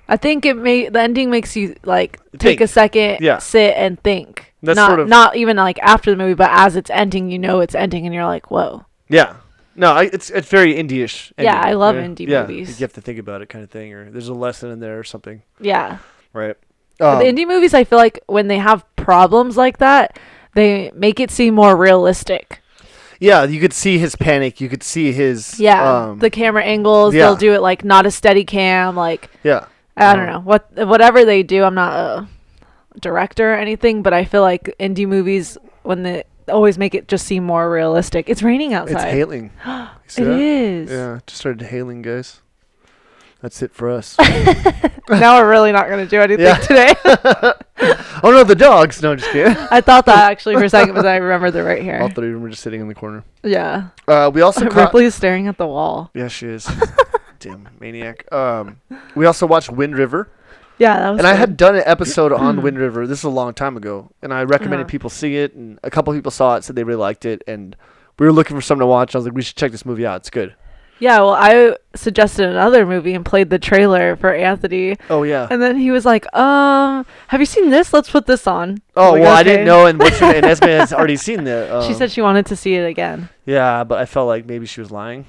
I 0.09 0.16
think 0.16 0.44
it 0.44 0.56
may 0.56 0.88
the 0.88 1.00
ending 1.00 1.30
makes 1.30 1.54
you 1.56 1.76
like 1.85 2.18
take 2.33 2.59
Think. 2.59 2.61
a 2.62 2.66
second, 2.68 3.18
Yeah. 3.20 3.38
sit 3.38 3.74
and 3.76 4.02
think. 4.02 4.54
That's 4.62 4.76
not 4.76 4.88
sort 4.88 5.00
of- 5.00 5.09
not 5.09 5.37
even 5.37 5.56
like 5.56 5.78
after 5.83 6.11
the 6.11 6.16
movie, 6.16 6.35
but 6.35 6.50
as 6.52 6.76
it's 6.76 6.90
ending, 6.90 7.30
you 7.30 7.38
know 7.38 7.61
it's 7.61 7.74
ending, 7.74 8.06
and 8.06 8.14
you're 8.14 8.26
like, 8.26 8.50
whoa. 8.50 8.85
Yeah. 9.09 9.35
No, 9.76 9.92
I, 9.92 10.04
it's 10.12 10.30
it's 10.30 10.48
very 10.48 10.74
indie-ish. 10.74 11.33
Yeah, 11.38 11.54
ending, 11.56 11.70
I 11.70 11.72
love 11.74 11.96
right? 11.96 12.04
indie 12.11 12.26
yeah, 12.28 12.42
movies. 12.42 12.80
You 12.80 12.85
have 12.85 12.92
to 12.94 13.00
think 13.00 13.18
about 13.18 13.40
it, 13.42 13.48
kind 13.48 13.62
of 13.64 13.70
thing, 13.70 13.92
or 13.94 14.11
there's 14.11 14.28
a 14.28 14.35
lesson 14.35 14.70
in 14.70 14.80
there 14.80 14.98
or 14.98 15.04
something, 15.04 15.42
Yeah, 15.61 15.98
right? 16.33 16.56
Um, 17.00 17.18
the 17.18 17.24
indie 17.24 17.46
movies, 17.48 17.72
I 17.72 17.85
feel 17.85 17.98
like 17.98 18.20
when 18.26 18.48
they 18.48 18.59
have 18.59 18.85
problems 18.96 19.56
like 19.56 19.78
that, 19.78 20.18
they 20.54 20.90
make 20.94 21.18
it 21.20 21.30
seem 21.30 21.54
more 21.54 21.74
realistic. 21.76 22.61
yeah, 23.20 23.44
you 23.44 23.59
could 23.61 23.72
see 23.72 23.96
his 23.98 24.16
panic. 24.16 24.61
You 24.61 24.68
could 24.68 24.83
see 24.83 25.12
his. 25.12 25.59
Yeah, 25.61 26.09
Um, 26.11 26.18
the 26.18 26.30
camera 26.30 26.62
angles, 26.64 27.14
yeah. 27.14 27.22
they'll 27.26 27.37
do 27.37 27.54
it 27.54 27.62
like 27.62 27.85
not 27.85 28.04
a 28.06 28.11
steady 28.11 28.44
cam, 28.44 28.96
like 28.96 29.30
yeah. 29.44 29.66
I 29.96 30.14
don't 30.14 30.28
Um, 30.28 30.33
know 30.35 30.40
what 30.40 30.68
whatever 30.88 31.24
they 31.24 31.42
do. 31.42 31.62
I'm 31.64 31.74
not 31.74 31.92
a 31.94 32.28
director 33.00 33.52
or 33.52 33.56
anything, 33.56 34.02
but 34.02 34.12
I 34.12 34.24
feel 34.24 34.42
like 34.42 34.74
indie 34.80 35.06
movies 35.06 35.56
when 35.83 36.02
they 36.02 36.24
always 36.50 36.76
make 36.78 36.94
it 36.94 37.08
just 37.08 37.26
seem 37.26 37.44
more 37.44 37.70
realistic. 37.70 38.28
It's 38.28 38.42
raining 38.42 38.74
outside. 38.74 38.96
It's 38.96 39.04
hailing. 39.04 39.50
It 40.16 40.24
that? 40.24 40.40
is. 40.40 40.90
Yeah, 40.90 41.20
just 41.24 41.40
started 41.40 41.66
hailing, 41.68 42.02
guys. 42.02 42.40
That's 43.40 43.62
it 43.62 43.72
for 43.72 43.88
us. 43.88 44.18
now 45.08 45.38
we're 45.40 45.48
really 45.48 45.70
not 45.70 45.86
going 45.88 46.04
to 46.04 46.10
do 46.10 46.20
anything 46.20 46.44
Yeah. 46.46 46.56
today. 46.56 46.94
oh 48.24 48.30
no, 48.32 48.42
the 48.44 48.56
dogs! 48.56 49.00
No, 49.00 49.14
just 49.14 49.30
kidding. 49.30 49.56
I 49.70 49.80
thought 49.80 50.04
that 50.06 50.30
actually 50.30 50.56
for 50.56 50.64
a 50.64 50.68
second, 50.68 50.94
but 50.94 51.02
then 51.02 51.12
I 51.14 51.18
remembered 51.18 51.52
they're 51.52 51.64
right 51.64 51.78
All 51.78 51.84
here. 51.84 52.08
three 52.10 52.26
of 52.28 52.34
them 52.34 52.42
were 52.42 52.50
just 52.50 52.62
sitting 52.62 52.80
in 52.80 52.88
the 52.88 52.94
corner. 52.94 53.22
Yeah. 53.44 53.90
Uh, 54.08 54.30
we 54.34 54.40
also 54.42 54.68
caught. 54.68 54.86
Ripley's 54.86 55.14
staring 55.14 55.46
at 55.46 55.56
the 55.56 55.66
wall. 55.66 56.10
Yeah, 56.12 56.26
she 56.28 56.48
is. 56.48 56.68
Damn 57.38 57.68
maniac. 57.78 58.30
Um, 58.32 58.80
we 59.14 59.24
also 59.26 59.46
watched 59.46 59.70
Wind 59.70 59.96
River. 59.96 60.28
Yeah, 60.81 60.99
that 60.99 61.11
was. 61.11 61.19
and 61.19 61.27
I 61.29 61.35
had 61.35 61.57
done 61.57 61.77
an 61.77 61.83
episode 61.87 62.33
on 62.33 62.62
Wind 62.62 62.79
River. 62.79 63.07
This 63.07 63.19
is 63.19 63.25
a 63.25 63.29
long 63.31 63.55
time 63.55 63.77
ago, 63.77 64.11
and 64.23 64.35
I 64.35 64.43
recommended 64.45 64.87
Uh-huh. 64.87 64.90
people 64.90 65.11
see 65.11 65.37
it, 65.37 65.55
and 65.55 65.79
a 65.85 65.90
couple 65.90 66.12
people 66.14 66.33
saw 66.33 66.57
it, 66.57 66.64
said 66.64 66.75
they 66.75 66.85
really 66.85 66.99
liked 66.99 67.25
it, 67.27 67.43
and 67.47 67.77
we 68.19 68.27
were 68.27 68.33
looking 68.33 68.57
for 68.57 68.61
something 68.62 68.81
to 68.81 68.87
watch. 68.87 69.14
I 69.14 69.19
was 69.19 69.27
like, 69.27 69.35
we 69.35 69.43
should 69.43 69.57
check 69.57 69.71
this 69.73 69.85
movie 69.87 70.05
out. 70.07 70.16
It's 70.23 70.31
good. 70.31 70.55
Yeah, 70.99 71.16
well, 71.21 71.31
I 71.35 71.77
suggested 71.95 72.47
another 72.47 72.85
movie 72.85 73.14
and 73.14 73.25
played 73.25 73.49
the 73.49 73.59
trailer 73.59 74.16
for 74.16 74.35
Anthony, 74.35 74.99
Oh 75.09 75.23
yeah. 75.23 75.47
and 75.51 75.61
then 75.62 75.77
he 75.79 75.90
was 75.90 76.05
like, 76.05 76.27
"Um, 76.37 77.07
have 77.29 77.40
you 77.40 77.47
seen 77.47 77.71
this? 77.71 77.95
Let's 77.95 78.11
put 78.11 78.27
this 78.27 78.47
on." 78.47 78.83
Oh 78.97 79.12
like, 79.12 79.23
well, 79.23 79.35
I 79.35 79.43
didn't 79.43 79.64
know, 79.64 79.87
and 79.87 79.99
what's 79.99 80.19
her, 80.19 80.27
and 80.35 80.45
Esme 80.45 80.64
has 80.66 80.93
already 80.99 81.16
seen 81.16 81.45
the. 81.45 81.75
Um, 81.75 81.85
She 81.88 81.95
said 81.95 82.11
she 82.11 82.21
wanted 82.21 82.45
to 82.47 82.57
see 82.57 82.75
it 82.75 82.85
again. 82.87 83.31
Yeah, 83.46 83.85
but 83.85 83.98
I 83.98 84.05
felt 84.07 84.29
like 84.29 84.46
maybe 84.46 84.66
she 84.66 84.81
was 84.81 84.90
lying. 84.90 85.24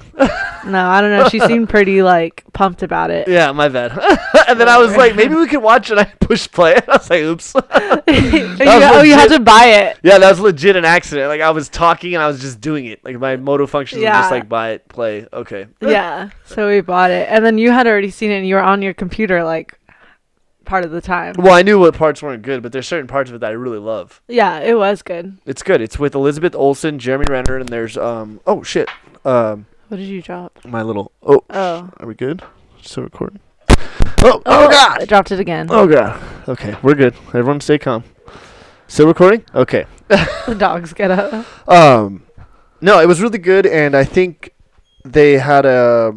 No, 0.65 0.85
I 0.85 1.01
don't 1.01 1.09
know. 1.09 1.27
She 1.29 1.39
seemed 1.39 1.69
pretty 1.75 2.03
like 2.03 2.43
pumped 2.53 2.83
about 2.83 3.09
it. 3.09 3.27
yeah, 3.27 3.51
my 3.51 3.67
bad. 3.67 3.91
and 4.47 4.59
then 4.59 4.69
I 4.69 4.77
was 4.77 4.95
like, 4.95 5.15
maybe 5.15 5.33
we 5.33 5.47
could 5.47 5.63
watch 5.63 5.89
it. 5.89 5.97
I 5.97 6.03
pushed 6.19 6.51
play. 6.51 6.75
I 6.75 6.97
was 6.97 7.09
like, 7.09 7.21
oops. 7.23 7.53
Oh, 7.55 8.01
you- 8.07 8.47
was 8.49 8.59
oh, 8.61 9.01
you 9.01 9.13
had 9.13 9.29
to 9.29 9.39
buy 9.39 9.65
it. 9.65 9.97
yeah, 10.03 10.17
that 10.19 10.29
was 10.29 10.39
legit 10.39 10.75
an 10.75 10.85
accident. 10.85 11.29
Like 11.29 11.41
I 11.41 11.49
was 11.51 11.69
talking 11.69 12.13
and 12.13 12.21
I 12.21 12.27
was 12.27 12.41
just 12.41 12.61
doing 12.61 12.85
it. 12.85 13.03
Like 13.03 13.17
my 13.17 13.37
motor 13.37 13.65
functions 13.65 14.01
were 14.01 14.07
just 14.07 14.29
like 14.31 14.47
buy 14.47 14.71
it, 14.71 14.87
play. 14.87 15.25
Okay. 15.33 15.67
Yeah, 15.79 16.29
so 16.45 16.67
we 16.67 16.81
bought 16.81 17.11
it, 17.11 17.27
and 17.29 17.43
then 17.45 17.57
you 17.57 17.71
had 17.71 17.87
already 17.87 18.11
seen 18.11 18.29
it, 18.31 18.35
and 18.37 18.47
you 18.47 18.55
were 18.55 18.61
on 18.61 18.81
your 18.81 18.93
computer 18.93 19.43
like 19.43 19.79
part 20.65 20.85
of 20.85 20.91
the 20.91 21.01
time. 21.01 21.35
Well, 21.37 21.53
I 21.53 21.61
knew 21.61 21.79
what 21.79 21.93
parts 21.95 22.21
weren't 22.21 22.43
good, 22.43 22.61
but 22.63 22.71
there's 22.71 22.87
certain 22.87 23.07
parts 23.07 23.29
of 23.29 23.35
it 23.35 23.39
that 23.39 23.49
I 23.51 23.53
really 23.53 23.79
love. 23.79 24.21
Yeah, 24.27 24.59
it 24.59 24.77
was 24.77 25.01
good. 25.01 25.37
It's 25.45 25.63
good. 25.63 25.81
It's 25.81 25.97
with 25.99 26.15
Elizabeth 26.15 26.55
Olsen, 26.55 26.99
Jeremy 26.99 27.25
Renner, 27.29 27.57
and 27.57 27.69
there's 27.69 27.97
um 27.97 28.39
oh 28.47 28.63
shit. 28.63 28.89
Um 29.25 29.65
What 29.89 29.97
did 29.97 30.07
you 30.07 30.21
drop? 30.21 30.59
my 30.65 30.81
little 30.81 31.11
oh 31.23 31.43
Oh, 31.49 31.89
are 31.97 32.07
we 32.07 32.13
good? 32.15 32.41
Still 32.81 33.03
recording. 33.03 33.39
Oh, 34.23 34.41
oh 34.45 34.69
god. 34.69 34.97
I 34.97 34.99
god. 34.99 35.07
dropped 35.07 35.31
it 35.31 35.39
again. 35.39 35.67
Oh 35.69 35.87
god. 35.87 36.21
Okay, 36.47 36.75
we're 36.81 36.95
good. 36.95 37.13
Everyone 37.27 37.59
stay 37.61 37.77
calm. 37.77 38.03
Still 38.87 39.07
recording? 39.07 39.43
Okay. 39.55 39.85
The 40.47 40.55
dogs 40.55 40.91
get 40.93 41.11
up. 41.11 41.45
Um 41.69 42.23
no, 42.81 42.99
it 42.99 43.07
was 43.07 43.21
really 43.21 43.37
good 43.37 43.65
and 43.65 43.95
I 43.95 44.03
think 44.03 44.53
they 45.05 45.37
had 45.37 45.65
a 45.65 46.15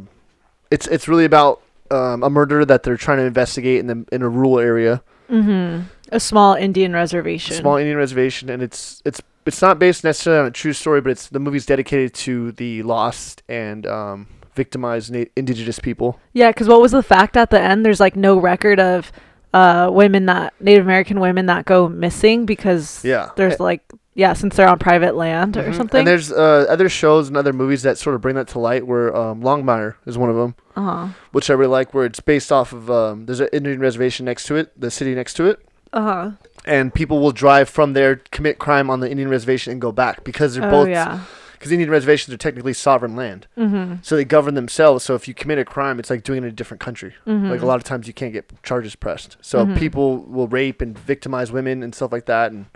it's 0.70 0.86
it's 0.88 1.06
really 1.08 1.24
about 1.24 1.60
um, 1.94 2.22
a 2.22 2.30
murder 2.30 2.64
that 2.64 2.82
they're 2.82 2.96
trying 2.96 3.18
to 3.18 3.24
investigate 3.24 3.78
in 3.78 3.86
the 3.86 4.04
in 4.12 4.22
a 4.22 4.28
rural 4.28 4.58
area. 4.58 5.02
Mm-hmm. 5.30 5.86
A 6.10 6.20
small 6.20 6.54
Indian 6.54 6.92
reservation. 6.92 7.56
small 7.56 7.76
Indian 7.76 7.96
reservation, 7.96 8.50
and 8.50 8.62
it's 8.62 9.02
it's 9.04 9.22
it's 9.46 9.62
not 9.62 9.78
based 9.78 10.04
necessarily 10.04 10.40
on 10.40 10.46
a 10.46 10.50
true 10.50 10.72
story, 10.72 11.00
but 11.00 11.10
it's 11.10 11.28
the 11.28 11.40
movie's 11.40 11.66
dedicated 11.66 12.14
to 12.14 12.52
the 12.52 12.82
lost 12.82 13.42
and 13.48 13.86
um, 13.86 14.26
victimized 14.54 15.12
na- 15.12 15.24
indigenous 15.36 15.78
people. 15.78 16.18
Yeah, 16.32 16.50
because 16.50 16.68
what 16.68 16.80
was 16.80 16.92
the 16.92 17.02
fact 17.02 17.36
at 17.36 17.50
the 17.50 17.60
end? 17.60 17.84
There's 17.84 18.00
like 18.00 18.16
no 18.16 18.38
record 18.38 18.80
of 18.80 19.12
uh, 19.54 19.88
women 19.90 20.26
that 20.26 20.52
Native 20.60 20.84
American 20.84 21.20
women 21.20 21.46
that 21.46 21.64
go 21.64 21.88
missing 21.88 22.44
because 22.44 23.02
Yeah. 23.04 23.30
there's 23.36 23.58
like 23.60 23.80
yeah, 24.16 24.32
since 24.32 24.54
they're 24.54 24.68
on 24.68 24.78
private 24.78 25.16
land 25.16 25.56
or 25.56 25.64
Mhm. 25.64 25.76
something. 25.76 25.98
And 26.00 26.06
there's 26.06 26.30
uh, 26.30 26.66
other 26.68 26.88
shows 26.88 27.26
and 27.26 27.36
other 27.36 27.52
movies 27.52 27.82
that 27.82 27.98
sort 27.98 28.14
of 28.14 28.20
bring 28.20 28.36
that 28.36 28.46
to 28.48 28.60
light. 28.60 28.86
Where 28.86 29.14
um, 29.16 29.42
Longmire 29.42 29.94
is 30.06 30.16
one 30.16 30.30
of 30.30 30.36
them, 30.36 30.54
uh 30.76 30.82
huh. 30.82 31.06
which 31.32 31.50
I 31.50 31.54
really 31.54 31.70
like. 31.72 31.92
Where 31.94 32.04
it's 32.04 32.20
based 32.20 32.52
off 32.52 32.72
of 32.72 32.88
um, 32.90 33.26
there's 33.26 33.40
an 33.40 33.48
Indian 33.52 33.80
reservation 33.80 34.26
next 34.26 34.44
to 34.46 34.54
it, 34.56 34.70
the 34.80 34.90
city 34.90 35.14
next 35.16 35.34
to 35.34 35.46
it, 35.46 35.58
Uh 35.92 36.00
huh. 36.02 36.30
and 36.64 36.94
people 36.94 37.18
will 37.20 37.32
drive 37.32 37.68
from 37.68 37.92
there, 37.94 38.20
commit 38.30 38.58
crime 38.60 38.88
on 38.88 39.00
the 39.00 39.10
Indian 39.10 39.28
reservation, 39.30 39.72
and 39.72 39.80
go 39.80 39.90
back 39.90 40.22
because 40.22 40.54
they're 40.54 40.68
Oh 40.68 40.70
both 40.70 40.88
yeah. 40.88 41.18
Because 41.64 41.72
Indian 41.72 41.88
reservations 41.88 42.34
are 42.34 42.36
technically 42.36 42.74
sovereign 42.74 43.16
land, 43.16 43.46
Mm-hmm. 43.56 43.94
so 44.02 44.16
they 44.16 44.24
govern 44.26 44.52
themselves. 44.52 45.02
So 45.02 45.14
if 45.14 45.26
you 45.26 45.32
commit 45.32 45.56
a 45.58 45.64
crime, 45.64 45.98
it's 45.98 46.10
like 46.10 46.22
doing 46.22 46.42
it 46.42 46.46
in 46.46 46.52
a 46.52 46.54
different 46.54 46.82
country. 46.82 47.14
Mm-hmm. 47.26 47.48
Like 47.48 47.62
a 47.62 47.66
lot 47.66 47.76
of 47.76 47.84
times, 47.84 48.06
you 48.06 48.12
can't 48.12 48.34
get 48.34 48.62
charges 48.62 48.94
pressed. 48.94 49.38
So 49.40 49.64
Mhm. 49.64 49.78
people 49.78 50.18
will 50.18 50.46
rape 50.46 50.82
and 50.82 50.98
victimize 50.98 51.50
women 51.50 51.82
and 51.82 51.94
stuff 51.94 52.12
like 52.12 52.26
that, 52.26 52.52
and 52.52 52.66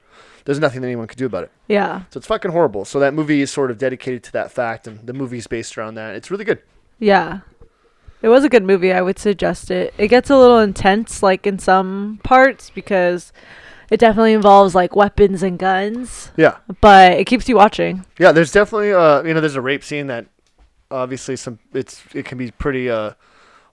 there's 0.46 0.58
nothing 0.58 0.80
that 0.80 0.86
anyone 0.86 1.06
could 1.06 1.18
do 1.18 1.26
about 1.26 1.44
it. 1.44 1.50
Yeah. 1.66 2.00
So 2.10 2.16
it's 2.16 2.26
fucking 2.26 2.50
horrible. 2.52 2.86
So 2.86 2.98
that 3.00 3.12
movie 3.12 3.42
is 3.42 3.50
sort 3.50 3.70
of 3.70 3.76
dedicated 3.76 4.22
to 4.24 4.32
that 4.32 4.50
fact, 4.50 4.86
and 4.86 5.06
the 5.06 5.12
movie's 5.12 5.46
based 5.46 5.76
around 5.76 5.96
that. 5.96 6.14
It's 6.14 6.30
really 6.30 6.44
good. 6.46 6.60
Yeah. 6.98 7.40
It 8.22 8.28
was 8.30 8.42
a 8.42 8.48
good 8.48 8.64
movie. 8.64 8.92
I 8.92 9.02
would 9.02 9.18
suggest 9.18 9.70
it. 9.70 9.92
It 9.98 10.08
gets 10.08 10.30
a 10.30 10.36
little 10.36 10.58
intense, 10.58 11.22
like 11.22 11.46
in 11.46 11.58
some 11.58 12.18
parts, 12.24 12.70
because 12.70 13.32
it 13.90 13.98
definitely 14.00 14.32
involves 14.34 14.74
like 14.74 14.94
weapons 14.96 15.42
and 15.42 15.58
guns, 15.58 16.30
Yeah, 16.36 16.56
but 16.80 17.12
it 17.12 17.24
keeps 17.26 17.48
you 17.48 17.56
watching. 17.56 18.04
yeah. 18.18 18.32
There's 18.32 18.52
definitely 18.52 18.92
uh, 18.92 19.22
you 19.22 19.34
know, 19.34 19.40
there's 19.40 19.56
a 19.56 19.60
rape 19.60 19.82
scene 19.84 20.06
that 20.08 20.26
obviously 20.90 21.36
some 21.36 21.58
it's 21.74 22.02
it 22.14 22.24
can 22.24 22.38
be 22.38 22.50
pretty 22.50 22.88
uh 22.90 23.12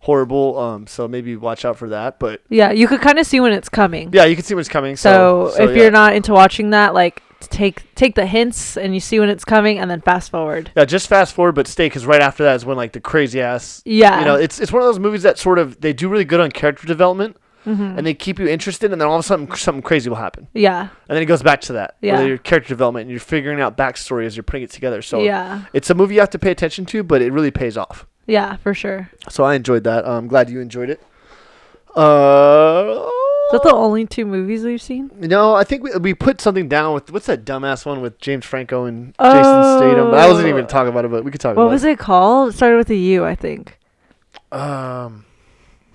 horrible. 0.02 0.58
Um, 0.60 0.88
so 0.88 1.08
maybe 1.08 1.36
watch 1.36 1.66
out 1.66 1.78
for 1.78 1.90
that. 1.90 2.20
But 2.20 2.42
Yeah, 2.50 2.72
you 2.72 2.88
could 2.88 3.02
kind 3.02 3.18
of 3.20 3.26
see 3.26 3.40
when 3.40 3.52
it's 3.54 3.70
coming. 3.70 4.12
yeah, 4.14 4.26
you 4.26 4.36
can 4.36 4.46
see 4.46 4.54
what's 4.56 4.70
coming. 4.70 4.96
So, 4.96 5.52
So, 5.56 5.64
if 5.64 5.76
yeah. 5.76 5.84
you're 5.84 5.92
not 5.92 6.14
into 6.16 6.32
watching 6.34 6.70
that, 6.72 6.94
like 6.94 7.24
take 7.42 7.94
take 7.96 8.16
the 8.16 8.26
hints 8.26 8.78
and 8.78 8.94
you 8.94 9.00
see 9.00 9.20
when 9.20 9.30
it's 9.30 9.46
coming, 9.46 9.78
and 9.80 9.90
then 9.90 10.02
fast 10.02 10.32
forward. 10.32 10.72
yeah, 10.76 10.86
just 10.86 11.08
fast 11.08 11.34
forward, 11.34 11.54
but 11.56 11.68
stay 11.68 11.88
because 11.88 12.06
right 12.06 12.22
after 12.22 12.44
that 12.44 12.56
is 12.56 12.66
when 12.66 12.78
like 12.78 12.94
the 12.94 13.00
crazy 13.00 13.42
ass. 13.42 13.82
Yeah. 13.86 14.20
You 14.20 14.26
know, 14.26 14.36
it's 14.36 14.60
it's 14.60 14.72
one 14.72 14.82
of 14.82 14.88
those 14.88 15.00
movies 15.00 15.24
that 15.24 15.38
sort 15.40 15.58
of 15.60 15.82
they 15.82 15.94
do 15.94 16.08
really 16.10 16.26
good 16.26 16.40
on 16.40 16.52
character 16.52 16.86
development 16.88 17.38
Mhm. 17.66 17.98
and 17.98 18.06
they 18.06 18.14
keep 18.14 18.38
you 18.40 18.48
interested, 18.48 18.92
and 18.92 19.02
then 19.02 19.08
all 19.08 19.16
of 19.16 19.20
a 19.20 19.24
sudden 19.24 19.50
something 19.56 19.82
crazy 19.82 20.10
will 20.10 20.18
happen, 20.18 20.48
yeah. 20.54 20.82
and 21.10 21.16
then 21.16 21.22
it 21.22 21.26
goes 21.26 21.42
back 21.44 21.62
to 21.62 21.74
that. 21.74 21.96
Yeah. 22.02 22.22
your 22.22 22.38
character 22.38 22.70
development 22.70 23.04
and 23.04 23.12
you're 23.12 23.20
figuring 23.20 23.60
out 23.60 23.76
backstory 23.78 24.26
as 24.26 24.36
you're 24.38 24.44
putting 24.44 24.64
it 24.64 24.70
together. 24.72 25.02
So 25.02 25.20
yeah. 25.22 25.62
it's 25.74 25.90
a 25.90 25.96
movie 25.96 26.16
you 26.16 26.20
have 26.22 26.30
to 26.32 26.40
pay 26.40 26.52
attention 26.52 26.86
to, 26.88 27.04
but 27.04 27.22
it 27.22 27.32
really 27.34 27.52
pays 27.52 27.76
off. 27.78 28.06
Yeah, 28.28 28.56
for 28.58 28.74
sure. 28.74 29.10
So 29.30 29.44
I 29.44 29.56
enjoyed 29.56 29.84
that. 29.86 30.08
I'm 30.08 30.28
glad 30.28 30.50
you 30.50 30.60
enjoyed 30.60 30.90
it. 30.90 31.02
Uh, 31.96 33.08
Is 33.48 33.52
that 33.54 33.64
the 33.64 33.74
only 33.74 34.06
two 34.06 34.26
movies 34.26 34.64
we've 34.64 34.82
seen? 34.82 35.10
no, 35.18 35.56
I 35.56 35.64
think 35.64 35.84
we, 35.84 35.92
we 35.98 36.14
put 36.14 36.42
something 36.42 36.68
down 36.68 36.94
with 36.94 37.12
what's 37.12 37.28
that 37.28 37.46
dumbass 37.46 37.86
one 37.86 38.02
with 38.02 38.20
James 38.20 38.46
Franco 38.46 38.86
and 38.86 39.14
Jason 39.20 39.44
Statham. 39.44 40.12
But 40.12 40.20
I 40.20 40.28
wasn't 40.28 40.48
even 40.50 40.66
Oh. 40.66 40.68
talking 40.68 40.90
about 40.90 41.06
it, 41.06 41.12
but 41.12 41.24
we 41.24 41.32
could 41.32 41.40
talk 41.42 41.54
about. 41.54 41.64
What 41.64 41.72
was 41.72 41.84
it 41.84 41.98
called? 42.00 42.50
It 42.50 42.58
started 42.58 42.78
with 42.78 42.90
a 42.90 42.96
U, 42.96 43.24
I 43.26 43.36
think. 43.36 43.80
Um, 44.52 45.26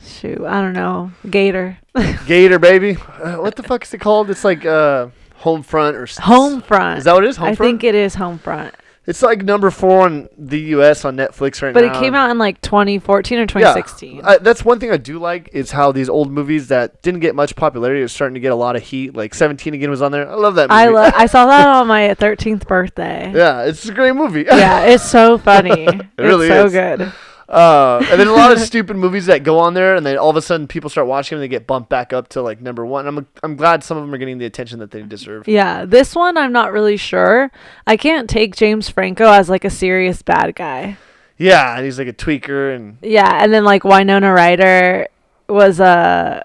Shoot, 0.03 0.41
I 0.45 0.61
don't 0.63 0.73
know. 0.73 1.13
Gator. 1.29 1.79
Gator 2.27 2.59
baby. 2.59 2.97
Uh, 3.23 3.37
what 3.37 3.57
the 3.57 3.63
fuck 3.63 3.85
is 3.85 3.93
it 3.95 3.99
called? 3.99 4.31
It's 4.31 4.45
like 4.45 4.65
uh, 4.65 5.09
Homefront 5.43 5.95
or 5.95 6.05
s- 6.05 6.19
Homefront. 6.19 6.99
Is 6.99 7.05
that 7.05 7.15
what 7.15 7.25
it 7.25 7.31
is? 7.31 7.39
Homefront. 7.39 7.49
I 7.51 7.55
think 7.55 7.85
it 7.85 7.95
is 7.95 8.17
Homefront. 8.17 8.73
it's 9.07 9.23
like 9.23 9.43
number 9.43 9.71
four 9.71 10.03
on 10.07 10.29
the 10.39 10.59
U.S. 10.77 11.05
on 11.05 11.17
Netflix 11.17 11.61
right 11.63 11.69
now. 11.75 11.81
But 11.81 11.85
now. 11.87 11.99
it 11.99 12.01
came 12.03 12.15
out 12.15 12.31
in 12.31 12.39
like 12.39 12.61
2014 12.63 13.39
or 13.41 13.47
2016. 13.47 14.23
I, 14.25 14.39
that's 14.39 14.65
one 14.65 14.79
thing 14.81 14.91
I 14.91 14.97
do 14.97 15.19
like 15.19 15.51
is 15.53 15.71
how 15.71 15.93
these 15.93 16.09
old 16.09 16.31
movies 16.31 16.69
that 16.69 17.03
didn't 17.03 17.21
get 17.21 17.35
much 17.35 17.55
popularity 17.57 18.01
are 18.03 18.09
starting 18.09 18.35
to 18.35 18.41
get 18.41 18.53
a 18.53 18.57
lot 18.57 18.77
of 18.77 18.83
heat. 18.83 19.15
Like 19.15 19.35
Seventeen 19.35 19.75
again 19.75 19.91
was 19.91 20.01
on 20.03 20.13
there. 20.13 20.31
I 20.31 20.35
love 20.35 20.55
that 20.55 20.71
movie. 20.71 20.81
I 20.81 20.89
lo- 20.89 21.11
I 21.15 21.27
saw 21.27 21.47
that 21.47 21.67
on 21.77 21.87
my 21.89 22.15
13th 22.15 22.67
birthday. 22.67 23.33
yeah, 23.35 23.65
it's 23.65 23.87
a 23.89 23.93
great 23.93 24.15
movie. 24.15 24.45
yeah, 24.47 24.83
it's 24.87 25.05
so 25.05 25.37
funny. 25.39 25.85
it 25.87 26.03
really 26.19 26.47
it's 26.49 26.55
so 26.55 26.67
is. 26.67 26.73
good. 26.73 27.13
Uh, 27.51 27.99
and 28.11 28.21
then 28.21 28.29
a 28.29 28.33
lot 28.33 28.53
of 28.53 28.61
stupid 28.61 28.97
movies 28.97 29.27
that 29.27 29.43
go 29.43 29.59
on 29.59 29.75
there, 29.75 29.97
and 29.97 30.07
then 30.07 30.17
all 30.17 30.31
of 30.31 30.37
a 30.37 30.43
sudden 30.43 30.69
people 30.69 30.89
start 30.89 31.09
watching 31.09 31.37
them, 31.37 31.43
and 31.43 31.51
they 31.51 31.57
get 31.57 31.67
bumped 31.67 31.91
back 31.91 32.13
up 32.13 32.29
to 32.29 32.43
like 32.43 32.61
number 32.61 32.87
one. 32.87 33.09
I'm 33.09 33.27
I'm 33.43 33.57
glad 33.57 33.83
some 33.83 33.97
of 33.97 34.05
them 34.05 34.15
are 34.15 34.19
getting 34.19 34.39
the 34.39 34.47
attention 34.47 34.79
that 34.79 34.93
they 34.93 35.03
deserve. 35.03 35.49
Yeah, 35.49 35.85
this 35.85 36.15
one 36.15 36.37
I'm 36.37 36.53
not 36.53 36.73
really 36.73 36.97
sure. 36.97 37.51
I 37.89 37.97
can't 37.97 38.31
take 38.31 38.55
James 38.55 38.89
Franco 38.89 39.27
as 39.27 39.49
like 39.49 39.65
a 39.65 39.71
serious 39.71 40.23
bad 40.23 40.55
guy. 40.55 40.97
Yeah, 41.39 41.75
and 41.75 41.85
he's 41.85 41.99
like 41.99 42.07
a 42.07 42.13
tweaker, 42.13 42.77
and 42.77 42.99
Yeah, 43.03 43.43
and 43.43 43.53
then 43.53 43.65
like 43.65 43.83
Winona 43.83 44.33
Ryder 44.33 45.09
was 45.49 45.81
uh 45.81 46.45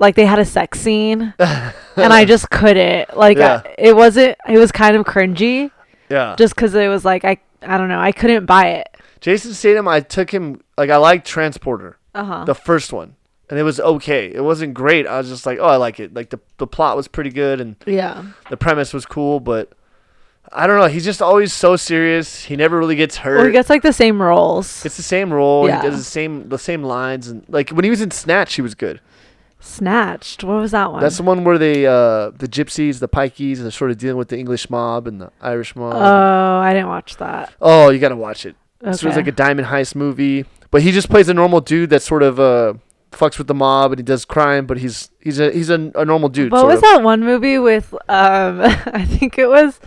like 0.00 0.16
they 0.16 0.26
had 0.26 0.40
a 0.40 0.44
sex 0.44 0.80
scene 0.80 1.32
and 1.38 2.12
I 2.12 2.24
just 2.24 2.50
couldn't. 2.50 3.16
Like 3.16 3.38
Yeah. 3.38 3.62
I, 3.64 3.74
it 3.78 3.94
wasn't 3.94 4.36
it 4.48 4.58
was 4.58 4.72
kind 4.72 4.96
of 4.96 5.06
cringy 5.06 5.70
yeah. 6.08 6.34
just 6.36 6.56
cuz 6.56 6.74
it 6.74 6.88
was 6.88 7.04
like 7.04 7.24
I 7.24 7.38
I 7.62 7.78
don't 7.78 7.88
know, 7.88 8.00
I 8.00 8.10
couldn't 8.10 8.46
buy 8.46 8.68
it. 8.68 8.88
Jason 9.20 9.52
Statham, 9.54 9.86
I 9.88 10.00
took 10.00 10.30
him 10.30 10.60
like 10.78 10.90
I 10.90 10.96
liked 10.96 11.26
Transporter, 11.26 11.98
Uh-huh. 12.14 12.44
the 12.44 12.54
first 12.54 12.92
one, 12.92 13.16
and 13.48 13.58
it 13.58 13.62
was 13.62 13.78
okay. 13.80 14.32
It 14.32 14.42
wasn't 14.42 14.74
great. 14.74 15.06
I 15.06 15.18
was 15.18 15.28
just 15.28 15.44
like, 15.46 15.58
oh, 15.60 15.66
I 15.66 15.76
like 15.76 16.00
it. 16.00 16.14
Like 16.14 16.30
the 16.30 16.40
the 16.58 16.66
plot 16.66 16.96
was 16.96 17.06
pretty 17.08 17.30
good, 17.30 17.60
and 17.60 17.76
yeah. 17.86 18.24
the 18.48 18.56
premise 18.56 18.92
was 18.94 19.04
cool, 19.06 19.38
but 19.40 19.72
I 20.52 20.66
don't 20.66 20.78
know. 20.80 20.86
He's 20.88 21.04
just 21.04 21.20
always 21.22 21.52
so 21.52 21.76
serious. 21.76 22.44
He 22.44 22.56
never 22.56 22.78
really 22.78 22.96
gets 22.96 23.18
hurt. 23.18 23.36
Well, 23.36 23.46
he 23.46 23.52
gets 23.52 23.70
like 23.70 23.82
the 23.82 23.92
same 23.92 24.20
roles. 24.22 24.84
it's 24.84 24.96
the 24.96 25.02
same 25.02 25.32
role. 25.32 25.68
Yeah. 25.68 25.82
He 25.82 25.88
does 25.88 25.98
the 25.98 26.04
same 26.04 26.48
the 26.48 26.58
same 26.58 26.82
lines, 26.82 27.28
and 27.28 27.44
like 27.48 27.70
when 27.70 27.84
he 27.84 27.90
was 27.90 28.00
in 28.00 28.10
Snatch, 28.10 28.54
he 28.54 28.62
was 28.62 28.74
good. 28.74 29.00
Snatched. 29.62 30.42
What 30.42 30.54
was 30.54 30.70
that 30.70 30.90
one? 30.90 31.02
That's 31.02 31.18
the 31.18 31.22
one 31.22 31.44
where 31.44 31.58
they 31.58 31.86
uh 31.86 32.30
the 32.30 32.48
gypsies, 32.48 32.98
the 32.98 33.08
pikeys, 33.08 33.62
are 33.62 33.70
sort 33.70 33.90
of 33.90 33.98
dealing 33.98 34.16
with 34.16 34.28
the 34.28 34.38
English 34.38 34.70
mob 34.70 35.06
and 35.06 35.20
the 35.20 35.30
Irish 35.42 35.76
mob. 35.76 35.92
Oh, 35.94 36.58
I 36.60 36.72
didn't 36.72 36.88
watch 36.88 37.16
that. 37.18 37.52
oh, 37.60 37.90
you 37.90 37.98
gotta 37.98 38.16
watch 38.16 38.46
it. 38.46 38.56
Okay. 38.82 38.92
So 38.92 39.08
it's 39.08 39.16
like 39.16 39.26
a 39.26 39.32
diamond 39.32 39.68
heist 39.68 39.94
movie, 39.94 40.46
but 40.70 40.82
he 40.82 40.92
just 40.92 41.10
plays 41.10 41.28
a 41.28 41.34
normal 41.34 41.60
dude 41.60 41.90
that 41.90 42.02
sort 42.02 42.22
of 42.22 42.40
uh 42.40 42.74
fucks 43.12 43.38
with 43.38 43.46
the 43.46 43.54
mob 43.54 43.92
and 43.92 43.98
he 43.98 44.02
does 44.02 44.24
crime, 44.24 44.66
but 44.66 44.78
he's 44.78 45.10
he's 45.20 45.38
a 45.38 45.50
he's 45.50 45.70
a, 45.70 45.90
a 45.94 46.04
normal 46.04 46.28
dude. 46.28 46.52
What 46.52 46.60
sort 46.60 46.72
was 46.72 46.78
of. 46.78 46.82
that 46.82 47.02
one 47.02 47.24
movie 47.24 47.58
with 47.58 47.92
um 48.08 48.60
I 48.86 49.04
think 49.04 49.38
it 49.38 49.48
was 49.48 49.80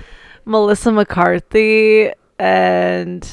Melissa 0.46 0.92
McCarthy 0.92 2.12
and 2.38 3.28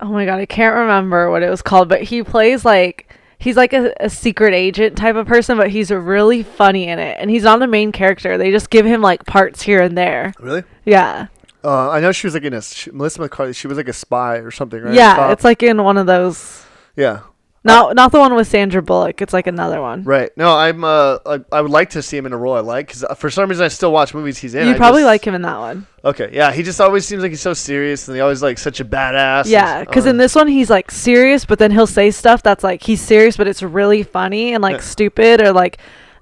Oh 0.00 0.06
my 0.10 0.24
god, 0.24 0.38
I 0.38 0.46
can't 0.46 0.76
remember 0.76 1.30
what 1.30 1.42
it 1.42 1.50
was 1.50 1.62
called, 1.62 1.88
but 1.88 2.02
he 2.02 2.22
plays 2.22 2.64
like 2.64 3.12
he's 3.38 3.56
like 3.56 3.72
a, 3.72 3.92
a 3.98 4.08
secret 4.10 4.54
agent 4.54 4.96
type 4.96 5.16
of 5.16 5.26
person, 5.26 5.56
but 5.56 5.70
he's 5.70 5.90
really 5.90 6.42
funny 6.42 6.88
in 6.88 6.98
it. 6.98 7.16
And 7.20 7.30
he's 7.30 7.42
not 7.42 7.58
the 7.58 7.66
main 7.66 7.90
character. 7.90 8.38
They 8.38 8.50
just 8.50 8.70
give 8.70 8.86
him 8.86 9.00
like 9.00 9.26
parts 9.26 9.62
here 9.62 9.80
and 9.82 9.96
there. 9.98 10.32
Really? 10.38 10.62
Yeah. 10.84 11.28
Uh, 11.64 11.90
I 11.90 12.00
know 12.00 12.12
she 12.12 12.26
was 12.26 12.34
like 12.34 12.44
in 12.44 12.54
a 12.54 12.62
she, 12.62 12.90
Melissa 12.90 13.20
McCarthy. 13.20 13.52
She 13.52 13.66
was 13.66 13.76
like 13.76 13.88
a 13.88 13.92
spy 13.92 14.36
or 14.36 14.50
something, 14.50 14.80
right? 14.80 14.94
yeah, 14.94 15.16
Cop. 15.16 15.32
it's 15.32 15.44
like 15.44 15.62
in 15.62 15.82
one 15.82 15.96
of 15.98 16.06
those 16.06 16.64
yeah, 16.96 17.20
not 17.64 17.96
not 17.96 18.12
the 18.12 18.20
one 18.20 18.34
with 18.36 18.46
Sandra 18.46 18.80
Bullock. 18.80 19.20
It's 19.20 19.32
like 19.32 19.48
another 19.48 19.80
one. 19.82 20.04
right. 20.04 20.30
No, 20.36 20.56
I'm 20.56 20.84
uh 20.84 21.18
I, 21.26 21.40
I 21.50 21.60
would 21.60 21.72
like 21.72 21.90
to 21.90 22.02
see 22.02 22.16
him 22.16 22.26
in 22.26 22.32
a 22.32 22.36
role 22.36 22.54
I 22.54 22.60
like 22.60 22.86
because 22.86 23.04
for 23.18 23.28
some 23.28 23.48
reason 23.48 23.64
I 23.64 23.68
still 23.68 23.90
watch 23.92 24.14
movies 24.14 24.38
he's 24.38 24.54
in. 24.54 24.68
you 24.68 24.74
I 24.74 24.76
probably 24.76 25.00
just- 25.02 25.06
like 25.08 25.26
him 25.26 25.34
in 25.34 25.42
that 25.42 25.58
one. 25.58 25.86
Okay, 26.04 26.30
yeah, 26.32 26.52
he 26.52 26.62
just 26.62 26.80
always 26.80 27.04
seems 27.04 27.22
like 27.22 27.30
he's 27.32 27.40
so 27.40 27.54
serious 27.54 28.06
and 28.06 28.14
he 28.16 28.20
always 28.20 28.40
like 28.42 28.56
such 28.58 28.78
a 28.78 28.84
badass. 28.84 29.46
Yeah, 29.46 29.80
because 29.84 30.06
uh, 30.06 30.10
in 30.10 30.16
this 30.16 30.36
one 30.36 30.46
he's 30.46 30.70
like 30.70 30.92
serious, 30.92 31.44
but 31.44 31.58
then 31.58 31.72
he'll 31.72 31.88
say 31.88 32.12
stuff 32.12 32.40
that's 32.42 32.62
like 32.62 32.84
he's 32.84 33.00
serious, 33.00 33.36
but 33.36 33.48
it's 33.48 33.64
really 33.64 34.04
funny 34.04 34.54
and 34.54 34.62
like 34.62 34.76
Yeah. 34.76 34.80
stupid, 34.82 35.40
or 35.40 35.52
like 35.52 35.78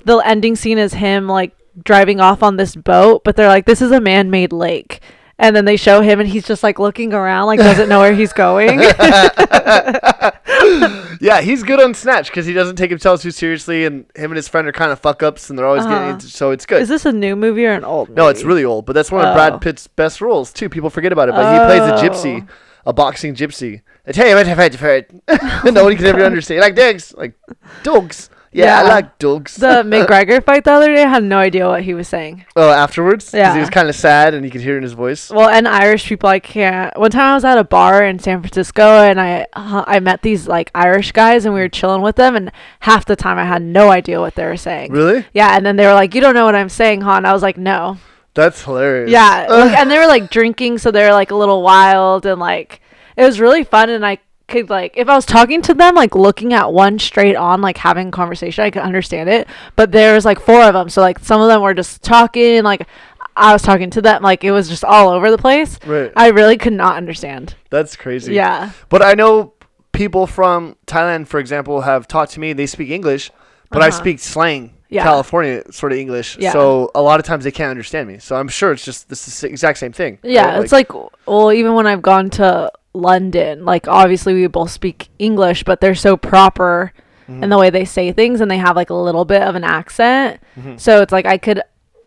the 0.07 0.17
ending 0.19 0.57
scene 0.57 0.79
is 0.79 0.95
him 0.95 1.29
like 1.29 1.53
driving 1.85 2.21
off 2.21 2.43
on 2.43 2.57
this 2.57 2.75
boat, 2.75 3.23
but 3.23 3.37
they're 3.37 3.49
like, 3.49 3.67
this 3.67 3.83
is 3.83 3.93
a 3.93 4.01
man-made 4.01 4.51
lake. 4.51 5.03
And 5.39 5.55
then 5.55 5.67
they 5.67 5.77
show 5.77 6.01
him, 6.01 6.19
and 6.19 6.27
he's 6.29 6.47
just 6.47 6.63
like 6.63 6.79
looking 6.79 7.13
around, 7.13 7.47
like 7.47 7.59
doesn't 7.61 7.91
know 7.91 8.01
where 8.01 8.15
he's 8.15 8.33
going. 8.33 8.81
yeah, 11.21 11.41
he's 11.43 11.63
good 11.63 11.81
on 11.81 11.95
Snatch 11.95 12.29
because 12.29 12.47
he 12.47 12.53
doesn't 12.53 12.77
take 12.77 12.91
himself 12.91 13.23
too 13.23 13.31
seriously, 13.31 13.85
and 13.85 14.07
him 14.15 14.31
and 14.31 14.37
his 14.37 14.49
friend 14.49 14.67
are 14.67 14.73
kind 14.73 14.91
of 14.93 14.99
fuck 15.01 15.23
ups, 15.23 15.51
and 15.51 15.59
they're 15.59 15.67
always 15.67 15.83
getting 15.85 15.99
Uh-huh. 15.99 16.11
into, 16.13 16.29
so 16.29 16.51
it's 16.53 16.65
good. 16.67 16.81
is 16.83 16.89
this 16.89 17.05
a 17.05 17.13
new 17.13 17.37
movie 17.37 17.67
or 17.67 17.73
an 17.73 17.85
old? 17.85 18.09
Movie? 18.09 18.19
no, 18.21 18.29
it's 18.29 18.45
really 18.45 18.65
old, 18.65 18.87
but 18.87 18.95
that's 18.95 19.11
one 19.13 19.25
of 19.25 19.33
Oh. 19.33 19.35
Brad 19.35 19.61
Pitt's 19.61 19.87
best 19.87 20.21
roles 20.21 20.53
too. 20.53 20.69
People 20.69 20.91
forget 20.91 21.13
about 21.13 21.29
it, 21.29 21.35
but 21.35 21.53
he 21.53 21.59
plays 21.67 21.83
a 21.83 21.97
gypsy, 22.03 22.47
Oh. 22.49 22.91
a 22.91 22.93
boxing 22.93 23.35
gypsy. 23.35 23.83
I 24.07 24.13
tell 24.13 24.29
you 24.29 24.37
what, 24.37 24.47
I've 24.47 24.57
had 24.57 24.73
to. 24.73 25.05
Nobody 25.71 25.97
can 25.97 26.07
ever 26.07 26.25
understand. 26.25 26.61
Like 26.61 26.77
dogs, 26.77 27.13
like 27.17 27.35
dogs. 27.83 28.31
Yeah, 28.65 28.81
I 28.81 28.83
like 28.83 29.19
dogs. 29.19 29.57
The 29.57 29.83
McGregor 29.87 30.43
fight 30.43 30.65
the 30.65 30.73
other 30.73 30.95
day, 30.95 31.03
I 31.05 31.09
had 31.09 31.23
no 31.25 31.39
idea 31.39 31.69
what 31.69 31.83
he 31.83 31.95
was 31.95 32.09
saying. 32.09 32.45
oh, 32.57 32.71
afterwards, 32.71 33.25
'Cause 33.27 33.33
he 33.33 33.39
Yeah. 33.39 33.59
was 33.61 33.71
kind 33.71 33.89
of 33.89 33.95
sad, 33.95 34.35
and 34.35 34.45
you 34.45 34.51
could 34.51 34.61
hear 34.63 34.75
it 34.75 34.79
in 34.79 34.83
his 34.83 34.95
voice. 34.95 35.31
Well, 35.31 35.49
and 35.49 35.69
Irish 35.69 36.07
people, 36.07 36.29
I 36.29 36.39
can't. 36.39 36.97
One 36.99 37.11
time 37.11 37.33
I 37.33 37.35
was 37.35 37.45
at 37.45 37.59
a 37.59 37.65
bar 37.65 38.03
in 38.05 38.19
San 38.19 38.41
Francisco, 38.41 38.83
and 38.83 39.21
I 39.21 39.47
uh, 39.53 39.85
I 39.87 40.01
met 40.01 40.23
these 40.23 40.49
like 40.49 40.71
Irish 40.75 41.13
guys, 41.13 41.45
and 41.45 41.55
we 41.55 41.61
were 41.61 41.69
chilling 41.69 42.03
with 42.03 42.17
them, 42.17 42.35
and 42.37 42.51
half 42.81 43.05
the 43.05 43.17
time 43.17 43.39
I 43.39 43.45
had 43.45 43.63
no 43.63 43.91
idea 43.91 44.21
what 44.21 44.35
they 44.35 44.45
were 44.47 44.57
saying. 44.57 44.93
Really? 44.93 45.25
Yeah, 45.35 45.57
and 45.57 45.65
then 45.67 45.77
they 45.77 45.87
were 45.87 45.95
like, 45.95 46.15
"You 46.15 46.21
don't 46.21 46.35
know 46.35 46.45
what 46.45 46.55
I'm 46.55 46.69
saying, 46.69 47.03
huh?" 47.03 47.13
And 47.13 47.27
I 47.27 47.33
was 47.33 47.43
like, 47.43 47.59
"No." 47.59 47.99
That's 48.35 48.63
hilarious. 48.65 49.11
Yeah, 49.11 49.47
like, 49.49 49.73
and 49.79 49.91
they 49.91 49.99
were 49.99 50.07
like 50.07 50.31
drinking, 50.31 50.79
so 50.79 50.91
they 50.91 51.03
were 51.05 51.13
like 51.13 51.31
a 51.31 51.35
little 51.37 51.63
wild, 51.63 52.27
and 52.27 52.41
like 52.41 52.81
it 53.17 53.25
was 53.25 53.41
really 53.41 53.65
fun. 53.65 53.89
And 53.91 54.05
I 54.05 54.19
could 54.49 54.71
like, 54.71 54.97
if 54.97 55.09
I 55.09 55.15
was 55.15 55.27
talking 55.27 55.61
to 55.63 55.75
them, 55.75 55.95
like 55.95 56.15
looking 56.15 56.53
at 56.53 56.73
one 56.73 56.99
straight 56.99 57.37
on, 57.37 57.61
like 57.61 57.77
having 57.79 58.09
a 58.09 58.11
conversation, 58.11 58.65
I 58.65 58.71
could 58.71 58.83
understand 58.83 59.29
it. 59.29 59.49
But 59.75 59.93
there 59.93 60.15
was 60.15 60.25
like 60.25 60.41
four 60.41 60.63
of 60.63 60.75
them, 60.75 60.89
so 60.89 61.01
like 61.01 61.19
some 61.19 61.41
of 61.41 61.49
them 61.49 61.63
were 61.63 61.75
just 61.75 62.03
talking, 62.03 62.63
like 62.63 62.87
I 63.37 63.53
was 63.53 63.63
talking 63.63 63.91
to 63.91 64.03
them, 64.03 64.23
like 64.23 64.45
it 64.45 64.53
was 64.53 64.69
just 64.69 64.85
all 64.85 65.09
over 65.11 65.31
the 65.31 65.39
place. 65.39 65.79
Right. 65.85 66.13
I 66.17 66.29
really 66.29 66.57
could 66.59 66.73
not 66.73 66.97
understand. 66.97 67.55
That's 67.71 67.97
crazy. 67.97 68.35
Yeah. 68.35 68.71
But 68.89 69.03
I 69.03 69.15
know 69.15 69.55
people 69.93 70.27
from 70.27 70.77
Thailand, 70.87 71.27
for 71.27 71.41
example, 71.41 71.81
have 71.81 72.07
taught 72.07 72.31
to 72.31 72.41
me 72.41 72.53
they 72.53 72.67
speak 72.67 72.91
English, 72.91 73.31
but 73.71 73.83
I 73.83 73.89
Uh-huh. 73.89 73.99
speak 73.99 74.21
slang, 74.21 74.75
Yeah. 74.89 75.03
California 75.03 75.63
sort 75.73 75.93
of 75.93 75.99
English. 75.99 76.39
Yeah. 76.39 76.53
So 76.53 76.91
a 76.95 77.03
lot 77.03 77.19
of 77.19 77.27
times 77.27 77.45
they 77.45 77.51
can't 77.51 77.71
understand 77.71 78.07
me. 78.09 78.19
So 78.19 78.37
I'm 78.37 78.49
sure 78.49 78.71
it's 78.73 78.85
just 78.85 79.09
this 79.09 79.27
is 79.27 79.41
the 79.41 79.49
exact 79.49 79.79
same 79.79 79.93
thing. 79.93 80.19
Yeah, 80.23 80.55
right? 80.55 80.63
it's 80.63 80.73
like 80.73 80.93
well, 81.27 81.53
even 81.53 81.75
when 81.75 81.87
I've 81.89 82.03
gone 82.03 82.31
to 82.31 82.71
London, 82.97 83.65
like 83.65 83.87
obviously 83.87 84.35
we 84.35 84.47
both 84.47 84.71
speak 84.71 85.09
English, 85.19 85.65
but 85.65 85.81
they're 85.81 85.95
so 85.95 86.17
proper 86.17 86.93
Mm-hmm. 87.29 87.43
in 87.43 87.51
the 87.51 87.59
way 87.59 87.71
they 87.71 87.85
say 87.85 88.13
things 88.13 88.41
and 88.41 88.49
they 88.49 88.57
have 88.59 88.77
like 88.77 88.89
a 88.91 88.95
little 88.95 89.25
bit 89.25 89.43
of 89.43 89.57
an 89.57 89.65
accent. 89.65 90.41
Mm-hmm. 90.57 90.77
So 90.77 91.03
it's 91.03 91.11
like 91.11 91.27
I 91.27 91.39
could 91.39 91.61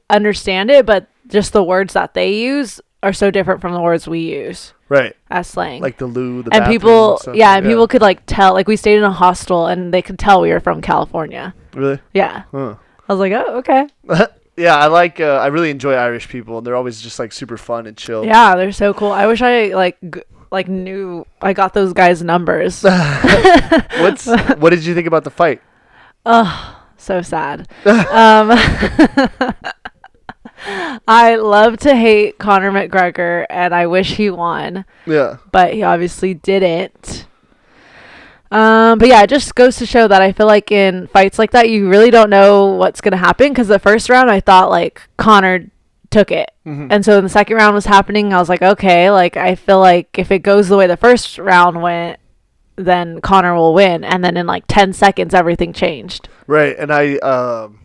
understand 0.10 0.72
it, 0.72 0.86
but 0.86 1.08
just 1.28 1.52
the 1.52 1.62
words 1.62 1.94
that 1.94 2.14
they 2.14 2.34
use 2.40 2.80
are 3.04 3.12
so 3.12 3.30
different 3.30 3.60
from 3.60 3.74
the 3.74 3.82
words 3.82 4.08
we 4.08 4.20
use 4.20 4.74
right, 4.88 5.16
as 5.30 5.48
slang. 5.48 5.82
like 5.82 5.98
the 5.98 6.06
loo, 6.06 6.44
the 6.44 6.54
and 6.54 6.66
people 6.68 7.18
stuff. 7.18 7.36
yeah, 7.36 7.58
and 7.58 7.66
people 7.66 7.86
could 7.86 8.02
like 8.02 8.22
tell 8.28 8.54
like 8.54 8.68
we 8.70 8.78
stayed 8.78 8.98
in 8.98 9.04
a 9.04 9.12
hostel 9.12 9.68
and 9.68 9.94
they 9.94 10.02
could 10.02 10.18
tell 10.18 10.40
we 10.40 10.52
were 10.52 10.62
from 10.62 10.82
California. 10.82 11.54
really. 11.74 12.00
Yeah. 12.14 12.44
Huh. 12.52 12.76
I 13.10 13.14
was 13.14 13.20
like, 13.20 13.34
"Oh, 13.34 13.58
okay." 13.58 13.88
yeah, 14.56 14.78
I 14.78 14.88
like. 14.88 15.20
Uh, 15.20 15.36
I 15.36 15.48
really 15.48 15.70
enjoy 15.70 15.96
Irish 15.96 16.30
people. 16.30 16.62
They're 16.62 16.76
always 16.78 17.02
just 17.02 17.20
like 17.20 17.32
super 17.34 17.58
fun 17.58 17.88
and 17.88 17.98
chill. 17.98 18.26
Yeah, 18.26 18.56
they're 18.56 18.72
so 18.72 18.94
cool. 18.94 19.12
I 19.12 19.28
wish 19.28 19.42
I 19.42 19.74
like 19.76 19.98
g- 20.02 20.22
like 20.52 20.68
knew 20.68 21.26
I 21.42 21.54
got 21.54 21.74
those 21.74 21.94
guys' 21.94 22.22
numbers. 22.24 22.84
What's 22.84 24.26
what 24.58 24.70
did 24.72 24.86
you 24.86 24.94
think 24.94 25.08
about 25.08 25.24
the 25.24 25.30
fight? 25.30 25.62
Oh, 26.26 26.84
so 26.98 27.22
sad. 27.22 27.68
um, 27.86 28.52
I 31.08 31.36
love 31.38 31.78
to 31.78 31.96
hate 31.96 32.38
Conor 32.38 32.72
McGregor, 32.72 33.46
and 33.50 33.74
I 33.74 33.88
wish 33.88 34.16
he 34.16 34.30
won, 34.30 34.86
Yeah, 35.06 35.38
but 35.52 35.74
he 35.74 35.84
obviously 35.84 36.34
didn't. 36.34 37.26
Um, 38.52 38.98
but 38.98 39.08
yeah, 39.08 39.22
it 39.22 39.30
just 39.30 39.54
goes 39.54 39.78
to 39.78 39.86
show 39.86 40.08
that 40.08 40.22
I 40.22 40.32
feel 40.32 40.48
like 40.48 40.72
in 40.72 41.08
fights 41.08 41.38
like 41.38 41.52
that, 41.52 41.70
you 41.70 41.88
really 41.88 42.10
don't 42.10 42.32
know 42.32 42.66
what's 42.66 43.00
gonna 43.00 43.18
happen. 43.18 43.50
Because 43.50 43.68
the 43.68 43.80
first 43.80 44.10
round, 44.10 44.30
I 44.30 44.40
thought 44.40 44.70
like 44.70 45.02
Conor 45.18 45.70
took 46.12 46.32
it, 46.32 46.50
Mhm. 46.66 46.88
and 46.92 47.06
so 47.06 47.16
when 47.16 47.24
the 47.24 47.30
second 47.30 47.56
round 47.58 47.76
was 47.76 47.86
happening, 47.86 48.34
I 48.34 48.40
was 48.40 48.50
like, 48.50 48.62
okay, 48.62 49.10
like 49.12 49.38
I 49.38 49.56
feel 49.56 49.80
like 49.80 50.18
if 50.18 50.32
it 50.32 50.40
goes 50.40 50.68
the 50.70 50.78
way 50.78 50.88
the 50.88 50.98
first 50.98 51.38
round 51.38 51.82
went, 51.82 52.20
then 52.76 53.20
Conor 53.22 53.56
will 53.56 53.74
win. 53.74 54.04
And 54.04 54.24
then 54.24 54.38
in 54.38 54.48
like 54.48 54.64
ten 54.68 54.94
seconds, 54.94 55.34
everything 55.34 55.74
changed. 55.74 56.30
right. 56.48 56.76
And 56.80 56.92
I, 56.92 57.16
um, 57.18 57.80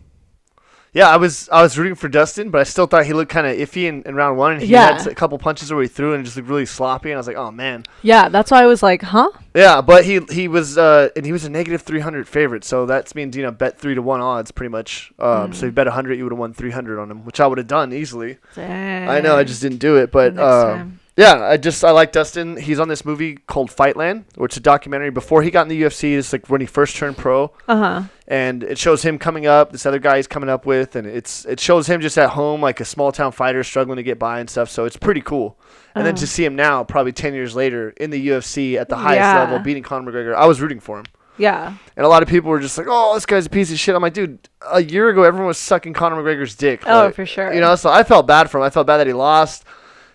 yeah, 0.95 1.09
I 1.09 1.17
was 1.17 1.49
I 1.51 1.61
was 1.63 1.77
rooting 1.77 1.97
for 1.97 2.09
Dustin, 2.09 2.51
but 2.51 2.61
I 2.61 2.65
still 2.65 2.87
thought 2.87 3.05
he 3.05 3.13
looked 3.13 3.31
kind 3.33 3.47
of 3.47 3.57
iffy 3.57 3.85
in, 3.85 4.03
in 4.05 4.15
round 4.15 4.39
one. 4.39 4.53
And 4.53 4.63
he 4.63 4.69
Yeah. 4.69 4.93
had 4.97 5.07
a 5.07 5.15
couple 5.15 5.37
punches 5.39 5.73
where 5.73 5.83
he 5.83 5.89
threw 5.89 6.15
and 6.15 6.25
just 6.25 6.37
looked 6.37 6.49
really 6.49 6.65
sloppy. 6.67 7.11
And 7.11 7.17
I 7.17 7.19
was 7.19 7.27
like, 7.27 7.37
oh 7.37 7.51
man. 7.51 7.83
Yeah, 8.03 8.29
that's 8.29 8.51
why 8.51 8.63
I 8.63 8.67
was 8.67 8.83
like, 8.83 9.03
huh? 9.03 9.31
Yeah, 9.55 9.81
but 9.81 10.05
he 10.05 10.21
he 10.31 10.47
was 10.49 10.79
uh 10.79 11.09
and 11.17 11.27
he 11.27 11.33
was 11.33 11.45
a 11.45 11.51
negative 11.51 11.83
three 11.83 12.01
hundred 12.01 12.27
favorite, 12.29 12.65
so 12.65 12.87
that 12.87 13.13
means 13.15 13.37
you 13.37 13.43
know 13.43 13.51
bet 13.51 13.79
three 13.79 13.95
to 13.95 14.03
one 14.03 14.21
odds 14.21 14.51
pretty 14.53 14.71
much. 14.71 15.13
Um, 15.19 15.53
so 15.53 15.67
if 15.67 15.71
you 15.71 15.73
bet 15.73 15.87
hundred, 15.89 16.17
you 16.17 16.25
would 16.25 16.33
have 16.33 16.39
won 16.39 16.55
three 16.55 16.71
hundred 16.71 17.01
on 17.01 17.11
him, 17.11 17.25
which 17.25 17.41
I 17.41 17.47
would 17.47 17.59
have 17.59 17.67
done 17.67 17.93
easily. 17.93 18.39
I 18.57 19.21
know, 19.21 19.37
I 19.37 19.45
just 19.45 19.61
didn't 19.63 19.79
do 19.79 19.97
it, 19.97 20.11
but 20.13 20.39
um. 20.39 21.01
Yeah, 21.17 21.47
I 21.47 21.57
just 21.57 21.85
I 21.85 21.91
like 21.93 22.11
Dustin. 22.13 22.57
He's 22.57 22.81
on 22.81 22.89
this 22.89 23.05
movie 23.05 23.37
called 23.37 23.71
Fightland, 23.71 24.25
which 24.37 24.55
is 24.55 24.59
a 24.59 24.61
documentary 24.61 25.11
before 25.11 25.43
he 25.43 25.51
got 25.51 25.63
in 25.63 25.69
the 25.69 25.83
UFC. 25.83 26.17
It's 26.17 26.33
like 26.33 26.49
when 26.49 26.61
he 26.61 26.67
first 26.67 26.97
turned 26.97 27.17
pro, 27.17 27.53
Uh 27.69 27.77
huh. 27.77 28.03
and 28.27 28.63
it 28.65 28.79
shows 28.79 29.03
him 29.03 29.19
coming 29.19 29.47
up, 29.47 29.71
this 29.73 29.87
other 29.87 29.99
guy 30.01 30.17
he's 30.17 30.27
coming 30.27 30.49
up 30.51 30.67
with, 30.67 30.97
and 30.97 31.07
it's 31.07 31.45
it 31.45 31.61
shows 31.61 31.87
him 31.87 32.01
just 32.01 32.19
at 32.19 32.31
home 32.31 32.61
like 32.61 32.81
a 32.81 32.85
small 32.85 33.13
town 33.13 33.31
fighter 33.33 33.63
struggling 33.63 33.97
to 33.97 34.03
get 34.03 34.19
by 34.19 34.41
and 34.41 34.51
stuff. 34.51 34.69
So 34.71 34.85
it's 34.87 34.97
pretty 34.97 35.21
cool. 35.21 35.57
And 35.95 36.05
then 36.05 36.15
Oh. 36.15 36.17
to 36.19 36.27
see 36.27 36.45
him 36.45 36.57
now, 36.57 36.83
probably 36.83 37.13
ten 37.13 37.35
years 37.35 37.55
later 37.55 37.91
in 37.99 38.11
the 38.11 38.29
UFC 38.29 38.77
at 38.77 38.89
the 38.89 38.97
highest 38.97 39.21
Yeah. 39.21 39.39
level, 39.41 39.59
beating 39.61 39.83
Conor 39.85 40.11
McGregor, 40.11 40.35
I 40.35 40.47
was 40.47 40.61
rooting 40.61 40.81
for 40.81 40.99
him. 40.99 41.05
Yeah. 41.37 41.73
And 41.97 42.07
a 42.07 42.09
lot 42.09 42.23
of 42.23 42.29
people 42.29 42.51
were 42.51 42.61
just 42.61 42.77
like, 42.79 42.87
"Oh, 42.89 43.15
this 43.15 43.27
guy's 43.27 43.47
a 43.47 43.51
piece 43.51 43.73
of 43.73 43.79
shit." 43.79 43.95
I'm 43.95 44.03
like, 44.03 44.15
dude, 44.15 44.49
a 44.71 44.81
year 44.83 45.09
ago 45.09 45.23
everyone 45.25 45.47
was 45.49 45.59
sucking 45.59 45.93
Conor 45.93 46.17
McGregor's 46.17 46.55
dick. 46.55 46.83
Oh, 46.87 47.07
Like, 47.07 47.15
for 47.15 47.27
sure. 47.27 47.53
You 47.53 47.61
know, 47.61 47.75
so 47.77 47.91
I 47.91 48.03
felt 48.05 48.27
bad 48.27 48.51
for 48.51 48.59
him. 48.59 48.65
I 48.65 48.71
felt 48.71 48.87
bad 48.87 48.99
that 48.99 49.07
he 49.09 49.13
lost, 49.13 49.65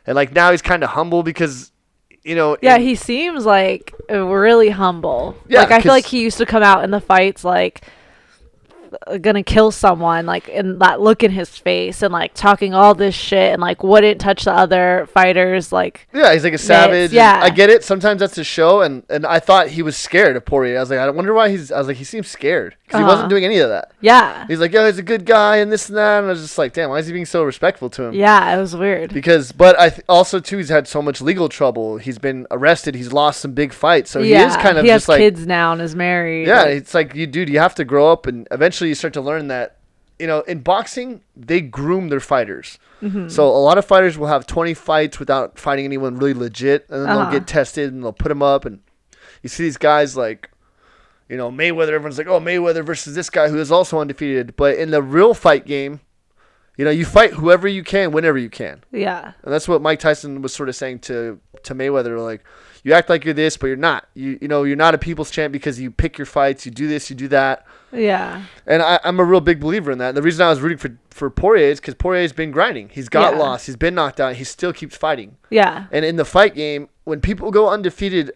and 0.06 0.16
like 0.16 0.32
now 0.34 0.52
he's 0.52 0.62
kind 0.62 0.84
of 0.84 0.90
humble 0.92 1.24
because, 1.24 1.72
you 2.24 2.36
know. 2.36 2.58
Yeah, 2.62 2.76
in- 2.76 2.82
he 2.84 2.96
seems 2.96 3.46
like 3.46 3.94
really 4.10 4.70
humble. 4.70 5.36
Yeah, 5.48 5.62
like 5.62 5.72
I 5.72 5.82
feel 5.82 5.92
like 5.92 6.06
he 6.06 6.22
used 6.22 6.38
to 6.40 6.46
come 6.46 6.64
out 6.64 6.84
in 6.84 6.92
the 6.92 7.02
fights 7.02 7.44
like 7.44 7.82
gonna 9.22 9.44
kill 9.44 9.72
someone, 9.72 10.26
like 10.26 10.50
and 10.50 10.80
that 10.82 11.00
look 11.02 11.24
in 11.24 11.32
his 11.32 11.50
face 11.58 12.02
and 12.02 12.12
like 12.14 12.34
talking 12.34 12.74
all 12.74 12.94
this 12.96 13.16
shit 13.16 13.54
and 13.54 13.62
like 13.62 13.84
wouldn't 13.84 14.20
touch 14.22 14.46
the 14.46 14.54
other 14.54 15.08
fighters. 15.14 15.72
Like 15.72 16.08
Yeah, 16.14 16.34
he's 16.34 16.44
like 16.44 16.54
a 16.54 16.58
savage. 16.58 17.12
yeah. 17.12 17.40
I 17.42 17.50
get 17.50 17.70
it. 17.70 17.84
Sometimes 17.84 18.20
that's 18.20 18.36
his 18.36 18.48
show, 18.48 18.82
and 18.82 19.04
and 19.10 19.26
I 19.26 19.40
thought 19.40 19.68
he 19.70 19.82
was 19.82 19.96
scared 19.98 20.36
of 20.36 20.46
Poirier. 20.46 20.78
I 20.78 20.82
was 20.82 20.90
like, 20.90 21.00
I 21.00 21.10
wonder 21.10 21.34
why 21.34 21.50
he's. 21.50 21.72
I 21.72 21.78
was 21.78 21.88
like, 21.88 21.98
he 21.98 22.04
seems 22.04 22.28
scared 22.28 22.76
because 22.86 23.00
he 23.00 23.04
Uh-huh. 23.04 23.12
wasn't 23.14 23.30
doing 23.30 23.46
any 23.46 23.60
of 23.60 23.70
that. 23.70 23.92
yeah, 24.02 24.46
He's 24.48 24.60
like, 24.60 24.72
yo, 24.74 24.86
he's 24.86 24.98
a 24.98 25.04
good 25.04 25.26
guy, 25.26 25.58
and 25.58 25.72
this 25.72 25.90
and 25.90 25.98
that. 25.98 26.20
And 26.20 26.28
I 26.28 26.30
was 26.30 26.42
just 26.42 26.58
like, 26.58 26.74
damn, 26.74 26.90
why 26.90 26.98
is 27.00 27.08
he 27.08 27.14
being 27.14 27.26
so 27.26 27.44
respectful 27.44 27.90
to 27.92 28.04
him? 28.04 28.14
yeah, 28.14 28.56
it 28.56 28.60
was 28.60 28.76
weird. 28.76 29.14
Because, 29.14 29.52
but 29.52 29.80
I 29.80 29.90
th- 29.90 30.04
also 30.10 30.40
too, 30.40 30.58
he's 30.58 30.70
had 30.70 30.88
so 30.88 31.02
much 31.02 31.22
legal 31.22 31.50
trouble. 31.50 31.98
He's 31.98 32.18
been 32.18 32.48
arrested. 32.52 32.96
He's 32.96 33.12
lost 33.14 33.42
some 33.42 33.54
big 33.54 33.74
fights, 33.74 34.10
so 34.12 34.20
yeah, 34.20 34.40
he 34.40 34.46
is 34.46 34.56
kind 34.58 34.78
of 34.78 34.84
he 34.86 34.90
has 34.92 35.02
just 35.02 35.10
like, 35.10 35.20
kids 35.20 35.46
now 35.46 35.74
and 35.74 35.82
is 35.82 35.96
married. 35.96 36.48
yeah, 36.48 36.64
like- 36.64 36.70
it's 36.78 36.94
like 36.94 37.14
you, 37.16 37.28
dude, 37.28 37.50
you 37.50 37.60
have 37.60 37.76
to 37.76 37.84
grow 37.86 38.12
up, 38.12 38.26
and 38.28 38.48
eventually 38.52 38.79
you 38.86 38.96
start 38.96 39.14
to 39.14 39.22
learn 39.22 39.48
that, 39.48 39.78
you 40.18 40.28
know, 40.28 40.42
in 40.42 40.60
boxing 40.60 41.22
they 41.36 41.62
groom 41.62 42.10
their 42.10 42.20
fighters. 42.20 42.78
Mm-hmm. 43.02 43.30
So 43.30 43.48
a 43.48 43.58
lot 43.58 43.78
of 43.78 43.86
fighters 43.86 44.18
will 44.18 44.28
have 44.28 44.46
20 44.46 44.74
fights 44.74 45.20
without 45.20 45.58
fighting 45.58 45.86
anyone 45.86 46.18
really 46.18 46.34
legit, 46.34 46.86
and 46.90 47.02
then 47.02 47.10
Uh-huh. 47.10 47.30
they'll 47.30 47.40
get 47.40 47.48
tested 47.48 47.94
and 47.94 48.04
they'll 48.04 48.12
put 48.14 48.30
them 48.30 48.42
up, 48.44 48.66
and 48.66 48.80
you 49.44 49.50
see 49.50 49.64
these 49.64 49.78
guys 49.78 50.16
like. 50.18 50.50
You 51.32 51.38
know, 51.38 51.52
Mayweather, 51.52 51.90
everyone's 51.92 52.18
like, 52.18 52.26
oh, 52.26 52.40
Mayweather 52.40 52.84
versus 52.84 53.14
this 53.14 53.30
guy 53.30 53.50
who 53.50 53.60
is 53.60 53.72
also 53.72 54.00
undefeated. 54.00 54.56
But 54.56 54.78
in 54.80 54.90
the 54.90 55.04
real 55.04 55.36
fight 55.36 55.68
game, 55.68 56.00
you 56.76 56.84
know, 56.84 56.90
you 56.90 57.06
fight 57.06 57.34
whoever 57.34 57.68
you 57.68 57.84
can, 57.84 58.12
whenever 58.12 58.40
you 58.40 58.50
can. 58.50 58.84
yeah, 58.92 59.34
And 59.44 59.54
that's 59.54 59.68
what 59.68 59.80
Mike 59.80 60.00
Tyson 60.00 60.42
was 60.42 60.56
sort 60.56 60.70
of 60.70 60.76
saying 60.76 61.00
to 61.02 61.40
to 61.62 61.76
Mayweather, 61.76 62.18
like, 62.20 62.44
you 62.84 62.94
act 62.94 63.12
like 63.12 63.26
you're 63.26 63.36
this, 63.36 63.58
but 63.58 63.68
you're 63.68 63.76
not. 63.76 64.08
You 64.16 64.40
you 64.42 64.48
know, 64.48 64.64
you're 64.64 64.76
not 64.76 64.96
a 64.96 64.98
people's 64.98 65.30
champ 65.30 65.52
because 65.52 65.80
you 65.80 65.92
pick 65.92 66.18
your 66.18 66.26
fights, 66.26 66.66
you 66.66 66.72
do 66.72 66.88
this, 66.88 67.12
you 67.12 67.16
do 67.16 67.28
that. 67.28 67.64
Yeah, 67.92 68.44
And 68.68 68.82
I, 68.82 69.00
I'm 69.04 69.20
a 69.20 69.24
real 69.24 69.42
big 69.42 69.60
believer 69.60 69.92
in 69.92 69.98
that. 70.00 70.10
And 70.10 70.18
the 70.18 70.22
reason 70.22 70.46
I 70.46 70.50
was 70.50 70.60
rooting 70.62 70.78
for 70.78 70.96
for 71.12 71.30
Poirier 71.30 71.68
is 71.70 71.80
because 71.80 71.96
Poirier's 71.96 72.32
been 72.34 72.52
grinding. 72.52 72.90
He's 72.90 73.10
got 73.10 73.34
Yeah. 73.34 73.40
lost. 73.40 73.66
He's 73.66 73.76
been 73.76 73.96
knocked 73.96 74.20
out. 74.22 74.36
He 74.36 74.44
still 74.44 74.72
keeps 74.74 74.96
fighting. 74.96 75.36
yeah, 75.50 75.86
And 75.92 76.06
in 76.06 76.16
the 76.16 76.24
fight 76.26 76.56
game, 76.56 76.88
when 77.04 77.20
people 77.20 77.52
go 77.52 77.70
undefeated, 77.70 78.32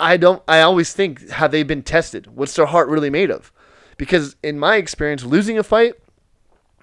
I 0.00 0.16
don't. 0.16 0.42
I 0.48 0.60
always 0.62 0.92
think, 0.92 1.28
have 1.30 1.50
they 1.52 1.62
been 1.62 1.82
tested? 1.82 2.28
What's 2.34 2.54
their 2.54 2.66
heart 2.66 2.88
really 2.88 3.10
made 3.10 3.30
of? 3.30 3.52
Because 3.98 4.36
in 4.42 4.58
my 4.58 4.76
experience, 4.76 5.24
losing 5.24 5.58
a 5.58 5.62
fight, 5.62 5.94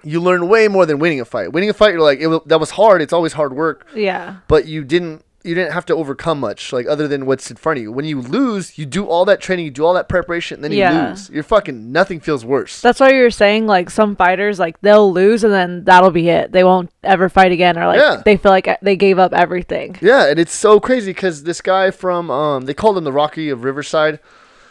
you 0.03 0.21
learn 0.21 0.47
way 0.47 0.67
more 0.67 0.85
than 0.85 0.99
winning 0.99 1.19
a 1.21 1.25
fight. 1.25 1.51
Winning 1.51 1.69
a 1.69 1.73
fight, 1.73 1.93
you're 1.93 2.01
like, 2.01 2.19
it, 2.21 2.47
that 2.47 2.59
was 2.59 2.71
hard. 2.71 3.01
It's 3.01 3.13
always 3.13 3.33
hard 3.33 3.53
work 3.53 3.87
yeah, 3.95 4.37
but 4.47 4.67
you 4.67 4.83
didn't 4.83 5.23
you 5.45 5.53
didn't 5.55 5.71
have 5.73 5.85
to 5.85 5.93
overcome 5.95 6.39
much 6.39 6.73
like 6.73 6.87
other 6.87 7.07
than 7.07 7.25
what's 7.25 7.49
in 7.51 7.55
front 7.57 7.77
of 7.77 7.83
you 7.83 7.91
when 7.91 8.03
you 8.05 8.19
lose 8.21 8.77
you 8.77 8.85
do 8.85 9.05
all 9.05 9.25
that 9.25 9.39
training 9.39 9.63
you 9.65 9.71
do 9.71 9.85
all 9.85 9.93
that 9.93 10.09
preparation 10.09 10.55
and 10.55 10.63
then 10.63 10.71
you 10.71 10.83
lose 11.09 11.29
you're 11.29 11.43
fucking 11.43 11.91
nothing 11.91 12.19
feels 12.19 12.43
worse 12.43 12.81
That's 12.81 12.99
why 12.99 13.11
you're 13.11 13.29
saying 13.29 13.67
like 13.67 13.89
some 13.89 14.15
fighters 14.15 14.59
like 14.59 14.79
they'll 14.81 15.11
lose 15.13 15.43
and 15.43 15.53
then 15.53 15.83
that'll 15.83 16.11
be 16.11 16.29
it. 16.29 16.51
They 16.51 16.63
won't 16.63 16.89
ever 17.03 17.29
fight 17.29 17.51
again 17.51 17.77
or 17.77 17.85
like 17.87 17.99
Yeah. 17.99 18.21
they 18.25 18.37
feel 18.37 18.51
like 18.51 18.67
they 18.81 18.95
gave 18.95 19.19
up 19.19 19.33
everything. 19.33 19.97
yeah 20.01 20.27
and 20.29 20.39
it's 20.39 20.53
so 20.53 20.79
crazy 20.79 21.11
because 21.11 21.43
this 21.43 21.61
guy 21.61 21.91
from 21.91 22.31
um 22.31 22.65
they 22.65 22.73
called 22.73 22.97
him 22.97 23.03
the 23.03 23.13
rocky 23.13 23.49
of 23.49 23.63
riverside 23.63 24.19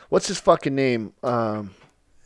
what's 0.09 0.27
his 0.29 0.41
fucking 0.41 0.75
name 0.75 1.13
um 1.23 1.71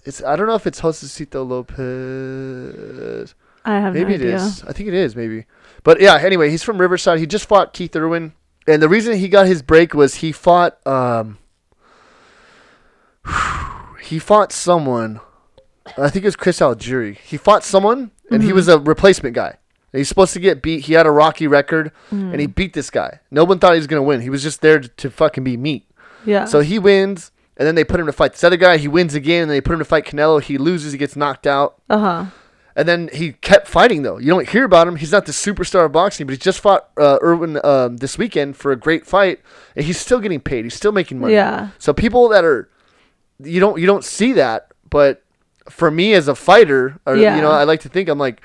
it's 0.04 0.22
i 0.24 0.36
don't 0.36 0.46
know 0.46 0.54
if 0.54 0.66
it's 0.66 0.80
Josesito 0.80 1.46
Lopez 1.46 3.34
I 3.64 3.80
have 3.80 3.92
Maybe 3.92 4.10
no 4.10 4.14
it 4.14 4.22
is. 4.22 4.62
I 4.64 4.72
think 4.72 4.88
it 4.88 4.94
is, 4.94 5.14
maybe. 5.14 5.44
But 5.84 6.00
yeah, 6.00 6.16
anyway, 6.16 6.48
he's 6.48 6.62
from 6.62 6.78
Riverside. 6.78 7.18
He 7.18 7.26
just 7.26 7.46
fought 7.46 7.74
Keith 7.74 7.94
Irwin. 7.94 8.32
And 8.68 8.82
the 8.82 8.88
reason 8.88 9.16
he 9.16 9.28
got 9.28 9.46
his 9.46 9.62
break 9.62 9.94
was 9.94 10.16
he 10.16 10.30
fought 10.30 10.78
um 10.86 11.38
he 14.02 14.18
fought 14.18 14.52
someone 14.52 15.20
I 15.96 16.10
think 16.10 16.24
it 16.24 16.28
was 16.28 16.36
Chris 16.36 16.60
Algieri. 16.60 17.16
He 17.16 17.38
fought 17.38 17.64
someone, 17.64 18.10
and 18.30 18.40
Mm-hmm. 18.40 18.46
he 18.46 18.52
was 18.52 18.68
a 18.68 18.78
replacement 18.78 19.34
guy. 19.34 19.56
And 19.92 19.98
he's 19.98 20.08
supposed 20.08 20.34
to 20.34 20.38
get 20.40 20.60
beat. 20.60 20.80
He 20.84 20.92
had 20.92 21.06
a 21.06 21.10
rocky 21.10 21.46
record, 21.46 21.92
and 22.10 22.34
Mm. 22.34 22.40
he 22.40 22.46
beat 22.46 22.74
this 22.74 22.90
guy. 22.90 23.20
No 23.30 23.42
one 23.44 23.58
thought 23.58 23.72
he 23.72 23.78
was 23.78 23.86
gonna 23.86 24.02
win. 24.02 24.20
He 24.20 24.28
was 24.28 24.42
just 24.42 24.60
there 24.60 24.78
to, 24.80 24.86
to 24.88 25.10
fucking 25.10 25.44
be 25.44 25.56
meat. 25.56 25.88
Yeah. 26.26 26.44
So 26.44 26.60
he 26.60 26.78
wins, 26.78 27.32
and 27.56 27.66
then 27.66 27.74
they 27.74 27.84
put 27.84 27.98
him 28.00 28.04
to 28.06 28.12
fight 28.12 28.32
this 28.32 28.44
other 28.44 28.58
guy. 28.58 28.76
He 28.76 28.86
wins 28.86 29.14
again, 29.14 29.44
and 29.44 29.50
they 29.50 29.62
put 29.62 29.72
him 29.72 29.78
to 29.78 29.84
fight 29.86 30.04
Canelo. 30.04 30.42
He 30.42 30.58
loses. 30.58 30.92
He 30.92 30.98
gets 30.98 31.16
knocked 31.16 31.46
out. 31.46 31.80
uh 31.88 31.98
huh. 31.98 32.24
And 32.78 32.86
then 32.86 33.10
he 33.12 33.32
kept 33.32 33.66
fighting 33.66 34.02
though. 34.02 34.18
You 34.18 34.28
don't 34.28 34.48
hear 34.48 34.64
about 34.64 34.86
him. 34.86 34.94
He's 34.94 35.10
not 35.10 35.26
the 35.26 35.32
superstar 35.32 35.84
of 35.86 35.90
boxing, 35.90 36.26
but 36.28 36.30
he 36.32 36.38
just 36.38 36.60
fought 36.60 36.88
uh, 36.96 37.18
Irwin 37.20 37.58
um, 37.64 37.96
this 37.96 38.16
weekend 38.16 38.56
for 38.56 38.70
a 38.70 38.76
great 38.76 39.04
fight, 39.04 39.40
and 39.74 39.84
he's 39.84 39.98
still 39.98 40.20
getting 40.20 40.38
paid. 40.38 40.64
He's 40.64 40.74
still 40.74 40.92
making 40.92 41.18
money. 41.18 41.34
Yeah. 41.34 41.70
So 41.80 41.92
people 41.92 42.28
that 42.28 42.44
are, 42.44 42.68
you 43.42 43.58
don't 43.58 43.80
you 43.80 43.86
don't 43.86 44.04
see 44.04 44.32
that, 44.34 44.68
but 44.90 45.24
for 45.68 45.90
me 45.90 46.14
as 46.14 46.28
a 46.28 46.36
fighter, 46.36 47.00
or, 47.04 47.16
Yeah. 47.16 47.34
you 47.34 47.42
know, 47.42 47.50
I 47.50 47.64
like 47.64 47.80
to 47.80 47.88
think 47.88 48.08
I'm 48.08 48.16
like, 48.18 48.40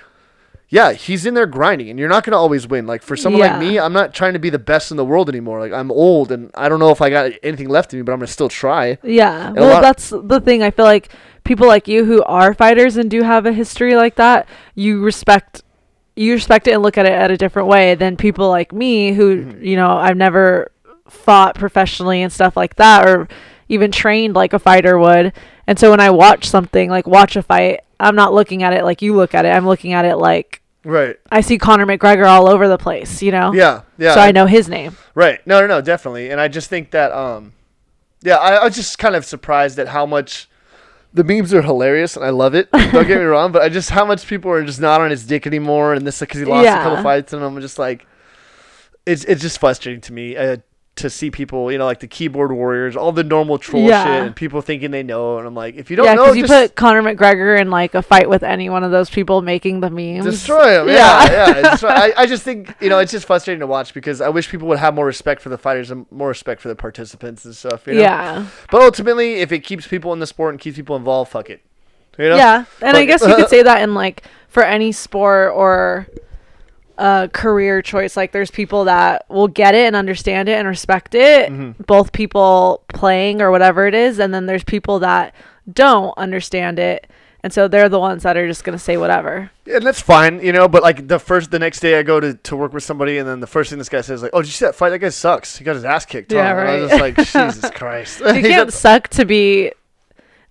yeah, 0.68 0.94
he's 0.94 1.28
in 1.28 1.36
there 1.36 1.46
grinding, 1.46 1.92
and 1.92 2.00
you're 2.00 2.10
not 2.10 2.24
gonna 2.24 2.38
always 2.40 2.68
win. 2.68 2.88
Like 2.88 3.04
for 3.04 3.16
someone 3.16 3.40
Yeah. 3.40 3.52
like 3.58 3.60
me, 3.60 3.78
I'm 3.78 3.94
not 3.94 4.16
trying 4.16 4.34
to 4.34 4.40
be 4.40 4.50
the 4.50 4.58
best 4.58 4.90
in 4.90 4.98
the 4.98 5.06
world 5.06 5.30
anymore. 5.30 5.60
Like 5.60 5.74
I'm 5.74 5.92
old, 5.92 6.32
and 6.32 6.50
I 6.56 6.70
don't 6.70 6.80
know 6.80 6.90
if 6.90 7.02
I 7.04 7.12
got 7.12 7.32
anything 7.44 7.70
left 7.70 7.94
in 7.94 8.00
me, 8.00 8.04
but 8.04 8.12
I'm 8.14 8.18
gonna 8.18 8.26
still 8.28 8.50
try. 8.50 8.98
Yeah. 9.04 9.52
a 9.52 9.54
Well, 9.54 9.80
that's 9.80 10.10
the 10.10 10.42
thing. 10.42 10.64
I 10.64 10.72
feel 10.72 10.86
like 10.86 11.10
people 11.44 11.68
like 11.68 11.88
you 11.88 12.06
who 12.06 12.24
are 12.24 12.54
fighters 12.54 12.98
and 12.98 13.10
do 13.12 13.22
have 13.24 13.46
a 13.46 13.54
history 13.54 13.96
like 13.96 14.16
that, 14.16 14.48
you 14.76 15.02
respect 15.02 15.62
you 16.16 16.34
respect 16.34 16.68
it 16.68 16.74
and 16.74 16.84
look 16.84 16.98
at 16.98 17.08
it 17.08 17.12
at 17.12 17.32
a 17.32 17.38
different 17.38 17.68
way 17.68 17.96
than 17.96 18.16
people 18.18 18.48
like 18.48 18.72
me 18.72 19.14
who, 19.14 19.38
Mm-hmm. 19.46 19.64
you 19.66 19.76
know, 19.76 19.98
I've 19.98 20.16
never 20.18 20.72
fought 21.08 21.56
professionally 21.56 22.22
and 22.22 22.32
stuff 22.32 22.56
like 22.56 22.76
that 22.76 23.08
or 23.08 23.28
even 23.68 23.92
trained 23.92 24.36
like 24.36 24.54
a 24.54 24.60
fighter 24.60 25.00
would. 25.00 25.34
And 25.66 25.80
so 25.80 25.90
when 25.90 26.00
I 26.00 26.12
watch 26.12 26.46
something, 26.48 26.90
like 26.90 27.08
watch 27.08 27.36
a 27.36 27.42
fight, 27.42 27.80
I'm 28.00 28.16
not 28.16 28.32
looking 28.34 28.62
at 28.62 28.74
it 28.74 28.84
like 28.84 29.02
you 29.02 29.16
look 29.16 29.34
at 29.34 29.46
it. 29.46 29.50
I'm 29.50 29.66
looking 29.66 29.94
at 29.94 30.06
it 30.06 30.18
like 30.18 30.62
Right. 30.86 31.16
I 31.32 31.42
see 31.42 31.58
Conor 31.58 31.86
McGregor 31.86 32.28
all 32.28 32.48
over 32.48 32.68
the 32.68 32.78
place, 32.78 33.22
you 33.24 33.32
know? 33.32 33.54
Yeah. 33.54 33.82
Yeah. 33.98 34.14
So 34.14 34.20
I 34.20 34.32
know 34.34 34.46
his 34.46 34.68
name. 34.70 34.98
Right. 35.16 35.40
No, 35.48 35.62
no, 35.62 35.68
no, 35.68 35.82
definitely. 35.82 36.30
And 36.30 36.42
I 36.42 36.48
just 36.50 36.70
think 36.70 36.92
that, 36.92 37.12
um, 37.14 37.54
yeah, 38.22 38.36
I, 38.36 38.56
I 38.56 38.66
was 38.66 38.76
just 38.76 39.00
kind 39.00 39.16
of 39.16 39.24
surprised 39.26 39.80
at 39.80 39.88
how 39.88 40.06
much 40.06 40.50
the 41.14 41.24
memes 41.24 41.54
are 41.54 41.62
hilarious, 41.62 42.16
and 42.16 42.26
I 42.26 42.30
love 42.30 42.56
it. 42.56 42.72
Don't 42.72 42.92
get 43.08 43.18
me 43.20 43.24
wrong, 43.24 43.52
but 43.52 43.62
I 43.62 43.70
just 43.70 43.90
how 43.92 44.06
much 44.06 44.26
people 44.28 44.52
are 44.52 44.64
just 44.66 44.82
not 44.82 45.00
on 45.02 45.12
his 45.12 45.26
dick 45.26 45.46
anymore, 45.46 45.94
and 45.94 46.06
this 46.08 46.20
because 46.20 46.40
he 46.40 46.46
lost 46.46 46.68
a 46.68 46.74
couple 46.84 46.98
Yeah. 46.98 47.04
fights, 47.04 47.34
and 47.34 47.44
I'm 47.44 47.60
just 47.62 47.78
like, 47.80 48.06
it's 49.06 49.24
it's 49.26 49.42
just 49.42 49.60
frustrating 49.60 50.02
to 50.02 50.14
me. 50.14 50.36
Uh, 50.36 50.58
to 50.96 51.10
see 51.10 51.32
people, 51.32 51.72
you 51.72 51.80
know, 51.80 51.86
like 51.86 52.00
the 52.02 52.08
keyboard 52.08 52.52
warriors, 52.52 52.96
all 52.96 53.12
the 53.12 53.24
normal 53.24 53.58
troll 53.58 53.82
Yeah. 53.84 54.04
shit, 54.04 54.24
and 54.28 54.36
people 54.36 54.62
thinking 54.62 54.92
they 54.92 55.02
know, 55.02 55.40
and 55.40 55.48
I'm 55.48 55.56
like, 55.56 55.76
if 55.76 55.90
you 55.90 55.96
don't 55.96 56.06
yeah, 56.06 56.14
know, 56.14 56.34
you 56.34 56.46
put 56.46 56.76
Conor 56.76 57.02
McGregor 57.02 57.60
in 57.60 57.72
like 57.72 57.96
a 57.96 58.04
fight 58.04 58.30
with 58.30 58.44
any 58.44 58.70
one 58.70 58.84
of 58.84 58.92
those 58.92 59.10
people 59.10 59.42
making 59.42 59.80
the 59.80 59.90
memes. 59.90 60.26
destroy 60.26 60.82
him. 60.82 60.90
Yeah. 60.90 61.26
Yeah, 61.26 61.60
yeah. 61.62 61.78
I, 61.88 62.14
I 62.18 62.26
just 62.28 62.44
think 62.44 62.76
you 62.80 62.90
know 62.90 63.00
it's 63.00 63.12
just 63.12 63.26
frustrating 63.26 63.62
to 63.62 63.68
watch 63.68 63.94
because 63.94 64.22
I 64.22 64.30
wish 64.30 64.50
people 64.50 64.68
would 64.68 64.78
have 64.78 64.94
more 64.94 65.08
respect 65.08 65.42
for 65.42 65.50
the 65.50 65.58
fighters 65.58 65.90
and 65.90 66.06
more 66.12 66.28
respect 66.28 66.62
for 66.62 66.68
the 66.68 66.76
participants 66.76 67.44
and 67.44 67.56
stuff. 67.56 67.88
You 67.88 67.96
know? 67.96 68.02
Yeah. 68.02 68.48
But 68.70 68.84
ultimately, 68.84 69.36
if 69.36 69.52
it 69.52 69.60
keeps 69.62 69.88
people 69.88 70.14
in 70.14 70.20
the 70.20 70.28
sport 70.28 70.54
and 70.54 70.60
keeps 70.62 70.78
people 70.78 70.96
involved, 70.96 71.32
fuck 71.32 71.50
it. 71.50 71.62
You 72.20 72.30
know? 72.30 72.36
Yeah. 72.36 72.66
And 72.82 72.96
I 72.96 73.06
guess 73.06 73.22
you 73.22 73.36
could 73.36 73.50
say 73.56 73.64
that 73.64 73.82
in 73.82 73.96
like 73.96 74.24
for 74.48 74.64
any 74.64 74.92
sport 74.92 75.54
or 75.56 76.08
uh, 76.98 77.28
career 77.30 77.82
choice. 77.82 78.16
Like 78.18 78.32
there's 78.32 78.52
people 78.52 78.86
that 78.86 79.26
will 79.30 79.48
get 79.48 79.76
it 79.76 79.88
and 79.88 79.96
understand 79.96 80.50
it 80.50 80.54
and 80.60 80.68
respect 80.68 81.16
it, 81.16 81.50
Mm-hmm. 81.52 81.84
both 81.84 82.12
people 82.12 82.84
playing 82.90 83.42
or 83.42 83.52
whatever 83.52 83.88
it 83.88 83.94
is. 83.96 84.20
And 84.20 84.34
then 84.34 84.46
there's 84.46 84.64
people 84.64 85.00
that 85.00 85.34
don't 85.72 86.16
understand 86.18 86.80
it. 86.80 87.08
And 87.46 87.52
so 87.52 87.68
they're 87.68 87.90
the 87.90 88.00
ones 88.00 88.24
that 88.24 88.38
are 88.38 88.48
just 88.48 88.64
going 88.64 88.78
to 88.78 88.82
say 88.84 88.96
whatever. 88.96 89.52
And 89.66 89.86
that's 89.86 90.00
fine, 90.02 90.40
you 90.40 90.54
know. 90.54 90.70
But 90.70 90.82
like 90.82 91.10
the 91.10 91.20
first, 91.20 91.52
the 91.52 91.60
next 91.60 91.82
day, 91.82 92.00
I 92.00 92.04
go 92.04 92.22
to, 92.22 92.36
to 92.36 92.56
work 92.56 92.72
with 92.72 92.84
somebody, 92.84 93.18
and 93.18 93.28
then 93.28 93.42
the 93.42 93.48
first 93.48 93.70
thing 93.70 93.80
this 93.80 93.90
guy 93.90 94.00
says, 94.00 94.22
like, 94.24 94.32
"Oh, 94.34 94.42
did 94.42 94.48
you 94.48 94.54
see 94.54 94.64
that 94.64 94.76
fight? 94.76 94.92
That 94.92 95.00
guy 95.00 95.10
sucks. 95.10 95.58
He 95.58 95.66
got 95.66 95.76
his 95.76 95.84
ass 95.84 96.06
kicked." 96.06 96.32
huh?" 96.32 96.38
Yeah, 96.38 96.52
And 96.58 96.70
I 96.70 96.80
was 96.80 96.92
right. 96.92 97.16
just 97.18 97.36
like, 97.36 97.52
Jesus 97.58 97.70
Christ. 97.76 98.20
You 98.22 98.26
can't 98.42 98.72
suck 98.72 99.10
to 99.10 99.26
be. 99.26 99.74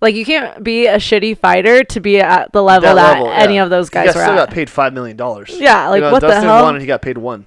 Like 0.02 0.14
you 0.16 0.24
can't 0.26 0.62
be 0.62 0.86
a 0.88 0.96
shitty 0.96 1.38
fighter 1.38 1.84
to 1.84 2.00
be 2.00 2.18
at 2.20 2.52
the 2.52 2.62
level 2.62 2.94
that, 2.96 3.16
any 3.40 3.54
yeah. 3.54 3.62
of 3.64 3.70
those 3.70 3.88
He 3.88 3.92
guys 3.94 4.06
got, 4.08 4.16
were 4.16 4.22
still 4.22 4.32
at. 4.32 4.48
got 4.48 4.50
paid 4.50 4.68
five 4.68 4.92
million 4.92 5.16
dollars. 5.16 5.50
Yeah, 5.56 5.88
like, 5.88 6.02
what 6.02 6.20
the 6.20 6.26
Dustin 6.26 6.42
hell? 6.44 6.64
won, 6.64 6.74
and 6.74 6.82
he 6.82 6.86
got 6.88 7.00
paid 7.02 7.16
one. 7.16 7.46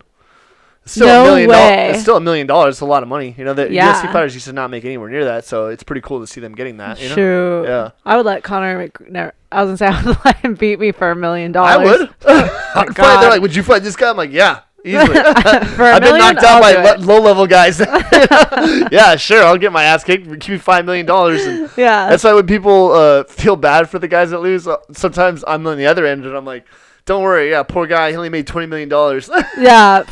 It's 0.83 0.93
still 0.93 1.07
No 1.07 1.21
a 1.23 1.25
million 1.25 1.49
dollars. 1.49 1.61
way. 1.69 1.89
It's 1.89 2.01
still 2.01 2.17
a 2.17 2.21
million 2.21 2.47
dollars. 2.47 2.75
It's 2.75 2.81
a 2.81 2.85
lot 2.85 3.03
of 3.03 3.09
money. 3.09 3.35
You 3.37 3.43
know, 3.43 3.53
the 3.53 3.71
Yeah. 3.71 3.91
UFC 4.01 4.11
fighters 4.13 4.33
used 4.35 4.45
to 4.47 4.53
not 4.53 4.69
make 4.69 4.85
anywhere 4.85 5.09
near 5.09 5.25
that, 5.25 5.43
so 5.43 5.67
it's 5.67 5.83
pretty 5.83 6.01
cool 6.01 6.21
to 6.21 6.27
see 6.27 6.39
them 6.41 6.53
getting 6.55 6.77
that. 6.77 7.01
You 7.01 7.09
know? 7.09 7.15
Shoot. 7.15 7.63
Yeah. 7.67 7.89
I 8.05 8.15
would 8.17 8.25
let 8.25 8.43
Conor. 8.43 8.77
Mc- 8.77 9.11
no, 9.11 9.31
I 9.51 9.63
was 9.63 9.77
gonna 9.79 9.91
say 9.91 9.97
I 9.99 10.05
would 10.05 10.17
let 10.23 10.37
him 10.37 10.53
beat 10.55 10.79
me 10.79 10.91
for 10.93 11.11
a 11.11 11.15
million 11.15 11.55
I 11.57 11.73
dollars. 11.77 11.99
would. 11.99 12.09
Oh, 12.25 12.71
I'd 12.75 12.95
fight. 12.95 13.19
They're 13.21 13.29
like, 13.31 13.41
"Would 13.41 13.55
you 13.55 13.63
fight 13.63 13.81
this 13.83 13.95
guy?" 13.95 14.09
I'm 14.09 14.17
like, 14.17 14.31
"Yeah, 14.31 14.59
easily." 14.85 15.17
I've 15.19 16.01
been 16.01 16.17
knocked 16.17 16.43
out 16.43 16.61
by 16.61 16.73
lo- 16.95 16.95
low 17.15 17.21
level 17.21 17.47
guys. 17.47 17.79
yeah, 18.91 19.15
sure. 19.15 19.43
I'll 19.43 19.57
get 19.57 19.71
my 19.71 19.83
ass 19.83 20.03
kicked. 20.03 20.25
Give 20.39 20.49
me 20.49 20.57
five 20.57 20.85
million 20.85 21.05
dollars. 21.05 21.45
And 21.45 21.69
Yeah. 21.77 22.09
that's 22.09 22.23
why 22.23 22.33
when 22.33 22.47
people 22.47 22.91
uh, 22.91 23.23
feel 23.25 23.55
bad 23.55 23.89
for 23.89 23.99
the 23.99 24.07
guys 24.07 24.31
that 24.31 24.39
lose, 24.39 24.67
uh, 24.67 24.77
sometimes 24.93 25.43
I'm 25.47 25.65
on 25.67 25.77
the 25.77 25.87
other 25.87 26.05
end 26.05 26.25
and 26.25 26.35
I'm 26.35 26.45
like, 26.45 26.65
"Don't 27.05 27.23
worry, 27.23 27.49
yeah, 27.51 27.63
poor 27.63 27.87
guy. 27.87 28.11
He 28.11 28.15
only 28.17 28.29
made 28.29 28.47
twenty 28.47 28.67
million 28.67 28.89
dollars. 28.89 29.29
yeah. 29.57 30.03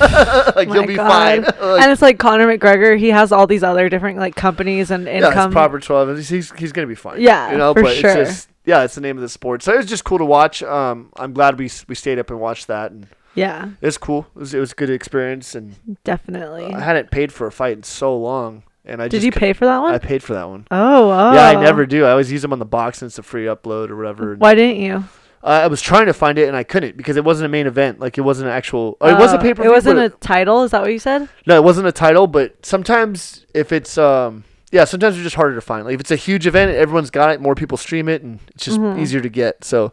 like 0.55 0.67
you'll 0.69 0.85
be 0.85 0.95
God. 0.95 1.09
fine." 1.09 1.41
Like, 1.43 1.81
and 1.83 1.91
it's 1.91 2.01
like 2.01 2.19
Conor 2.19 2.47
McGregor. 2.57 2.97
He 2.97 3.09
has 3.09 3.31
all 3.31 3.47
these 3.47 3.63
other 3.63 3.89
different 3.89 4.17
like 4.19 4.35
companies 4.35 4.91
and 4.91 5.05
yeah, 5.05 5.27
income. 5.27 5.49
it's 5.49 5.53
proper 5.53 5.79
twelve. 5.79 6.15
He's, 6.17 6.29
he's 6.29 6.51
he's 6.53 6.71
gonna 6.71 6.87
be 6.87 6.95
fine. 6.95 7.21
Yeah, 7.21 7.51
you 7.51 7.57
know. 7.57 7.73
for 7.73 7.83
but 7.83 7.95
sure. 7.95 8.09
it's 8.11 8.29
just 8.29 8.49
yeah, 8.65 8.83
it's 8.83 8.95
the 8.95 9.01
name 9.01 9.17
of 9.17 9.21
the 9.21 9.29
sport. 9.29 9.61
So 9.61 9.73
it 9.73 9.77
was 9.77 9.85
just 9.87 10.03
cool 10.05 10.19
to 10.19 10.25
watch. 10.25 10.63
Um, 10.63 11.11
I'm 11.17 11.33
glad 11.33 11.57
we 11.59 11.69
we 11.87 11.95
stayed 11.95 12.19
up 12.19 12.29
and 12.29 12.39
watched 12.39 12.67
that, 12.67 12.91
and 12.91 13.07
Yeah, 13.35 13.69
it 13.81 13.85
was 13.85 13.97
cool. 13.97 14.27
It 14.35 14.39
was 14.39 14.53
it 14.53 14.59
was 14.59 14.71
a 14.73 14.75
good 14.75 14.89
experience, 14.89 15.55
and 15.55 15.75
definitely. 16.03 16.73
I 16.73 16.79
hadn't 16.79 17.09
paid 17.11 17.31
for 17.31 17.47
a 17.47 17.51
fight 17.51 17.77
in 17.77 17.83
so 17.83 18.15
long, 18.17 18.63
and 18.85 19.01
I 19.01 19.05
Did 19.07 19.17
just 19.21 19.25
you 19.25 19.31
pay 19.31 19.53
for 19.53 19.65
that 19.65 19.79
one? 19.79 19.93
I 19.93 19.97
paid 19.97 20.21
for 20.21 20.33
that 20.33 20.47
one. 20.47 20.67
oh, 20.71 21.09
oh. 21.09 21.33
Yeah, 21.33 21.47
I 21.47 21.55
never 21.61 21.85
do. 21.85 22.05
I 22.05 22.11
always 22.11 22.31
use 22.31 22.41
them 22.43 22.53
on 22.53 22.59
the 22.59 22.65
box 22.65 23.01
and 23.01 23.09
it's 23.09 23.17
a 23.17 23.23
free 23.23 23.45
upload 23.45 23.89
or 23.89 23.95
whatever. 23.95 24.33
and- 24.33 24.41
Why 24.41 24.53
didn't 24.53 24.77
you? 24.81 25.03
Uh, 25.43 25.47
I 25.63 25.67
was 25.67 25.81
trying 25.81 26.05
to 26.05 26.13
find 26.13 26.37
it 26.37 26.47
and 26.47 26.55
I 26.55 26.63
couldn't 26.63 26.95
because 26.95 27.17
it 27.17 27.25
wasn't 27.25 27.47
a 27.47 27.49
main 27.49 27.67
event. 27.67 27.99
Like 27.99 28.17
it 28.17 28.21
wasn't 28.21 28.47
an 28.49 28.53
actual. 28.55 28.95
Oh, 29.01 29.09
it 29.09 29.17
was 29.19 29.33
a 29.33 29.37
paper. 29.39 29.63
It 29.63 29.69
wasn't 29.71 29.99
a 29.99 30.09
title. 30.09 30.63
Is 30.63 30.71
that 30.71 30.81
what 30.81 30.91
you 30.91 30.99
said? 30.99 31.27
No, 31.45 31.55
it 31.57 31.63
wasn't 31.63 31.87
a 31.87 31.91
title. 31.91 32.27
But 32.27 32.65
sometimes 32.65 33.45
if 33.53 33.71
it's 33.73 33.97
um 33.97 34.45
yeah, 34.71 34.85
sometimes 34.85 35.15
it's 35.15 35.23
just 35.23 35.35
harder 35.35 35.55
to 35.55 35.61
find. 35.61 35.83
Like 35.85 35.95
if 35.95 35.99
it's 35.99 36.11
a 36.11 36.15
huge 36.15 36.47
event, 36.47 36.71
everyone's 36.75 37.09
got 37.09 37.31
it. 37.31 37.41
More 37.41 37.55
people 37.55 37.77
stream 37.77 38.07
it, 38.07 38.21
and 38.21 38.39
it's 38.55 38.63
just 38.63 38.79
Mhm. 38.79 38.97
easier 38.99 39.19
to 39.19 39.27
get. 39.29 39.65
So 39.65 39.91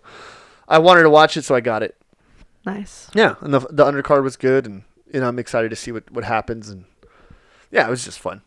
I 0.68 0.78
wanted 0.78 1.03
to 1.03 1.11
watch 1.11 1.36
it, 1.36 1.43
so 1.45 1.55
I 1.57 1.61
got 1.61 1.82
it. 1.82 1.97
Nice. 2.67 3.09
Yeah, 3.15 3.37
and 3.41 3.55
the 3.55 3.61
the 3.61 3.85
undercard 3.85 4.23
was 4.23 4.37
good, 4.37 4.67
and 4.67 4.83
you 5.13 5.21
know 5.21 5.29
I'm 5.29 5.39
excited 5.39 5.71
to 5.71 5.77
see 5.77 5.93
what 5.93 6.11
what 6.11 6.25
happens, 6.25 6.69
and 6.69 6.85
yeah, 7.71 7.87
it 7.87 7.91
was 7.91 8.05
just 8.05 8.19
fun. 8.19 8.43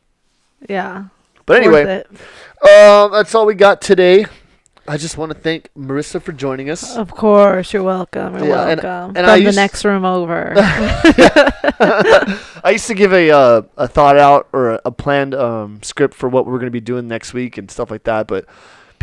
Yeah. 0.70 1.06
But 1.46 1.58
anyway, 1.62 2.04
um, 2.06 3.12
that's 3.12 3.36
all 3.36 3.46
we 3.46 3.56
got 3.56 3.82
today. 3.82 4.26
I 4.88 4.98
just 4.98 5.18
want 5.18 5.32
to 5.32 5.38
thank 5.38 5.70
Marissa 5.78 6.22
for 6.22 6.32
joining 6.34 6.70
us. 6.70 6.96
Of 6.98 7.12
course, 7.12 7.72
you're 7.74 7.84
welcome. 7.84 8.38
You're 8.38 8.48
Yeah, 8.48 8.68
and- 8.68 8.84
welcome. 8.84 9.18
and 9.18 9.26
From 9.26 9.30
I 9.30 9.40
the 9.44 9.52
next 9.54 9.84
room 9.86 10.04
over. 10.06 10.54
I 10.58 12.70
used 12.72 12.88
to 12.88 12.94
give 12.94 13.14
a 13.14 13.32
uh, 13.32 13.62
a 13.78 13.88
thought 13.88 14.18
out 14.18 14.48
or 14.54 14.74
a, 14.76 14.82
a 14.86 14.92
planned 14.92 15.34
um, 15.36 15.82
script 15.84 16.14
for 16.14 16.30
what 16.30 16.46
we're 16.46 16.54
going 16.60 16.66
to 16.68 16.72
be 16.72 16.82
doing 16.82 17.08
next 17.08 17.34
week 17.34 17.58
and 17.58 17.70
stuff 17.72 17.90
like 17.92 18.04
that, 18.04 18.28
but 18.28 18.46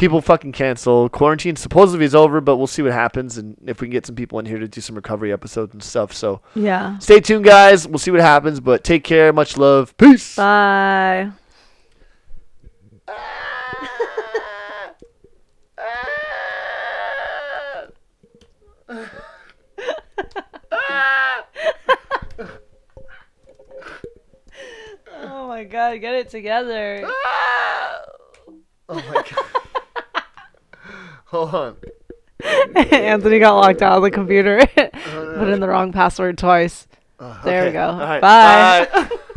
people 0.01 0.21
fucking 0.23 0.51
cancel. 0.53 1.09
Quarantine 1.11 1.55
supposedly 1.57 2.07
is 2.07 2.15
over, 2.15 2.41
but 2.41 2.57
we'll 2.57 2.67
see 2.67 2.81
what 2.81 2.93
happens 2.93 3.37
and 3.37 3.55
if 3.67 3.83
we 3.83 3.87
can 3.87 3.93
get 3.93 4.07
some 4.07 4.17
people 4.17 4.39
in 4.39 4.47
here 4.47 4.59
to 4.59 4.67
do 4.67 4.81
some 4.81 4.97
recovery 4.97 5.31
episodes 5.31 5.75
and 5.75 5.83
stuff. 5.83 6.15
So 6.15 6.41
yeah. 6.55 6.99
stay 6.99 7.21
tuned, 7.21 7.45
guys. 7.45 7.87
We'll 7.87 7.99
see 7.99 8.11
what 8.11 8.21
happens, 8.21 8.61
but 8.61 8.83
take 8.83 9.05
care. 9.05 9.31
Much 9.33 9.59
love. 9.59 9.95
Peace. 9.99 10.37
Bye. 10.37 11.31
oh 25.23 25.47
my 25.47 25.65
god, 25.65 26.01
get 26.01 26.15
it 26.15 26.31
together. 26.31 27.07
Oh 28.93 28.97
my 28.97 29.23
god. 29.23 29.61
Hold 31.31 31.55
on. 31.55 31.77
Anthony 32.75 33.39
got 33.39 33.55
locked 33.55 33.83
out 33.83 33.99
of 33.99 34.03
the 34.03 34.11
computer. 34.11 34.67
Put 34.75 35.49
in 35.49 35.61
the 35.61 35.69
wrong 35.69 35.93
password 35.93 36.39
twice. 36.39 36.89
Uh, 37.21 37.41
there 37.45 37.67
we 37.67 37.73
go. 37.73 37.97
Right. 37.99 38.21
Bye. 38.21 38.89
Bye. 38.93 39.17